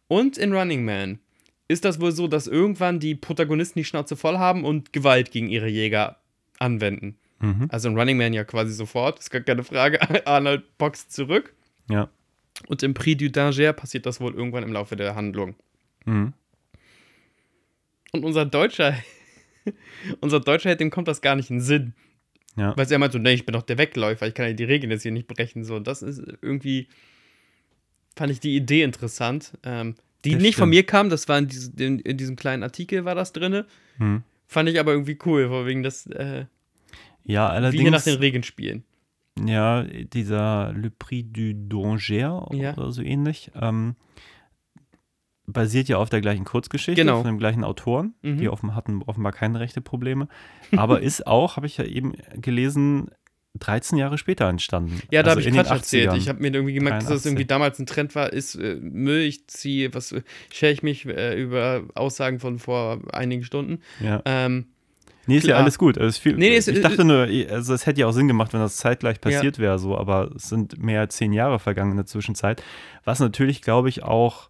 [0.07, 1.19] und in Running Man
[1.67, 5.49] ist das wohl so, dass irgendwann die Protagonisten die Schnauze voll haben und Gewalt gegen
[5.49, 6.17] ihre Jäger
[6.59, 7.17] anwenden.
[7.39, 7.67] Mhm.
[7.69, 9.99] Also in Running Man ja quasi sofort, ist gar keine Frage.
[10.27, 11.53] Arnold boxt zurück.
[11.89, 12.09] Ja.
[12.67, 15.55] Und im Prix du Danger passiert das wohl irgendwann im Laufe der Handlung.
[16.05, 16.33] Mhm.
[18.13, 18.97] Und unser Deutscher,
[20.21, 21.93] unser Deutscher, dem kommt das gar nicht in den Sinn.
[22.57, 22.75] Ja.
[22.75, 24.91] Weil er meint so, nee, ich bin doch der Wegläufer, ich kann ja die Regeln
[24.91, 25.63] jetzt hier nicht brechen.
[25.63, 26.87] So, das ist irgendwie,
[28.15, 29.53] fand ich die Idee interessant.
[29.63, 29.95] Ähm,
[30.25, 30.69] die Das nicht von stimmt.
[30.71, 33.63] mir kam, das war in, diese, in, in diesem kleinen Artikel war das drin.
[33.99, 34.23] Mhm.
[34.47, 36.45] Fand ich aber irgendwie cool, vor wegen das, äh,
[37.23, 38.03] Ja, wie hier nach allerdings.
[38.05, 38.83] den Regeln spielen.
[39.45, 42.73] Ja, dieser Le Prix du Danger Ja.
[42.75, 43.95] oder so ähnlich, ähm,
[45.47, 47.17] basiert ja auf der gleichen Kurzgeschichte Genau.
[47.17, 48.13] von dem gleichen Autoren.
[48.21, 48.37] Mhm.
[48.37, 50.27] Die offen, hatten offenbar keine rechte Probleme.
[50.75, 53.09] Aber ist auch, habe ich ja eben gelesen,
[53.59, 55.01] 13 Jahre später entstanden.
[55.09, 56.09] Ja, da Also habe ich Quatsch erzählt.
[56.11, 56.17] 80ern.
[56.17, 57.31] Ich habe mir irgendwie gemerkt, dass das 83.
[57.31, 60.21] irgendwie damals ein Trend war, ist äh, Müll, ich ziehe, was, äh,
[60.53, 63.79] schere ich mich äh, über Aussagen von vor einigen Stunden.
[64.01, 64.21] ja.
[64.25, 64.67] Ähm,
[65.29, 65.63] Nee, ist ja klar.
[65.63, 65.97] alles gut.
[65.97, 68.53] Also ist viel, Nee, nee, ich dachte nur, also es hätte ja auch Sinn gemacht,
[68.53, 69.21] wenn das zeitgleich Ja.
[69.21, 72.63] passiert wäre, so, aber es sind mehr als zehn Jahre vergangen in der Zwischenzeit.
[73.03, 74.49] Was natürlich, glaube ich, auch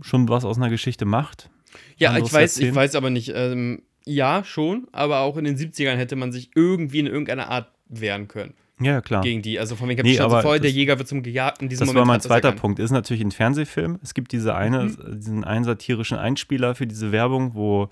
[0.00, 1.50] schon was aus einer Geschichte macht.
[1.96, 2.74] Ja, ich weiß, ich erzählen?
[2.74, 3.32] weiß aber nicht.
[3.34, 7.70] Ähm, ja, schon, aber auch in den 70ern hätte man sich irgendwie in irgendeiner Art
[7.88, 9.20] wehren können Ja, klar.
[9.22, 9.58] gegen die.
[9.60, 11.66] Also von wegen, ich Nee, aber voll, der das- Jäger wird zum Gejagten.
[11.66, 12.52] In diesem Das Moment war mein zweiter.
[12.52, 12.78] Punkt.
[12.78, 13.98] Ist natürlich ein Fernsehfilm.
[14.02, 15.20] Es gibt diese eine, Mhm.
[15.20, 17.88] diesen einen satirischen Einspieler für diese Werbung, wo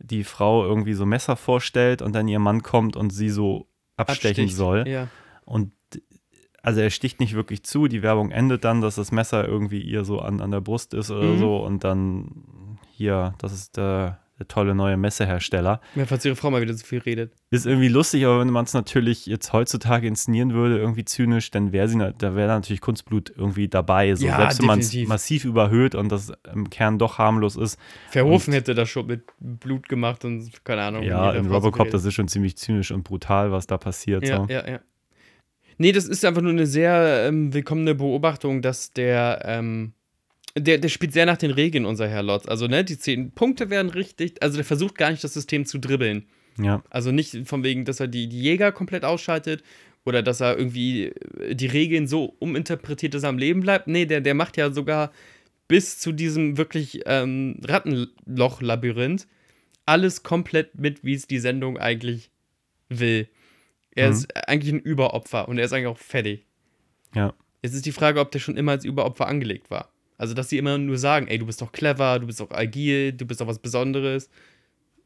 [0.00, 4.44] die Frau irgendwie so Messer vorstellt und dann ihr Mann kommt und sie so abstechen
[4.44, 4.56] Absticht.
[4.56, 4.88] soll.
[4.88, 5.08] Ja.
[5.44, 5.70] Und
[6.64, 7.86] also er sticht nicht wirklich zu.
[7.86, 11.10] Die Werbung endet dann, dass das Messer irgendwie ihr so an, an der Brust ist
[11.10, 11.38] oder Mhm.
[11.38, 11.56] so.
[11.58, 15.80] Und dann hier, das ist der, der tolle neue Messehersteller.
[15.94, 16.06] ja.
[16.06, 17.32] Falls ihre Frau mal wieder so viel redet.
[17.50, 21.70] Ist irgendwie lustig, aber wenn man es natürlich jetzt heutzutage inszenieren würde, irgendwie zynisch, dann
[21.72, 24.12] wäre sie, da wäre natürlich Kunstblut irgendwie dabei.
[24.16, 24.26] So.
[24.26, 27.78] Ja, Selbst wenn man es massiv überhöht und das im Kern doch harmlos ist.
[28.10, 31.04] Verhofen hätte das schon mit Blut gemacht und keine Ahnung.
[31.04, 34.26] ja, in Robocop, das ist schon ziemlich zynisch und brutal, was da passiert.
[34.26, 34.46] Ja, so.
[34.52, 34.80] ja, ja.
[35.78, 39.92] Nee, das ist einfach nur eine sehr ähm, willkommene Beobachtung, dass der, ähm,
[40.56, 42.46] der, der spielt sehr nach den Regeln, unser Herr Lotz.
[42.46, 45.78] Also, ne, die zehn Punkte werden richtig, also der versucht gar nicht, das System zu
[45.78, 46.26] dribbeln.
[46.58, 46.82] ja.
[46.90, 49.62] Also nicht von wegen, dass er die, die Jäger komplett ausschaltet
[50.04, 51.12] oder dass er irgendwie
[51.50, 53.88] die Regeln so uminterpretiert, dass er am Leben bleibt.
[53.88, 55.12] Nee, der, der macht ja sogar
[55.66, 59.26] bis zu diesem wirklich ähm, Rattenloch-Labyrinth
[59.86, 62.30] alles komplett mit, wie es die Sendung eigentlich
[62.88, 63.28] will.
[63.94, 64.12] Er Mhm.
[64.14, 66.44] ist eigentlich ein Überopfer und er ist eigentlich auch fertig.
[67.14, 67.32] Ja.
[67.62, 69.88] Jetzt ist die Frage, ob der schon immer als Überopfer angelegt war.
[70.18, 73.12] Also, dass sie immer nur sagen, ey, du bist doch clever, du bist doch agil,
[73.12, 74.28] du bist doch was Besonderes.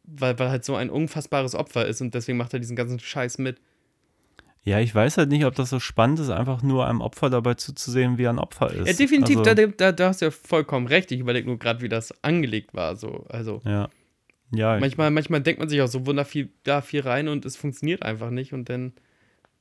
[0.04, 3.38] Weil, weil halt so ein unfassbares Opfer ist und deswegen macht er diesen ganzen Scheiß
[3.38, 3.60] mit.
[4.64, 7.54] Ja, ich weiß halt nicht, ob das so spannend ist, einfach nur einem Opfer dabei
[7.54, 8.86] zuzusehen, wie er ein Opfer ist.
[8.86, 11.10] Ja, definitiv, Also, da, da, da hast du ja vollkommen recht.
[11.12, 12.96] Ich überlege nur gerade, wie das angelegt war.
[12.96, 13.24] So.
[13.28, 13.88] Also, ja.
[14.50, 17.56] Ja, Manchmal, manchmal denkt man sich auch so wunder viel, da viel rein und es
[17.56, 18.92] funktioniert einfach nicht und dann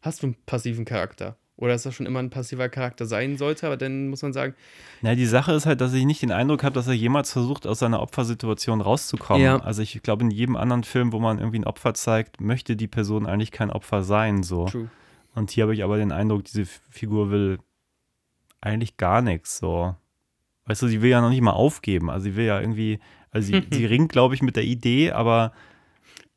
[0.02, 1.38] hast du einen passiven Charakter.
[1.58, 4.54] Oder dass das schon immer ein passiver Charakter sein sollte, aber dann muss man sagen,
[5.02, 7.66] Na, die Sache ist halt, dass ich nicht den Eindruck habe, dass er jemals versucht,
[7.66, 9.42] aus seiner Opfersituation rauszukommen.
[9.42, 9.58] Ja.
[9.58, 12.88] Also ich glaube, in jedem anderen Film, wo man irgendwie ein Opfer zeigt, möchte die
[12.88, 14.44] Person eigentlich kein Opfer sein.
[14.44, 14.66] So.
[14.66, 14.90] true.
[15.34, 17.58] Und hier habe ich aber den Eindruck, diese Figur will
[18.62, 19.58] eigentlich gar nichts.
[19.58, 19.96] So.
[20.66, 22.12] Weißt du, sie will ja noch nicht mal aufgeben.
[22.12, 23.00] Also sie will ja irgendwie,
[23.32, 25.54] also sie, sie ringt, glaube ich, mit der Idee, aber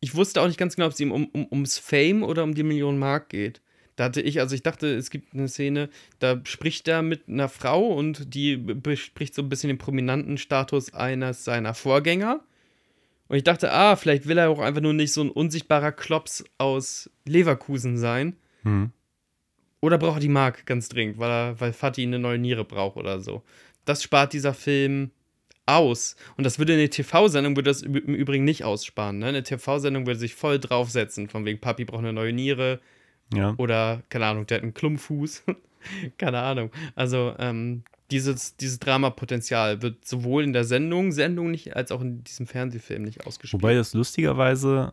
[0.00, 2.54] Ich wusste auch nicht ganz genau, ob es ihm um, um, ums Fame oder um
[2.54, 3.60] die Million Mark geht.
[3.96, 7.50] Da hatte ich, also ich dachte, es gibt eine Szene, da spricht er mit einer
[7.50, 12.40] Frau und die bespricht so ein bisschen den prominenten Status eines seiner Vorgänger.
[13.28, 16.44] Und ich dachte, ah, vielleicht will er auch einfach nur nicht so ein unsichtbarer Klops
[16.58, 18.36] aus Leverkusen sein.
[18.62, 18.90] hm,
[19.82, 22.96] Oder braucht er die Mark ganz dringend, weil, er, weil Fatih eine neue Niere braucht
[22.96, 23.42] oder so.
[23.84, 25.10] Das spart dieser Film
[25.70, 26.16] aus.
[26.36, 29.18] Und das würde eine TV-Sendung würde das im Übrigen nicht aussparen.
[29.18, 29.26] Ne?
[29.26, 32.80] Eine TV-Sendung würde sich voll draufsetzen, von wegen Papi braucht eine neue Niere
[33.34, 33.54] ja.
[33.58, 35.44] oder, keine Ahnung, der hat einen Klumpfuß.
[36.18, 36.70] keine Ahnung.
[36.94, 42.24] Also, ähm, dieses, dieses Dramapotenzial wird sowohl in der Sendung, Sendung nicht, als auch in
[42.24, 43.62] diesem Fernsehfilm nicht ausgespielt.
[43.62, 44.92] Wobei das lustigerweise,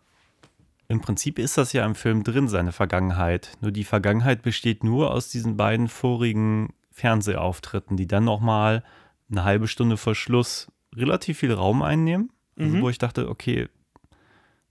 [0.88, 3.52] im Prinzip ist das ja im Film drin, seine Vergangenheit.
[3.62, 8.84] Nur die Vergangenheit besteht nur aus diesen beiden vorigen Fernsehauftritten, die dann nochmal
[9.30, 12.32] eine halbe Stunde vor Schluss relativ viel Raum einnehmen.
[12.58, 12.82] Also Mhm.
[12.82, 13.68] wo ich dachte, okay,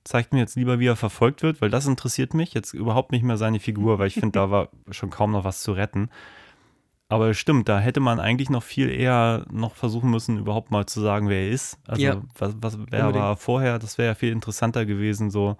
[0.04, 2.54] zeigt mir jetzt lieber, wie er verfolgt wird, weil das interessiert mich.
[2.54, 5.62] Jetzt überhaupt nicht mehr seine Figur, weil ich finde, da war schon kaum noch was
[5.62, 6.08] zu retten.
[7.08, 11.00] Aber stimmt, da hätte man eigentlich noch viel eher noch versuchen müssen, überhaupt mal zu
[11.00, 11.78] sagen, wer er ist.
[11.86, 12.22] Also Ja.
[12.38, 13.14] was, was wer Unbedingt.
[13.24, 15.30] war vorher, das wäre ja viel interessanter gewesen.
[15.30, 15.56] So.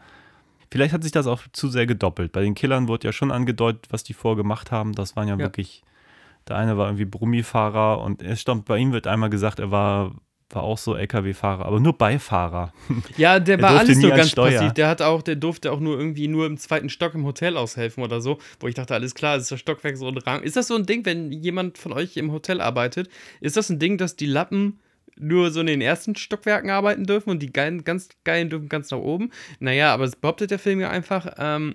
[0.73, 2.33] Vielleicht hat sich das auch zu sehr gedoppelt.
[2.33, 4.93] Bei den Killern wurde ja schon angedeutet, was die vorgemacht haben.
[4.95, 5.39] Das waren ja, Ja.
[5.41, 5.85] wirklich,
[6.49, 10.15] der eine war irgendwie Brummifahrer und es stammt, bei ihm wird einmal gesagt, er war,
[10.51, 12.73] war auch so LKW-Fahrer, aber nur Beifahrer.
[13.17, 14.53] Ja, der Er war alles nur ganz Steuer.
[14.61, 14.73] passiv.
[14.75, 18.05] Der hat auch, der durfte auch nur irgendwie nur im zweiten Stock im Hotel aushelfen
[18.05, 20.43] oder so, wo ich dachte, alles klar, ist das Stockwerk so ein Rang.
[20.43, 23.09] Ist das so ein Ding, wenn jemand von euch im Hotel arbeitet,
[23.41, 24.79] ist das ein Ding, dass die Lappen
[25.19, 28.91] nur so in den ersten Stockwerken arbeiten dürfen und die geilen, ganz geilen dürfen ganz
[28.91, 29.31] nach oben?
[29.59, 31.75] Naja, aber es behauptet der Film ja einfach, ähm,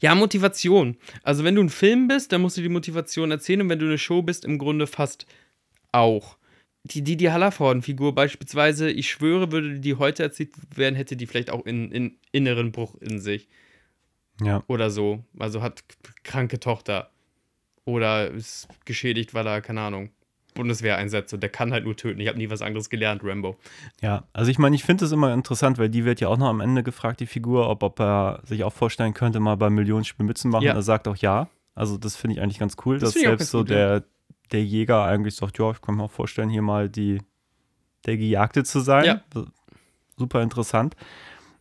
[0.00, 0.96] ja, Motivation.
[1.22, 3.86] Also, wenn du ein Film bist, dann musst du die Motivation erzählen und wenn du
[3.86, 5.26] eine Show bist, im Grunde fast
[5.92, 6.36] auch.
[6.84, 11.66] Die Didi Hallervorden-Figur beispielsweise, ich schwöre, würde die heute erzählt werden, hätte die vielleicht auch
[11.66, 13.48] in, in inneren Bruch in sich
[14.40, 14.62] Ja.
[14.68, 15.24] oder so.
[15.38, 15.82] Also hat
[16.22, 17.10] kranke Tochter
[17.84, 20.10] oder ist geschädigt, weil er, keine Ahnung,
[20.56, 22.20] Bundeswehr einsetzt und der kann halt nur töten.
[22.20, 23.56] Ich habe nie was anderes gelernt, Rambo.
[24.02, 26.48] Ja, also ich meine, ich finde es immer interessant, weil die wird ja auch noch
[26.48, 30.26] am Ende gefragt, die Figur, ob, ob er sich auch vorstellen könnte, mal bei Millionenspiel
[30.26, 30.66] mitzumachen.
[30.66, 30.74] Ja.
[30.74, 31.48] Er sagt auch ja.
[31.76, 33.76] Also das finde ich eigentlich ganz cool, Das dass selbst so gut, ja.
[33.76, 34.04] der,
[34.50, 37.20] der Jäger eigentlich sagt, ja, ich kann mir auch vorstellen, hier mal die,
[38.06, 39.04] der Gejagte zu sein.
[39.04, 39.20] Ja.
[40.16, 40.96] Super interessant.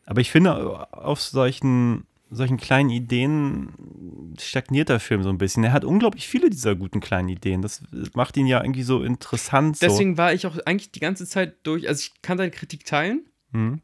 [0.05, 5.63] Aber ich finde, auf solchen, solchen kleinen Ideen stagniert der Film so ein bisschen.
[5.63, 7.61] Er hat unglaublich viele dieser guten kleinen Ideen.
[7.61, 9.77] Das macht ihn ja irgendwie so interessant.
[9.77, 9.85] So.
[9.87, 13.25] Deswegen war ich auch eigentlich die ganze Zeit durch, also ich kann deine Kritik teilen.
[13.51, 13.81] Hm.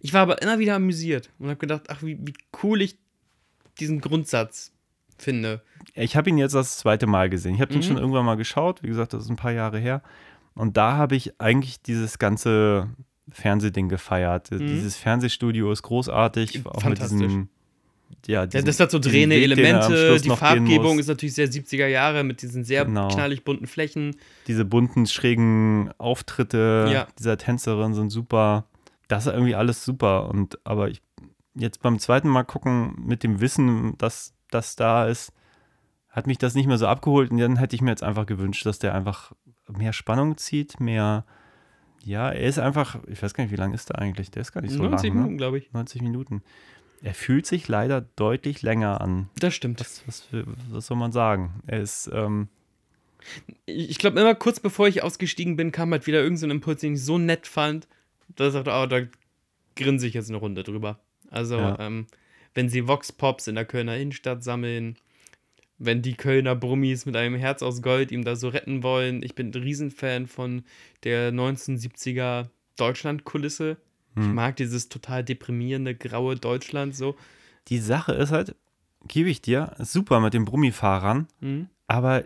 [0.00, 2.98] Ich war aber immer wieder amüsiert und habe gedacht, ach, wie, wie cool ich
[3.78, 4.72] diesen Grundsatz
[5.16, 5.62] finde.
[5.94, 7.54] Ich habe ihn jetzt das zweite Mal gesehen.
[7.54, 7.78] Ich habe Mhm.
[7.80, 8.82] den schon irgendwann mal geschaut.
[8.82, 10.02] Wie gesagt, das ist ein paar Jahre her.
[10.54, 12.88] Und da habe ich eigentlich dieses ganze
[13.30, 14.50] Fernsehding gefeiert.
[14.50, 14.58] Mhm.
[14.66, 16.64] Dieses Fernsehstudio ist großartig.
[16.66, 17.18] Auch mit Fantastisch.
[17.20, 17.48] diesem,
[18.26, 21.48] ja, Ja, diesem, das hat so diesen drehende Weg, Elemente, die Farbgebung ist natürlich sehr
[21.48, 23.08] 70er Jahre mit diesen sehr Genau.
[23.08, 24.16] knallig bunten Flächen.
[24.46, 27.06] Diese bunten, schrägen Auftritte Ja.
[27.18, 28.66] dieser Tänzerin sind super.
[29.08, 30.28] Das ist irgendwie alles super.
[30.28, 31.00] Und aber ich
[31.54, 35.32] jetzt beim zweiten Mal gucken, mit dem Wissen, dass das da ist,
[36.08, 37.30] hat mich das nicht mehr so abgeholt.
[37.30, 39.32] Und dann hätte ich mir jetzt einfach gewünscht, dass der einfach
[39.68, 41.24] mehr Spannung zieht, mehr.
[42.04, 44.30] Ja, er ist einfach, ich weiß gar nicht, wie lang ist der eigentlich?
[44.30, 45.14] Der ist gar nicht so 90 lang.
[45.16, 45.36] Minuten, Ne?
[45.38, 45.72] glaube ich.
[45.72, 46.42] 90 Minuten.
[47.02, 49.28] Er fühlt sich leider deutlich länger an.
[49.38, 49.80] Das stimmt.
[49.80, 50.28] Was, was,
[50.70, 51.62] was soll man sagen?
[51.66, 52.48] Er ist, ähm,
[53.66, 56.80] Ich, glaube, immer kurz bevor ich ausgestiegen bin, kam halt wieder irgendein so ein Impuls,
[56.80, 57.88] den ich so nett fand,
[58.36, 59.06] dass ich dachte, oh, da
[59.76, 60.98] grinse ich jetzt eine Runde drüber.
[61.30, 61.78] Also, Ja.
[61.80, 62.06] ähm,
[62.54, 64.96] wenn sie Vox Pops in der Kölner Innenstadt sammeln,
[65.84, 69.22] wenn die Kölner Brummis mit einem Herz aus Gold ihm da so retten wollen.
[69.22, 70.62] Ich bin ein Riesenfan von
[71.04, 73.76] der 1970er Deutschland-Kulisse.
[74.16, 74.34] Ich Hm.
[74.34, 77.16] mag dieses total deprimierende, graue Deutschland so.
[77.68, 78.56] die Sache ist halt,
[79.06, 81.68] gebe ich dir, super mit den Brummifahrern, Mhm.
[81.86, 82.24] aber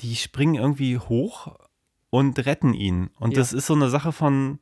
[0.00, 1.56] die springen irgendwie hoch
[2.08, 3.10] und retten ihn.
[3.18, 3.38] Und Ja.
[3.40, 4.58] das ist so eine Sache von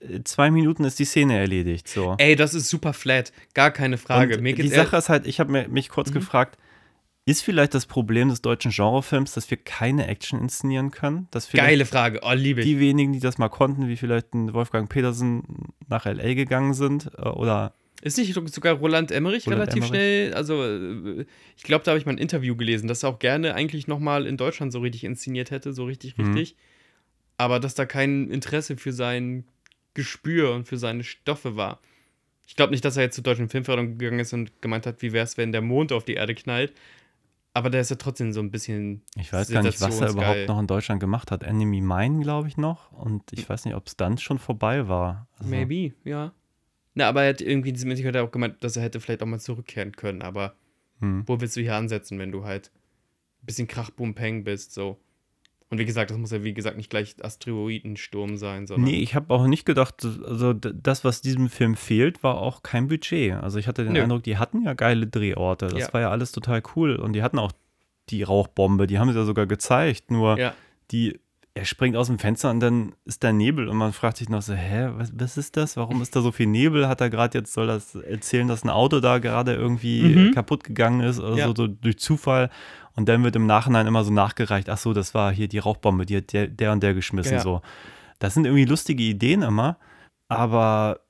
[0.00, 1.86] äh, zwei Minuten ist die Szene erledigt.
[1.86, 2.16] So.
[2.18, 3.32] Ey, das ist super flat.
[3.54, 4.36] Gar keine Frage.
[4.42, 6.14] Die Sache ist halt, ich habe mich kurz Mhm.
[6.14, 6.58] gefragt,
[7.24, 11.28] Ist vielleicht das Problem des deutschen Genrefilms, dass wir keine Action inszenieren können?
[11.52, 12.20] Geile Frage.
[12.22, 12.66] Oh, liebe ich.
[12.66, 16.34] Die wenigen, die das mal konnten, wie vielleicht ein Wolfgang Petersen nach L.A.
[16.34, 19.88] gegangen sind äh, oder Ist nicht sogar Roland Emmerich Roland relativ Emmerich.
[19.90, 20.34] schnell?
[20.34, 21.24] Also, äh,
[21.56, 24.26] ich glaube, da habe ich mal ein Interview gelesen, dass er auch gerne eigentlich nochmal
[24.26, 26.24] in Deutschland so richtig inszeniert hätte, so richtig, Mhm.
[26.34, 26.56] richtig.
[27.38, 29.44] Aber dass da kein Interesse für sein
[29.94, 31.80] Gespür und für seine Stoffe war.
[32.48, 35.12] Ich glaube nicht, dass er jetzt zur deutschen Filmförderung gegangen ist und gemeint hat, wie
[35.12, 36.72] wäre es, wenn der Mond auf die Erde knallt.
[37.54, 39.02] Aber der ist ja trotzdem so ein bisschen.
[39.14, 41.42] ich weiß gar nicht, was er überhaupt noch in Deutschland gemacht hat.
[41.42, 42.90] Enemy Mine, glaube ich, noch.
[42.92, 45.28] Und ich weiß nicht, ob es dann schon vorbei war.
[45.38, 46.32] Also, Maybe, ja.
[46.94, 49.00] Na, aber er hat irgendwie in diesem Interview hat er auch gemeint, dass er hätte
[49.00, 50.22] vielleicht auch mal zurückkehren können.
[50.22, 50.54] Aber
[51.00, 51.24] Hm.
[51.26, 52.70] wo willst du hier ansetzen, wenn du halt
[53.42, 54.98] ein bisschen Krach, Bum, Peng bist, so.
[55.72, 58.90] Und wie gesagt, das muss ja, wie gesagt, nicht gleich Asteroidensturm sein, sondern.
[58.90, 62.88] Nee, ich habe auch nicht gedacht, also das, was diesem Film fehlt, war auch kein
[62.88, 63.32] Budget.
[63.34, 64.02] Also ich hatte den Nö.
[64.02, 65.68] Eindruck, die hatten ja geile Drehorte.
[65.68, 65.92] Das Ja.
[65.94, 66.96] war ja alles total cool.
[66.96, 67.52] Und die hatten auch
[68.10, 70.10] die Rauchbombe, die haben sie ja sogar gezeigt.
[70.10, 70.54] Nur Ja.
[70.90, 71.18] die,
[71.54, 74.40] er springt aus dem Fenster und dann ist da Nebel und man fragt sich noch
[74.40, 75.76] so, hä, was, was ist das?
[75.76, 76.88] Warum ist da so viel Nebel?
[76.88, 80.30] Hat er gerade jetzt, soll das erzählen, dass ein Auto da gerade irgendwie Mhm.
[80.34, 81.46] kaputt gegangen ist oder Ja.
[81.48, 82.48] so, so durch Zufall?
[82.96, 86.06] Und dann wird im Nachhinein immer so nachgereicht, ach so, das war hier die Rauchbombe,
[86.06, 87.40] die hat der, der und der geschmissen, Ja.
[87.40, 87.60] so.
[88.18, 89.76] Das sind irgendwie lustige Ideen immer,
[90.28, 91.00] aber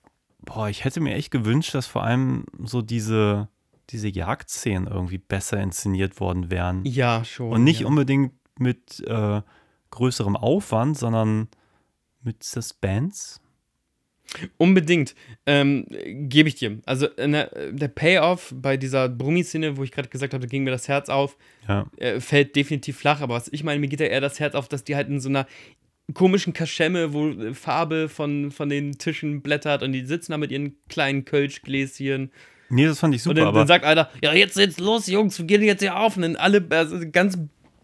[0.45, 3.49] boah, ich hätte mir echt gewünscht, dass vor allem so diese,
[3.91, 6.85] diese Jagdszenen irgendwie besser inszeniert worden wären.
[6.85, 7.51] Ja, schon.
[7.53, 7.87] Und nicht ja.
[7.87, 9.41] unbedingt mit äh,
[9.93, 11.49] größerem Aufwand, sondern
[12.25, 13.39] mit Suspense.
[14.57, 15.15] Unbedingt.
[15.47, 15.87] Ähm,
[16.29, 16.79] Gebe ich dir.
[16.87, 20.65] Also, äh, ne, der Payoff bei dieser Brummi-Szene, wo ich gerade gesagt habe, da ging
[20.65, 21.37] mir das Herz auf,
[21.69, 21.87] Ja.
[21.99, 23.21] äh, fällt definitiv flach.
[23.21, 25.21] Aber was ich meine, mir geht ja eher das Herz auf, dass die halt in
[25.21, 25.47] so einer
[26.15, 30.51] komischen Kaschemme, wo äh, Farbe von, von den Tischen blättert und die sitzen da mit
[30.51, 32.33] ihren kleinen Kölschgläschen.
[32.71, 35.07] Nee, das fand ich und super, dann, aber dann sagt einer, ja, jetzt jetzt los,
[35.09, 36.17] Jungs, wir gehen jetzt hier auf.
[36.17, 37.37] Und dann alle, also ganz,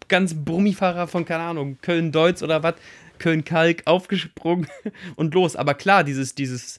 [0.08, 2.74] ganz Brummifahrer von, keine Ahnung, Köln-Deutz oder was,
[3.18, 4.66] Köln-Kalk aufgesprungen
[5.16, 5.56] und los.
[5.56, 6.78] Aber klar, dieses, dieses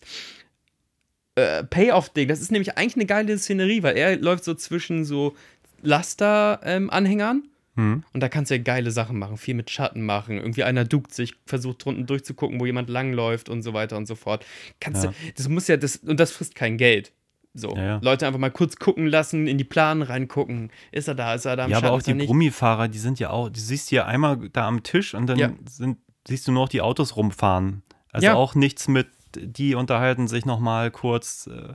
[1.35, 5.35] äh, Payoff-Ding, das ist nämlich eigentlich eine geile Szenerie, weil er läuft so zwischen so
[5.81, 7.43] Laster-Anhängern.
[7.75, 10.37] hm, Und da kannst du ja geile Sachen machen, viel mit Schatten machen.
[10.37, 14.15] Irgendwie einer duckt sich, versucht drunten durchzugucken, wo jemand langläuft und so weiter und so
[14.15, 14.45] fort.
[14.79, 15.11] Kannst Ja.
[15.11, 17.11] du, das muss ja, das, und das frisst kein Geld.
[17.53, 17.99] So, Ja, ja.
[18.01, 20.71] Leute einfach mal kurz gucken lassen, in die Planen reingucken.
[20.91, 22.27] Ist er da, ist er da am ja, aber Schatten, auch die nicht?
[22.27, 25.37] Brummifahrer, die sind ja auch, die siehst du ja einmal da am Tisch und dann
[25.39, 25.51] Ja.
[25.67, 25.97] sind,
[26.27, 27.83] siehst du nur noch die Autos rumfahren.
[28.11, 31.73] Also auch nichts mit, die unterhalten sich nochmal kurz äh,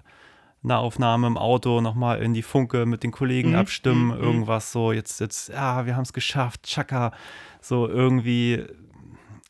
[0.62, 4.72] eine Aufnahme im Auto, nochmal in die Funke mit den Kollegen Mhm, abstimmen, mhm, irgendwas
[4.72, 7.12] so, jetzt, jetzt, ja, wir haben es geschafft, Chaka,
[7.60, 8.64] so irgendwie,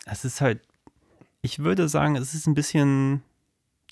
[0.06, 0.60] es ist halt,
[1.42, 3.22] ich würde sagen, es ist ein bisschen,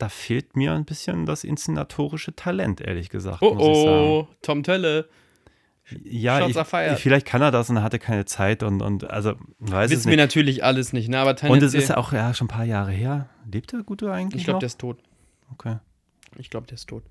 [0.02, 3.88] da fehlt mir ein bisschen das inszenatorische Talent, ehrlich gesagt, Oh muss ich sagen.
[3.88, 5.08] oh, Tom Tölle.
[6.02, 6.56] Ja, ich,
[6.98, 10.10] vielleicht kann er das und er hatte keine Zeit und, und also, weiß es Wissen
[10.10, 10.24] wir nicht.
[10.24, 11.18] natürlich alles nicht, ne?
[11.18, 13.28] Aber Und es ist ja auch ja, schon ein paar Jahre her.
[13.48, 14.98] Lebt der Gute eigentlich ich glaube, der ist tot.
[15.52, 15.76] okay.
[16.38, 17.02] Ich glaube, der ist tot.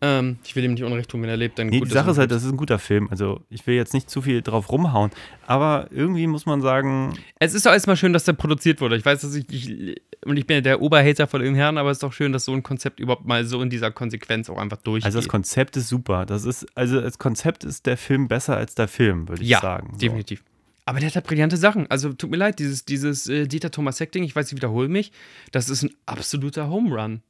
[0.00, 1.88] Ähm, ich will ihm nicht Unrecht tun, wenn er lebt, dann Nee, gut.
[1.88, 3.08] die Sache ist halt, das ist ein guter Film.
[3.10, 5.10] Also ich will jetzt nicht zu viel drauf rumhauen,
[5.46, 8.96] aber irgendwie muss man sagen, Es ist doch erstmal schön, dass der produziert wurde.
[8.96, 11.90] Ich weiß, dass ich, ich und ich bin ja der Oberhater von dem Herrn, aber
[11.90, 14.58] es ist doch schön, dass so ein Konzept überhaupt mal so in dieser Konsequenz auch
[14.58, 15.06] einfach durchgeht.
[15.06, 16.26] also das Konzept ist super.
[16.26, 19.60] Das ist, also das Konzept ist der Film besser als der Film, würde ich ja,
[19.60, 19.90] sagen.
[19.92, 19.98] So.
[19.98, 20.42] definitiv.
[20.84, 21.86] Aber der hat halt brillante Sachen.
[21.90, 25.12] Also tut mir leid, dieses, dieses äh, Dieter Thomas Heck-Ding, ich weiß, ich wiederhole mich,
[25.52, 27.22] das ist ein absoluter Home Run.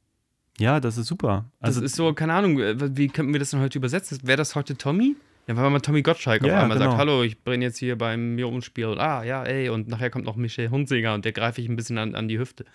[0.59, 1.45] Ja, das ist super.
[1.61, 4.19] Das Also ist so, keine Ahnung, äh, wie könnten wir das denn heute übersetzen?
[4.23, 5.15] Wäre das heute Tommy?
[5.47, 6.91] Ja, weil man Tommy Gottschalk Ja, auf einmal genau.
[6.91, 8.99] sagt, hallo, ich bin jetzt hier beim Millionenspiel.
[8.99, 11.97] Ah, ja, ey, und nachher kommt noch Michel Hunziger und der greife ich ein bisschen
[11.97, 12.65] an, an die Hüfte.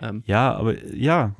[0.00, 1.34] Ähm, Ja, aber ja,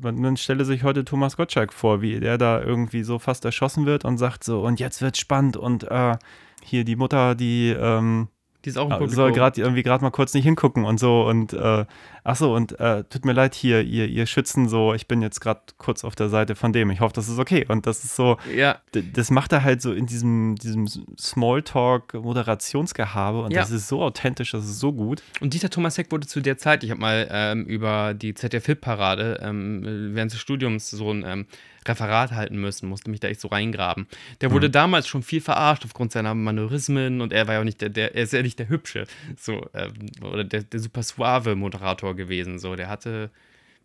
[0.00, 3.84] man, man stelle sich heute Thomas Gottschalk vor, wie der da irgendwie so fast erschossen
[3.84, 6.16] wird und sagt so, und jetzt wird's spannend und äh,
[6.62, 8.28] hier die Mutter, die ähm,
[8.64, 8.98] die ist auch ein soll
[9.28, 9.32] Publikum.
[9.34, 11.84] gerade irgendwie gerade mal kurz nicht hingucken und so und äh,
[12.24, 15.40] ach so und äh, tut mir leid hier, ihr, ihr Schützen so, ich bin jetzt
[15.40, 18.14] gerade kurz auf der Seite von dem, ich hoffe, das ist okay und das ist
[18.16, 20.86] so, Ja, das macht er halt so in diesem, diesem
[21.18, 23.60] Smalltalk Moderationsgehabe und Ja.
[23.60, 25.22] das ist so authentisch, das ist so gut.
[25.40, 29.40] Und Dieter Thomas Heck wurde zu der Zeit, ich habe mal ähm, über die ZDF-Parade
[29.42, 31.46] ähm, während des Studiums so ein ähm,
[31.86, 34.06] Referat halten müssen, musste mich da echt so reingraben.
[34.40, 37.80] Der wurde damals schon viel verarscht aufgrund seiner Manörismen und er war ja auch nicht
[37.80, 39.06] der, der er ist ja nicht der Hübsche,
[39.36, 39.92] so, ähm,
[40.22, 43.30] oder der, der super suave Moderator gewesen, so, der hatte,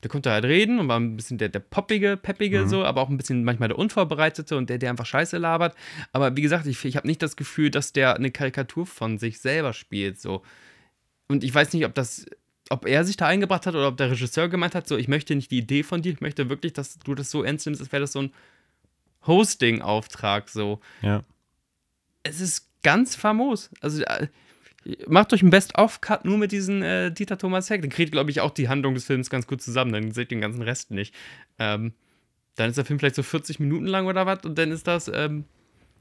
[0.03, 3.09] der konnte halt reden und war ein bisschen der, der poppige, peppige, so, aber auch
[3.09, 5.75] ein bisschen manchmal der Unvorbereitete und der, der einfach Scheiße labert.
[6.11, 9.39] Aber wie gesagt, ich, ich habe nicht das Gefühl, dass der eine Karikatur von sich
[9.39, 10.43] selber spielt, so.
[11.27, 12.25] Und ich weiß nicht, ob das,
[12.69, 15.35] ob er sich da eingebracht hat oder ob der Regisseur gemeint hat, so, ich möchte
[15.35, 17.91] nicht die Idee von dir, ich möchte wirklich, dass du das so ernst nimmst, als
[17.91, 18.33] wäre das so ein
[19.25, 20.79] Hosting-Auftrag, so.
[21.01, 21.23] Ja.
[22.23, 23.69] es ist ganz famos.
[23.81, 24.27] Also äh,
[25.07, 27.81] macht euch einen Best-of-Cut nur mit diesen äh, Dieter Thomas Heck.
[27.81, 29.91] Dann kriegt, glaube ich, auch die Handlung des Films ganz gut zusammen.
[29.91, 31.13] Dann seht ihr den ganzen Rest nicht.
[31.59, 31.93] Ähm,
[32.55, 35.09] dann ist der Film vielleicht so 40 Minuten lang oder was und dann ist das.
[35.13, 35.45] Ähm,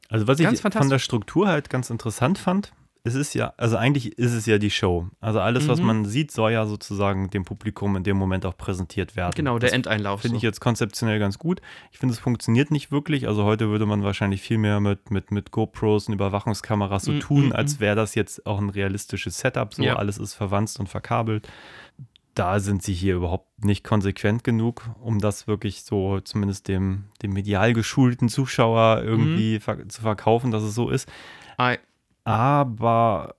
[0.09, 2.73] also, was ich von der Struktur halt ganz interessant fand,
[3.07, 5.07] es ist ja, also eigentlich ist es ja die Show.
[5.21, 5.69] Also alles, mhm.
[5.69, 9.33] was man sieht, soll ja sozusagen dem Publikum in dem Moment auch präsentiert werden.
[9.37, 10.23] Genau, der das Endeinlauf.
[10.23, 10.37] Finde so.
[10.39, 11.61] ich jetzt konzeptionell ganz gut.
[11.93, 13.29] Ich finde, es funktioniert nicht wirklich.
[13.29, 17.21] Also heute würde man wahrscheinlich viel mehr mit, mit, mit GoPros und Überwachungskameras so mhm.
[17.21, 17.81] tun, als mhm.
[17.81, 19.73] wäre das jetzt auch ein realistisches Setup.
[19.73, 19.95] So, ja.
[19.95, 21.49] alles ist verwandt und verkabelt.
[22.35, 27.33] Da sind sie hier überhaupt nicht konsequent genug, um das wirklich so zumindest dem, dem
[27.33, 29.61] medial geschulten Zuschauer irgendwie mhm.
[29.61, 31.09] ver zu verkaufen, dass es so ist.
[31.59, 31.79] I
[32.27, 33.37] aber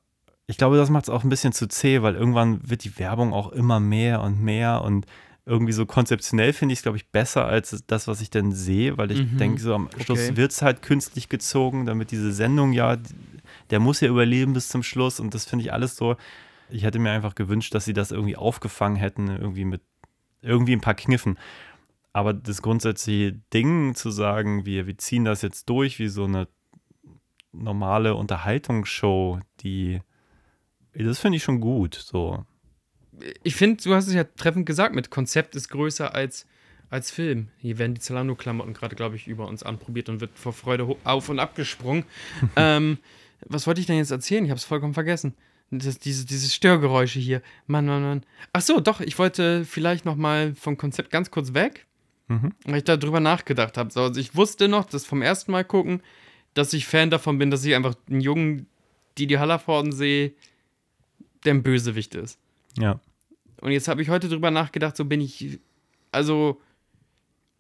[0.48, 3.34] ich glaube, das macht es auch ein bisschen zu zäh, weil irgendwann wird die Werbung
[3.34, 5.06] auch immer mehr und mehr und
[5.46, 8.98] irgendwie so konzeptionell finde ich es, glaube ich, besser als das, was ich denn sehe,
[8.98, 9.38] weil ich mhm.
[9.38, 10.38] denke, so am Schluss okay.
[10.38, 12.98] wird es halt künstlich gezogen, damit diese Sendung ja,
[13.72, 16.16] der muss ja überleben bis zum Schluss und das finde ich alles so.
[16.70, 19.82] Ich hätte mir einfach gewünscht, dass sie das irgendwie aufgefangen hätten, irgendwie mit
[20.42, 21.38] irgendwie ein paar Kniffen.
[22.14, 26.48] Aber das grundsätzliche Ding zu sagen, wir, wir ziehen das jetzt durch wie so eine
[27.58, 30.02] normale Unterhaltungsshow, die.
[30.94, 31.94] Das finde ich schon gut.
[31.96, 32.46] So.
[33.44, 36.48] Ich finde, du hast es ja treffend gesagt, mit Konzept ist größer als,
[36.90, 37.50] als Film.
[37.58, 41.30] Hier werden die Zalando-Klamotten gerade, glaube ich, über uns anprobiert und wird vor Freude auf
[41.30, 42.06] und abgesprungen.
[42.56, 42.98] ähm,
[43.46, 44.44] was wollte ich denn jetzt erzählen?
[44.46, 45.36] Ich habe es vollkommen vergessen.
[45.70, 47.42] Das, diese, diese Störgeräusche hier.
[47.66, 48.24] Mann, Mann, Mann.
[48.54, 51.86] Ach so, doch, ich wollte vielleicht noch mal vom Konzept ganz kurz weg,
[52.28, 52.54] mhm.
[52.66, 53.92] weil ich darüber nachgedacht habe.
[53.92, 56.02] So, also ich wusste noch, das vom ersten Mal gucken,
[56.58, 58.68] dass ich Fan davon bin, dass ich einfach einen jungen
[59.18, 60.34] Didi Hallervorden sehe,
[61.46, 62.40] der ein Bösewicht ist.
[62.78, 63.00] Ja.
[63.62, 65.60] Und jetzt habe ich heute drüber nachgedacht, so bin ich,
[66.12, 66.60] also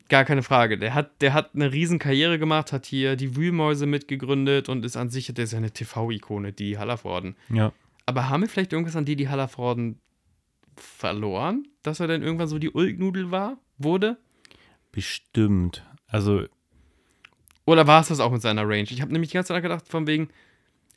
[0.09, 0.77] gar keine Frage.
[0.77, 4.97] Der hat, der hat eine riesen Karriere gemacht, hat hier die Wühlmäuse mitgegründet und ist
[4.97, 7.35] an sich, der ist ja eine TV-Ikone, die Hallervorden.
[7.49, 7.73] Ja.
[8.05, 9.99] Aber haben wir vielleicht irgendwas an Didi Hallervorden
[10.75, 14.17] verloren, dass er dann irgendwann so die Ulknudel war, wurde?
[14.91, 15.83] Bestimmt.
[16.07, 16.45] Also
[17.67, 18.87] oder war es das auch mit seiner Range?
[18.89, 20.29] Ich habe nämlich die ganze Zeit gedacht, von wegen,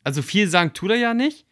[0.04, 1.44] also viel sagen tut er ja nicht.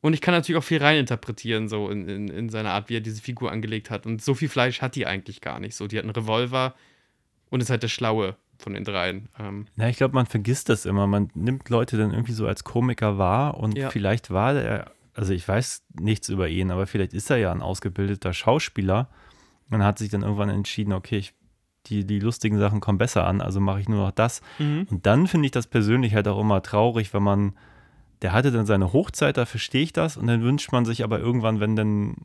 [0.00, 3.00] Und ich kann natürlich auch viel reininterpretieren, so in, in, in seine Art, wie er
[3.00, 4.06] diese Figur angelegt hat.
[4.06, 5.76] Und so viel Fleisch hat die eigentlich gar nicht.
[5.76, 6.74] So, die hat einen Revolver
[7.50, 9.28] und ist halt der Schlaue von den dreien.
[9.38, 9.66] Ähm.
[9.76, 11.06] Ja, ich glaube, man vergisst das immer.
[11.06, 13.90] Man nimmt Leute dann irgendwie so als Komiker wahr und ja.
[13.90, 17.60] vielleicht war er, also ich weiß nichts über ihn, aber vielleicht ist er ja ein
[17.60, 19.10] ausgebildeter Schauspieler.
[19.68, 21.34] Man hat sich dann irgendwann entschieden, okay, ich
[21.86, 24.40] die, die lustigen Sachen kommen besser an, also mache ich nur noch das.
[24.58, 24.86] Mhm.
[24.90, 27.52] Und dann finde ich das persönlich halt auch immer traurig, wenn man,
[28.22, 31.18] der hatte dann seine Hochzeit, da verstehe ich das, und dann wünscht man sich aber
[31.18, 32.16] irgendwann, wenn dann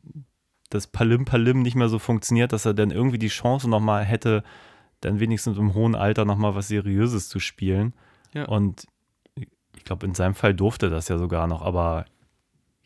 [0.70, 4.44] das Palim Palim nicht mehr so funktioniert, dass er dann irgendwie die Chance nochmal hätte,
[5.00, 7.94] dann wenigstens im hohen Alter nochmal was Seriöses zu spielen.
[8.32, 8.44] Ja.
[8.46, 8.86] Und
[9.76, 12.04] ich glaube, in seinem Fall durfte das ja sogar noch, aber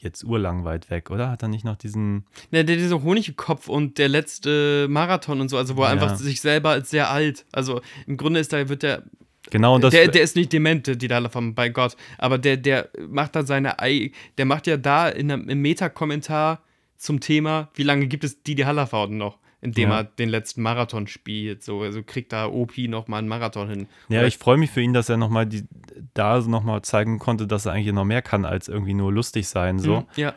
[0.05, 1.31] jetzt urlang weit weg, oder?
[1.31, 2.25] Hat er nicht noch diesen.
[2.51, 5.93] Ne, der, dieser Honigkopf und der letzte Marathon und so, also wo er ja.
[5.95, 9.03] einfach sich selber als sehr alt, also im Grunde ist da, wird der.
[9.51, 9.93] Genau, und das.
[9.93, 13.45] Der, der ist nicht dement, die da von bei Gott, aber der, der macht da
[13.45, 13.77] seine.
[14.39, 16.61] Der macht ja da in einem, im Meta-Kommentar
[16.97, 19.39] zum Thema, wie lange gibt es Didi Hallervorden noch?
[19.65, 20.01] Indem ja.
[20.01, 21.65] er den letzten Marathon spielt.
[21.65, 23.87] So, also kriegt da OP nochmal einen Marathon hin.
[24.09, 25.49] Ja, Oder ich freue mich für ihn, dass er nochmal
[26.13, 29.79] da nochmal zeigen konnte, dass er eigentlich noch mehr kann, als irgendwie nur lustig sein.
[29.79, 30.01] So.
[30.01, 30.35] Mhm, ja.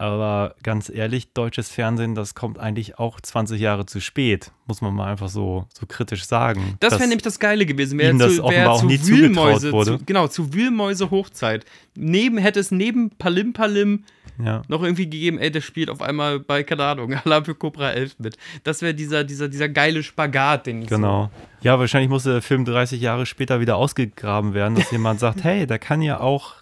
[0.00, 4.94] Aber ganz ehrlich, deutsches Fernsehen, das kommt eigentlich auch 20 Jahre zu spät, muss man
[4.94, 6.76] mal einfach so, so kritisch sagen.
[6.78, 9.98] Das wäre nämlich das Geile gewesen, wäre zu, wär auch zu nie Wühlmäuse, wurde.
[9.98, 11.64] Zu, genau, zu Wühlmäuse Hochzeit.
[11.96, 14.04] Neben, hätte es neben Palim Palim
[14.42, 14.62] ja.
[14.68, 18.18] noch irgendwie gegeben, ey, der spielt auf einmal bei, keine Ahnung, Alarm für Cobra 11
[18.18, 18.36] mit.
[18.64, 21.24] Das wäre dieser, dieser, dieser geile Spagat, den ich Genau.
[21.24, 25.42] So ja, wahrscheinlich musste der Film 30 Jahre später wieder ausgegraben werden, dass jemand sagt,
[25.44, 26.54] hey, der kann ja auch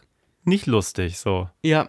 [0.44, 1.48] nicht lustig, so.
[1.62, 1.88] Ja,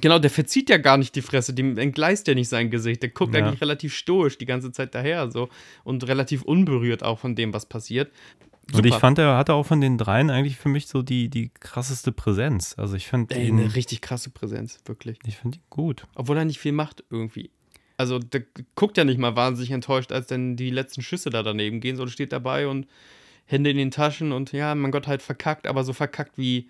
[0.00, 3.02] Genau, der verzieht ja gar nicht die Fresse, dem entgleist ja nicht sein Gesicht.
[3.02, 3.44] Der guckt ja.
[3.44, 5.48] eigentlich relativ stoisch die ganze Zeit daher so
[5.82, 8.12] und relativ unberührt auch von dem, was passiert.
[8.72, 8.78] Super.
[8.78, 11.50] Und ich fand, er hatte auch von den dreien eigentlich für mich so die, die
[11.50, 12.74] krasseste Präsenz.
[12.78, 13.58] Also ich fand ihn.
[13.58, 15.18] Eine richtig krasse Präsenz, wirklich.
[15.26, 16.06] Ich finde ihn gut.
[16.14, 17.50] Obwohl er nicht viel macht irgendwie.
[17.96, 18.44] Also der
[18.76, 22.12] guckt ja nicht mal wahnsinnig enttäuscht, als dann die letzten Schüsse da daneben gehen, sondern
[22.12, 22.86] steht dabei und
[23.44, 26.68] Hände in den Taschen und ja, mein Gott, halt verkackt, aber so verkackt wie,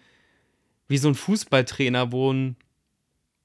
[0.89, 2.57] wie so ein Fußballtrainer, wo ein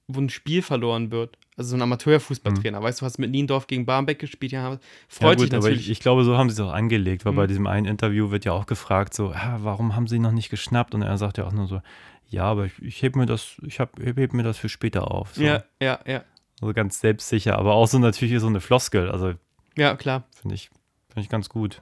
[0.08, 1.38] wo ein Spiel verloren wird.
[1.58, 2.80] Also so ein Amateurfußballtrainer.
[2.80, 2.84] Mhm.
[2.84, 4.78] Weißt du, hast mit Niendorf gegen Barmbek gespielt, ja,
[5.08, 5.56] freut ja, gut, natürlich.
[5.56, 7.38] Aber ich, ich, glaube, so haben sie es auch angelegt, weil mhm.
[7.38, 10.34] bei diesem einen Interview wird ja auch gefragt, so, ah, warum haben sie ihn noch
[10.34, 10.94] nicht geschnappt?
[10.94, 11.82] Und er sagt ja auch nur so,
[12.28, 15.36] ja, aber ich, ich heb mir das, ich hab, heb mir das für später auf.
[15.36, 15.44] So.
[15.44, 16.24] Ja, ja, ja.
[16.62, 19.10] Also ganz selbstsicher, aber auch so natürlich so eine Floskel.
[19.10, 19.34] Also
[19.78, 20.24] ja, klar.
[20.42, 20.70] Finde ich,
[21.10, 21.82] finde ich ganz gut.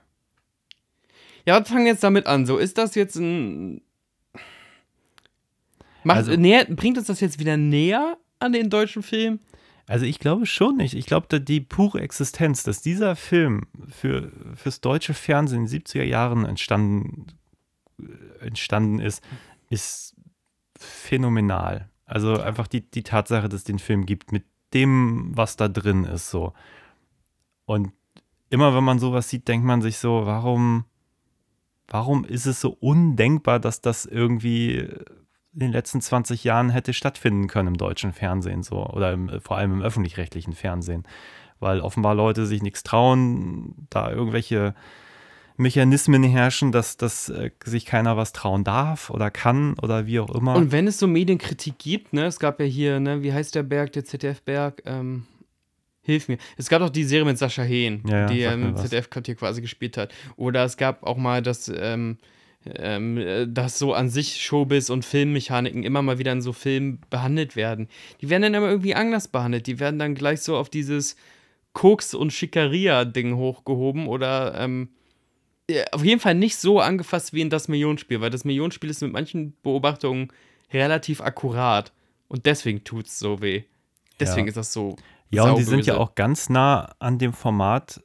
[1.45, 2.45] Ja, wir fangen jetzt damit an.
[2.45, 3.81] So, ist das jetzt ein
[6.03, 9.39] Macht, Also- näher, bringt uns das jetzt wieder näher an den deutschen Film?
[9.87, 10.93] Also ich glaube schon nicht.
[10.93, 16.03] Ich glaube, die pure Existenz, dass dieser Film für, fürs deutsche Fernsehen in den 70er
[16.03, 17.27] Jahren entstanden,
[17.99, 19.21] äh, entstanden ist,
[19.69, 20.15] ist
[20.77, 21.89] phänomenal.
[22.05, 26.03] Also einfach die, die Tatsache, dass es den Film gibt, mit dem, was da drin
[26.05, 26.53] ist, so.
[27.65, 27.91] Und
[28.49, 30.85] immer wenn man sowas sieht, denkt man sich so, warum,
[31.87, 34.89] warum ist es so undenkbar, dass das irgendwie
[35.53, 39.57] in den letzten 20 Jahren hätte stattfinden können im deutschen Fernsehen so oder im, vor
[39.57, 41.03] allem im öffentlich-rechtlichen Fernsehen,
[41.59, 44.73] weil offenbar Leute sich nichts trauen, da irgendwelche
[45.55, 50.33] Mechanismen herrschen, dass, dass äh, sich keiner was trauen darf oder kann oder wie auch
[50.33, 50.55] immer.
[50.55, 53.63] Und wenn es so Medienkritik gibt, ne, es gab ja hier, ne, wie heißt der
[53.63, 55.27] Berg, der ZDF-Berg, ähm,
[56.01, 56.37] hilf mir.
[56.57, 58.81] Es gab doch die Serie mit Sascha Hehn, Ja, ja, die ähm, was.
[58.83, 60.11] ZDF-Quartier quasi gespielt hat.
[60.35, 62.17] Oder es gab auch mal das, ähm,
[62.75, 66.99] ähm, äh, dass so an sich Showbiz und Filmmechaniken immer mal wieder in so Filmen
[67.09, 67.87] behandelt werden.
[68.21, 69.67] Die werden dann immer irgendwie anders behandelt.
[69.67, 71.15] Die werden dann gleich so auf dieses
[71.73, 74.89] Koks- und Schickeria-Ding hochgehoben oder ähm,
[75.91, 79.11] auf jeden Fall nicht so angefasst wie in das Millionenspiel, weil das Millionenspiel ist mit
[79.11, 80.29] manchen Beobachtungen
[80.71, 81.91] relativ akkurat
[82.27, 83.63] und deswegen tut es so weh.
[84.19, 84.49] Deswegen Ja.
[84.49, 84.95] ist das so.
[85.31, 88.02] Ja, und die sind ja auch ganz nah an dem Format,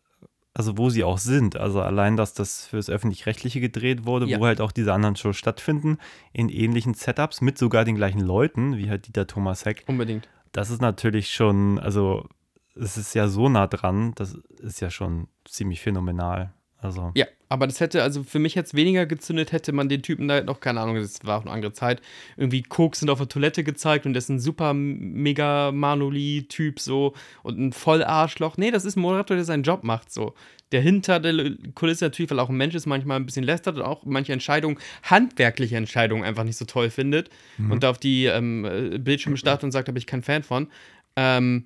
[0.59, 1.57] also wo sie auch sind.
[1.57, 4.39] Also allein, dass das fürs Öffentlich-Rechtliche gedreht wurde, Ja.
[4.41, 5.99] wo halt auch diese anderen Shows stattfinden,
[6.33, 9.85] in ähnlichen Setups mit sogar den gleichen Leuten, wie halt Dieter Thomas Heck.
[9.87, 10.29] Unbedingt.
[10.53, 12.27] Das ist natürlich schon, also
[12.75, 16.53] es ist ja so nah dran, das ist ja schon ziemlich phänomenal.
[16.81, 20.29] Also, Ja, aber das hätte, also für mich jetzt weniger gezündet, hätte man den Typen
[20.29, 22.01] da noch, keine Ahnung, das war auch eine andere Zeit,
[22.37, 27.15] irgendwie Koks sind auf der Toilette gezeigt und der ist ein super mega Manoli-Typ so
[27.43, 28.59] und ein Vollarschloch.
[28.59, 30.35] Nee, das ist ein Moderator, der seinen Job macht so.
[30.71, 33.83] Der hinter der Kulisse natürlich, weil auch ein Mensch ist, manchmal ein bisschen lästert und
[33.83, 37.31] auch manche Entscheidungen, handwerkliche Entscheidungen einfach nicht so toll findet
[37.71, 40.43] und da auf die ähm, äh, Bildschirme startet und sagt, da bin ich kein Fan
[40.43, 40.69] von.
[41.17, 41.65] Ähm,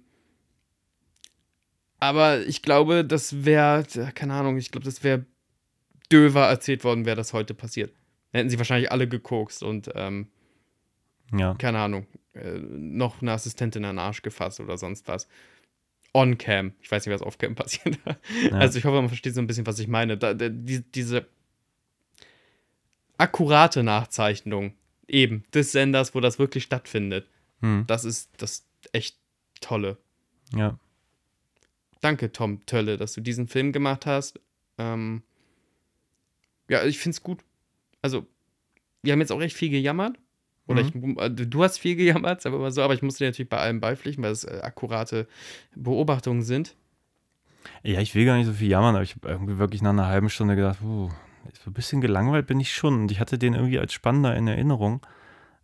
[2.03, 3.85] aber ich glaube, das wäre,
[4.17, 5.25] keine Ahnung, ich glaube, das wäre
[6.11, 7.93] döver erzählt worden, wäre das heute passiert.
[8.33, 10.27] Dann hätten sie wahrscheinlich alle gekokst und, ähm,
[11.33, 11.55] ja.
[11.55, 15.29] keine Ahnung, äh, noch eine Assistentin an den Arsch gefasst oder sonst was.
[16.13, 16.73] On-Cam.
[16.81, 18.01] Ich weiß nicht, was off-Cam passiert.
[18.51, 20.19] Also ich hoffe, man versteht so ein bisschen, was ich meine.
[20.19, 21.27] Da, da, die, diese
[23.17, 24.75] akkurate Nachzeichnung
[25.07, 27.29] eben des Senders, wo das wirklich stattfindet,
[27.61, 29.17] Hm, das ist das echt
[29.61, 29.99] tolle.
[30.53, 30.77] ja.
[32.03, 34.39] Danke, Tom Tölle, dass du diesen Film gemacht hast.
[34.77, 35.23] Ähm,
[36.69, 37.41] ja, ich finde es gut.
[38.03, 38.27] Also,
[39.03, 40.19] wir haben jetzt auch echt viel gejammert.
[40.67, 41.17] Oder Mhm.
[41.17, 43.81] ich, äh, du hast viel gejammert, mal so, aber ich musste dir natürlich bei allem
[43.81, 45.27] beipflichten, weil es äh, akkurate
[45.75, 46.77] Beobachtungen sind.
[47.83, 50.07] Ja, ich will gar nicht so viel jammern, aber ich habe irgendwie wirklich nach einer
[50.07, 51.11] halben Stunde gedacht, puh,
[51.65, 53.03] so ein bisschen gelangweilt bin ich schon.
[53.03, 55.05] Und ich hatte den irgendwie als spannender in Erinnerung.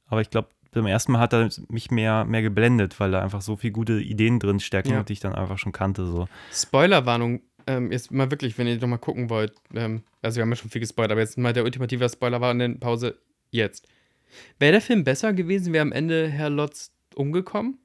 [0.06, 3.40] Aber ich glaube, beim ersten Mal hat er mich mehr, mehr geblendet, weil da einfach
[3.42, 5.02] so viele gute Ideen drin stecken, Ja.
[5.02, 6.06] die ich dann einfach schon kannte.
[6.06, 6.28] So.
[6.52, 10.50] Spoilerwarnung, ähm, jetzt mal wirklich, wenn ihr noch mal gucken wollt, ähm, also wir haben
[10.50, 13.18] ja schon viel gespoilert, aber jetzt mal der ultimative Spoiler war in der Pause
[13.50, 13.86] jetzt.
[14.58, 17.78] Wäre der Film besser gewesen, wäre am Ende Herr Lotz umgekommen?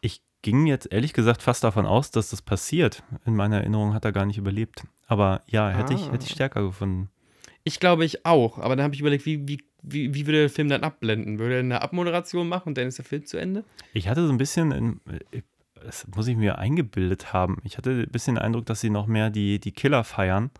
[0.00, 3.02] Ich ging jetzt ehrlich gesagt fast davon aus, dass das passiert.
[3.26, 4.84] In meiner Erinnerung hat er gar nicht überlebt.
[5.06, 6.12] Aber ja, hätte, ich, Ah.
[6.12, 7.10] hätte ich stärker gefunden.
[7.64, 10.50] Ich glaube ich auch, aber dann habe ich überlegt, wie, wie, wie, wie würde der
[10.50, 11.38] Film dann abblenden?
[11.38, 13.64] Würde er eine Abmoderation machen und dann ist der Film zu Ende?
[13.92, 15.00] Ich hatte so ein bisschen, in,
[15.74, 19.06] das muss ich mir eingebildet haben, ich hatte ein bisschen den Eindruck, dass sie noch
[19.06, 20.50] mehr die, die Killer feiern,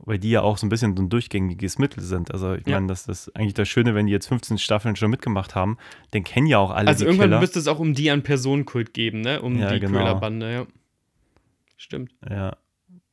[0.00, 2.30] weil die ja auch so ein bisschen so ein durchgängiges Mittel sind.
[2.30, 2.74] Also ich Ja.
[2.76, 5.78] meine, das ist eigentlich das Schöne, wenn die jetzt 15 Staffeln schon mitgemacht haben,
[6.12, 7.40] den kennen ja auch alle Also die irgendwann Killer.
[7.40, 9.40] müsste es auch um die an Personenkult geben, ne?
[9.40, 9.98] Um Ja, die genau.
[9.98, 10.66] Köhlerbande, ja.
[11.78, 12.12] Stimmt.
[12.28, 12.56] Ja.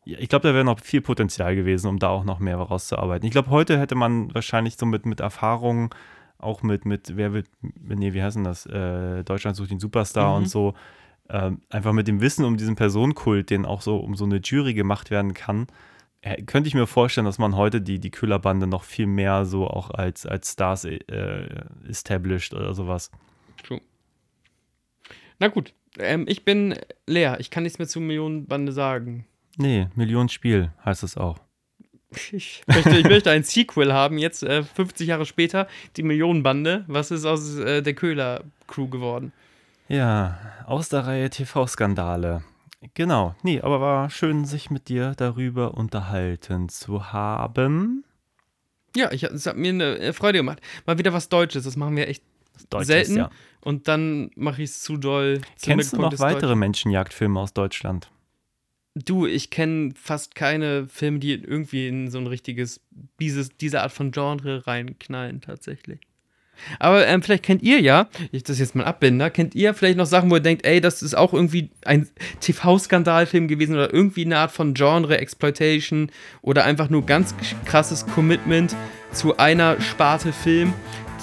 [0.06, 3.26] Ich glaube, da wäre noch viel Potenzial gewesen, um da auch noch mehr rauszuarbeiten.
[3.26, 5.94] Ich glaube, heute hätte man wahrscheinlich so mit, mit Erfahrung,
[6.38, 8.66] auch mit, mit, wer wird, nee, wie heißt denn das?
[8.66, 10.44] Äh, Deutschland sucht den Superstar Mhm.
[10.44, 10.74] und so,
[11.30, 14.74] ähm, einfach mit dem Wissen um diesen Personenkult, den auch so um so eine Jury
[14.74, 15.68] gemacht werden kann,
[16.22, 19.68] äh, könnte ich mir vorstellen, dass man heute die, die Köhlerbande noch viel mehr so
[19.68, 21.00] auch als, als Stars äh,
[21.88, 23.10] established oder sowas.
[23.64, 23.80] True.
[25.40, 26.76] Na gut, ähm, ich bin
[27.08, 27.40] leer.
[27.40, 29.26] Ich kann nichts mehr zu Millionenbande sagen.
[29.58, 31.38] Nee, Millionenspiel heißt es auch.
[32.32, 35.68] Ich möchte, ich möchte ein Sequel haben, jetzt äh, 50 Jahre später,
[35.98, 36.86] die Millionenbande.
[36.88, 39.34] Was ist aus äh, der Köhler-Crew geworden?
[39.88, 42.44] Ja, aus der Reihe TV-Skandale.
[42.94, 48.04] Genau, nee, aber war schön, sich mit dir darüber unterhalten zu haben.
[48.96, 50.62] Ja, ich, es hat mir eine äh, Freude gemacht.
[50.86, 52.24] Mal wieder was Deutsches, das machen wir echt
[52.70, 53.18] Deutsches, selten.
[53.18, 53.30] ja.
[53.62, 55.42] Und dann mache ich es zu doll.
[55.62, 56.60] Kennst du noch weitere Deutschen.
[56.60, 58.12] Menschenjagdfilme aus Deutschland?
[58.96, 62.80] Du, ich kenne fast keine Filme, die irgendwie in so ein richtiges,
[63.20, 66.00] dieses, diese Art von Genre reinknallen, tatsächlich.
[66.80, 70.06] Aber ähm, vielleicht kennt ihr ja, ich das jetzt mal abbinder, kennt ihr vielleicht noch
[70.06, 72.08] Sachen, wo ihr denkt, ey, das ist auch irgendwie ein
[72.40, 76.12] TV-Skandalfilm gewesen oder irgendwie eine Art von Genre-Exploitation
[76.42, 78.76] oder einfach nur ganz krasses Commitment
[79.12, 80.74] zu einer Sparte Film,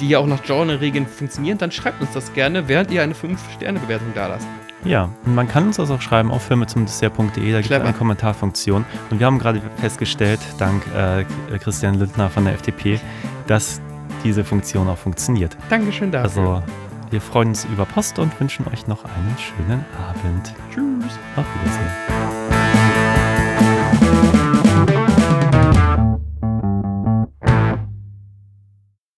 [0.00, 4.12] die ja auch nach Genre-Regeln funktionieren, dann schreibt uns das gerne, während ihr eine 5-Sterne-Bewertung
[4.14, 4.48] da lasst.
[4.84, 7.80] Ja, und man kann uns das auch schreiben auf filme zum Dessert.de, da gibt es
[7.80, 8.84] eine Kommentarfunktion.
[9.10, 11.24] Und wir haben gerade festgestellt, dank äh,
[11.58, 13.00] Christian Lindner von der FDP,
[13.46, 13.80] dass
[14.24, 15.56] diese Funktion auch funktioniert.
[15.68, 16.42] Dankeschön dafür.
[16.42, 16.62] Also,
[17.10, 20.54] wir freuen uns über Post und wünschen euch noch einen schönen Abend.
[20.72, 21.18] Tschüss.
[21.36, 22.39] Auf Wiedersehen.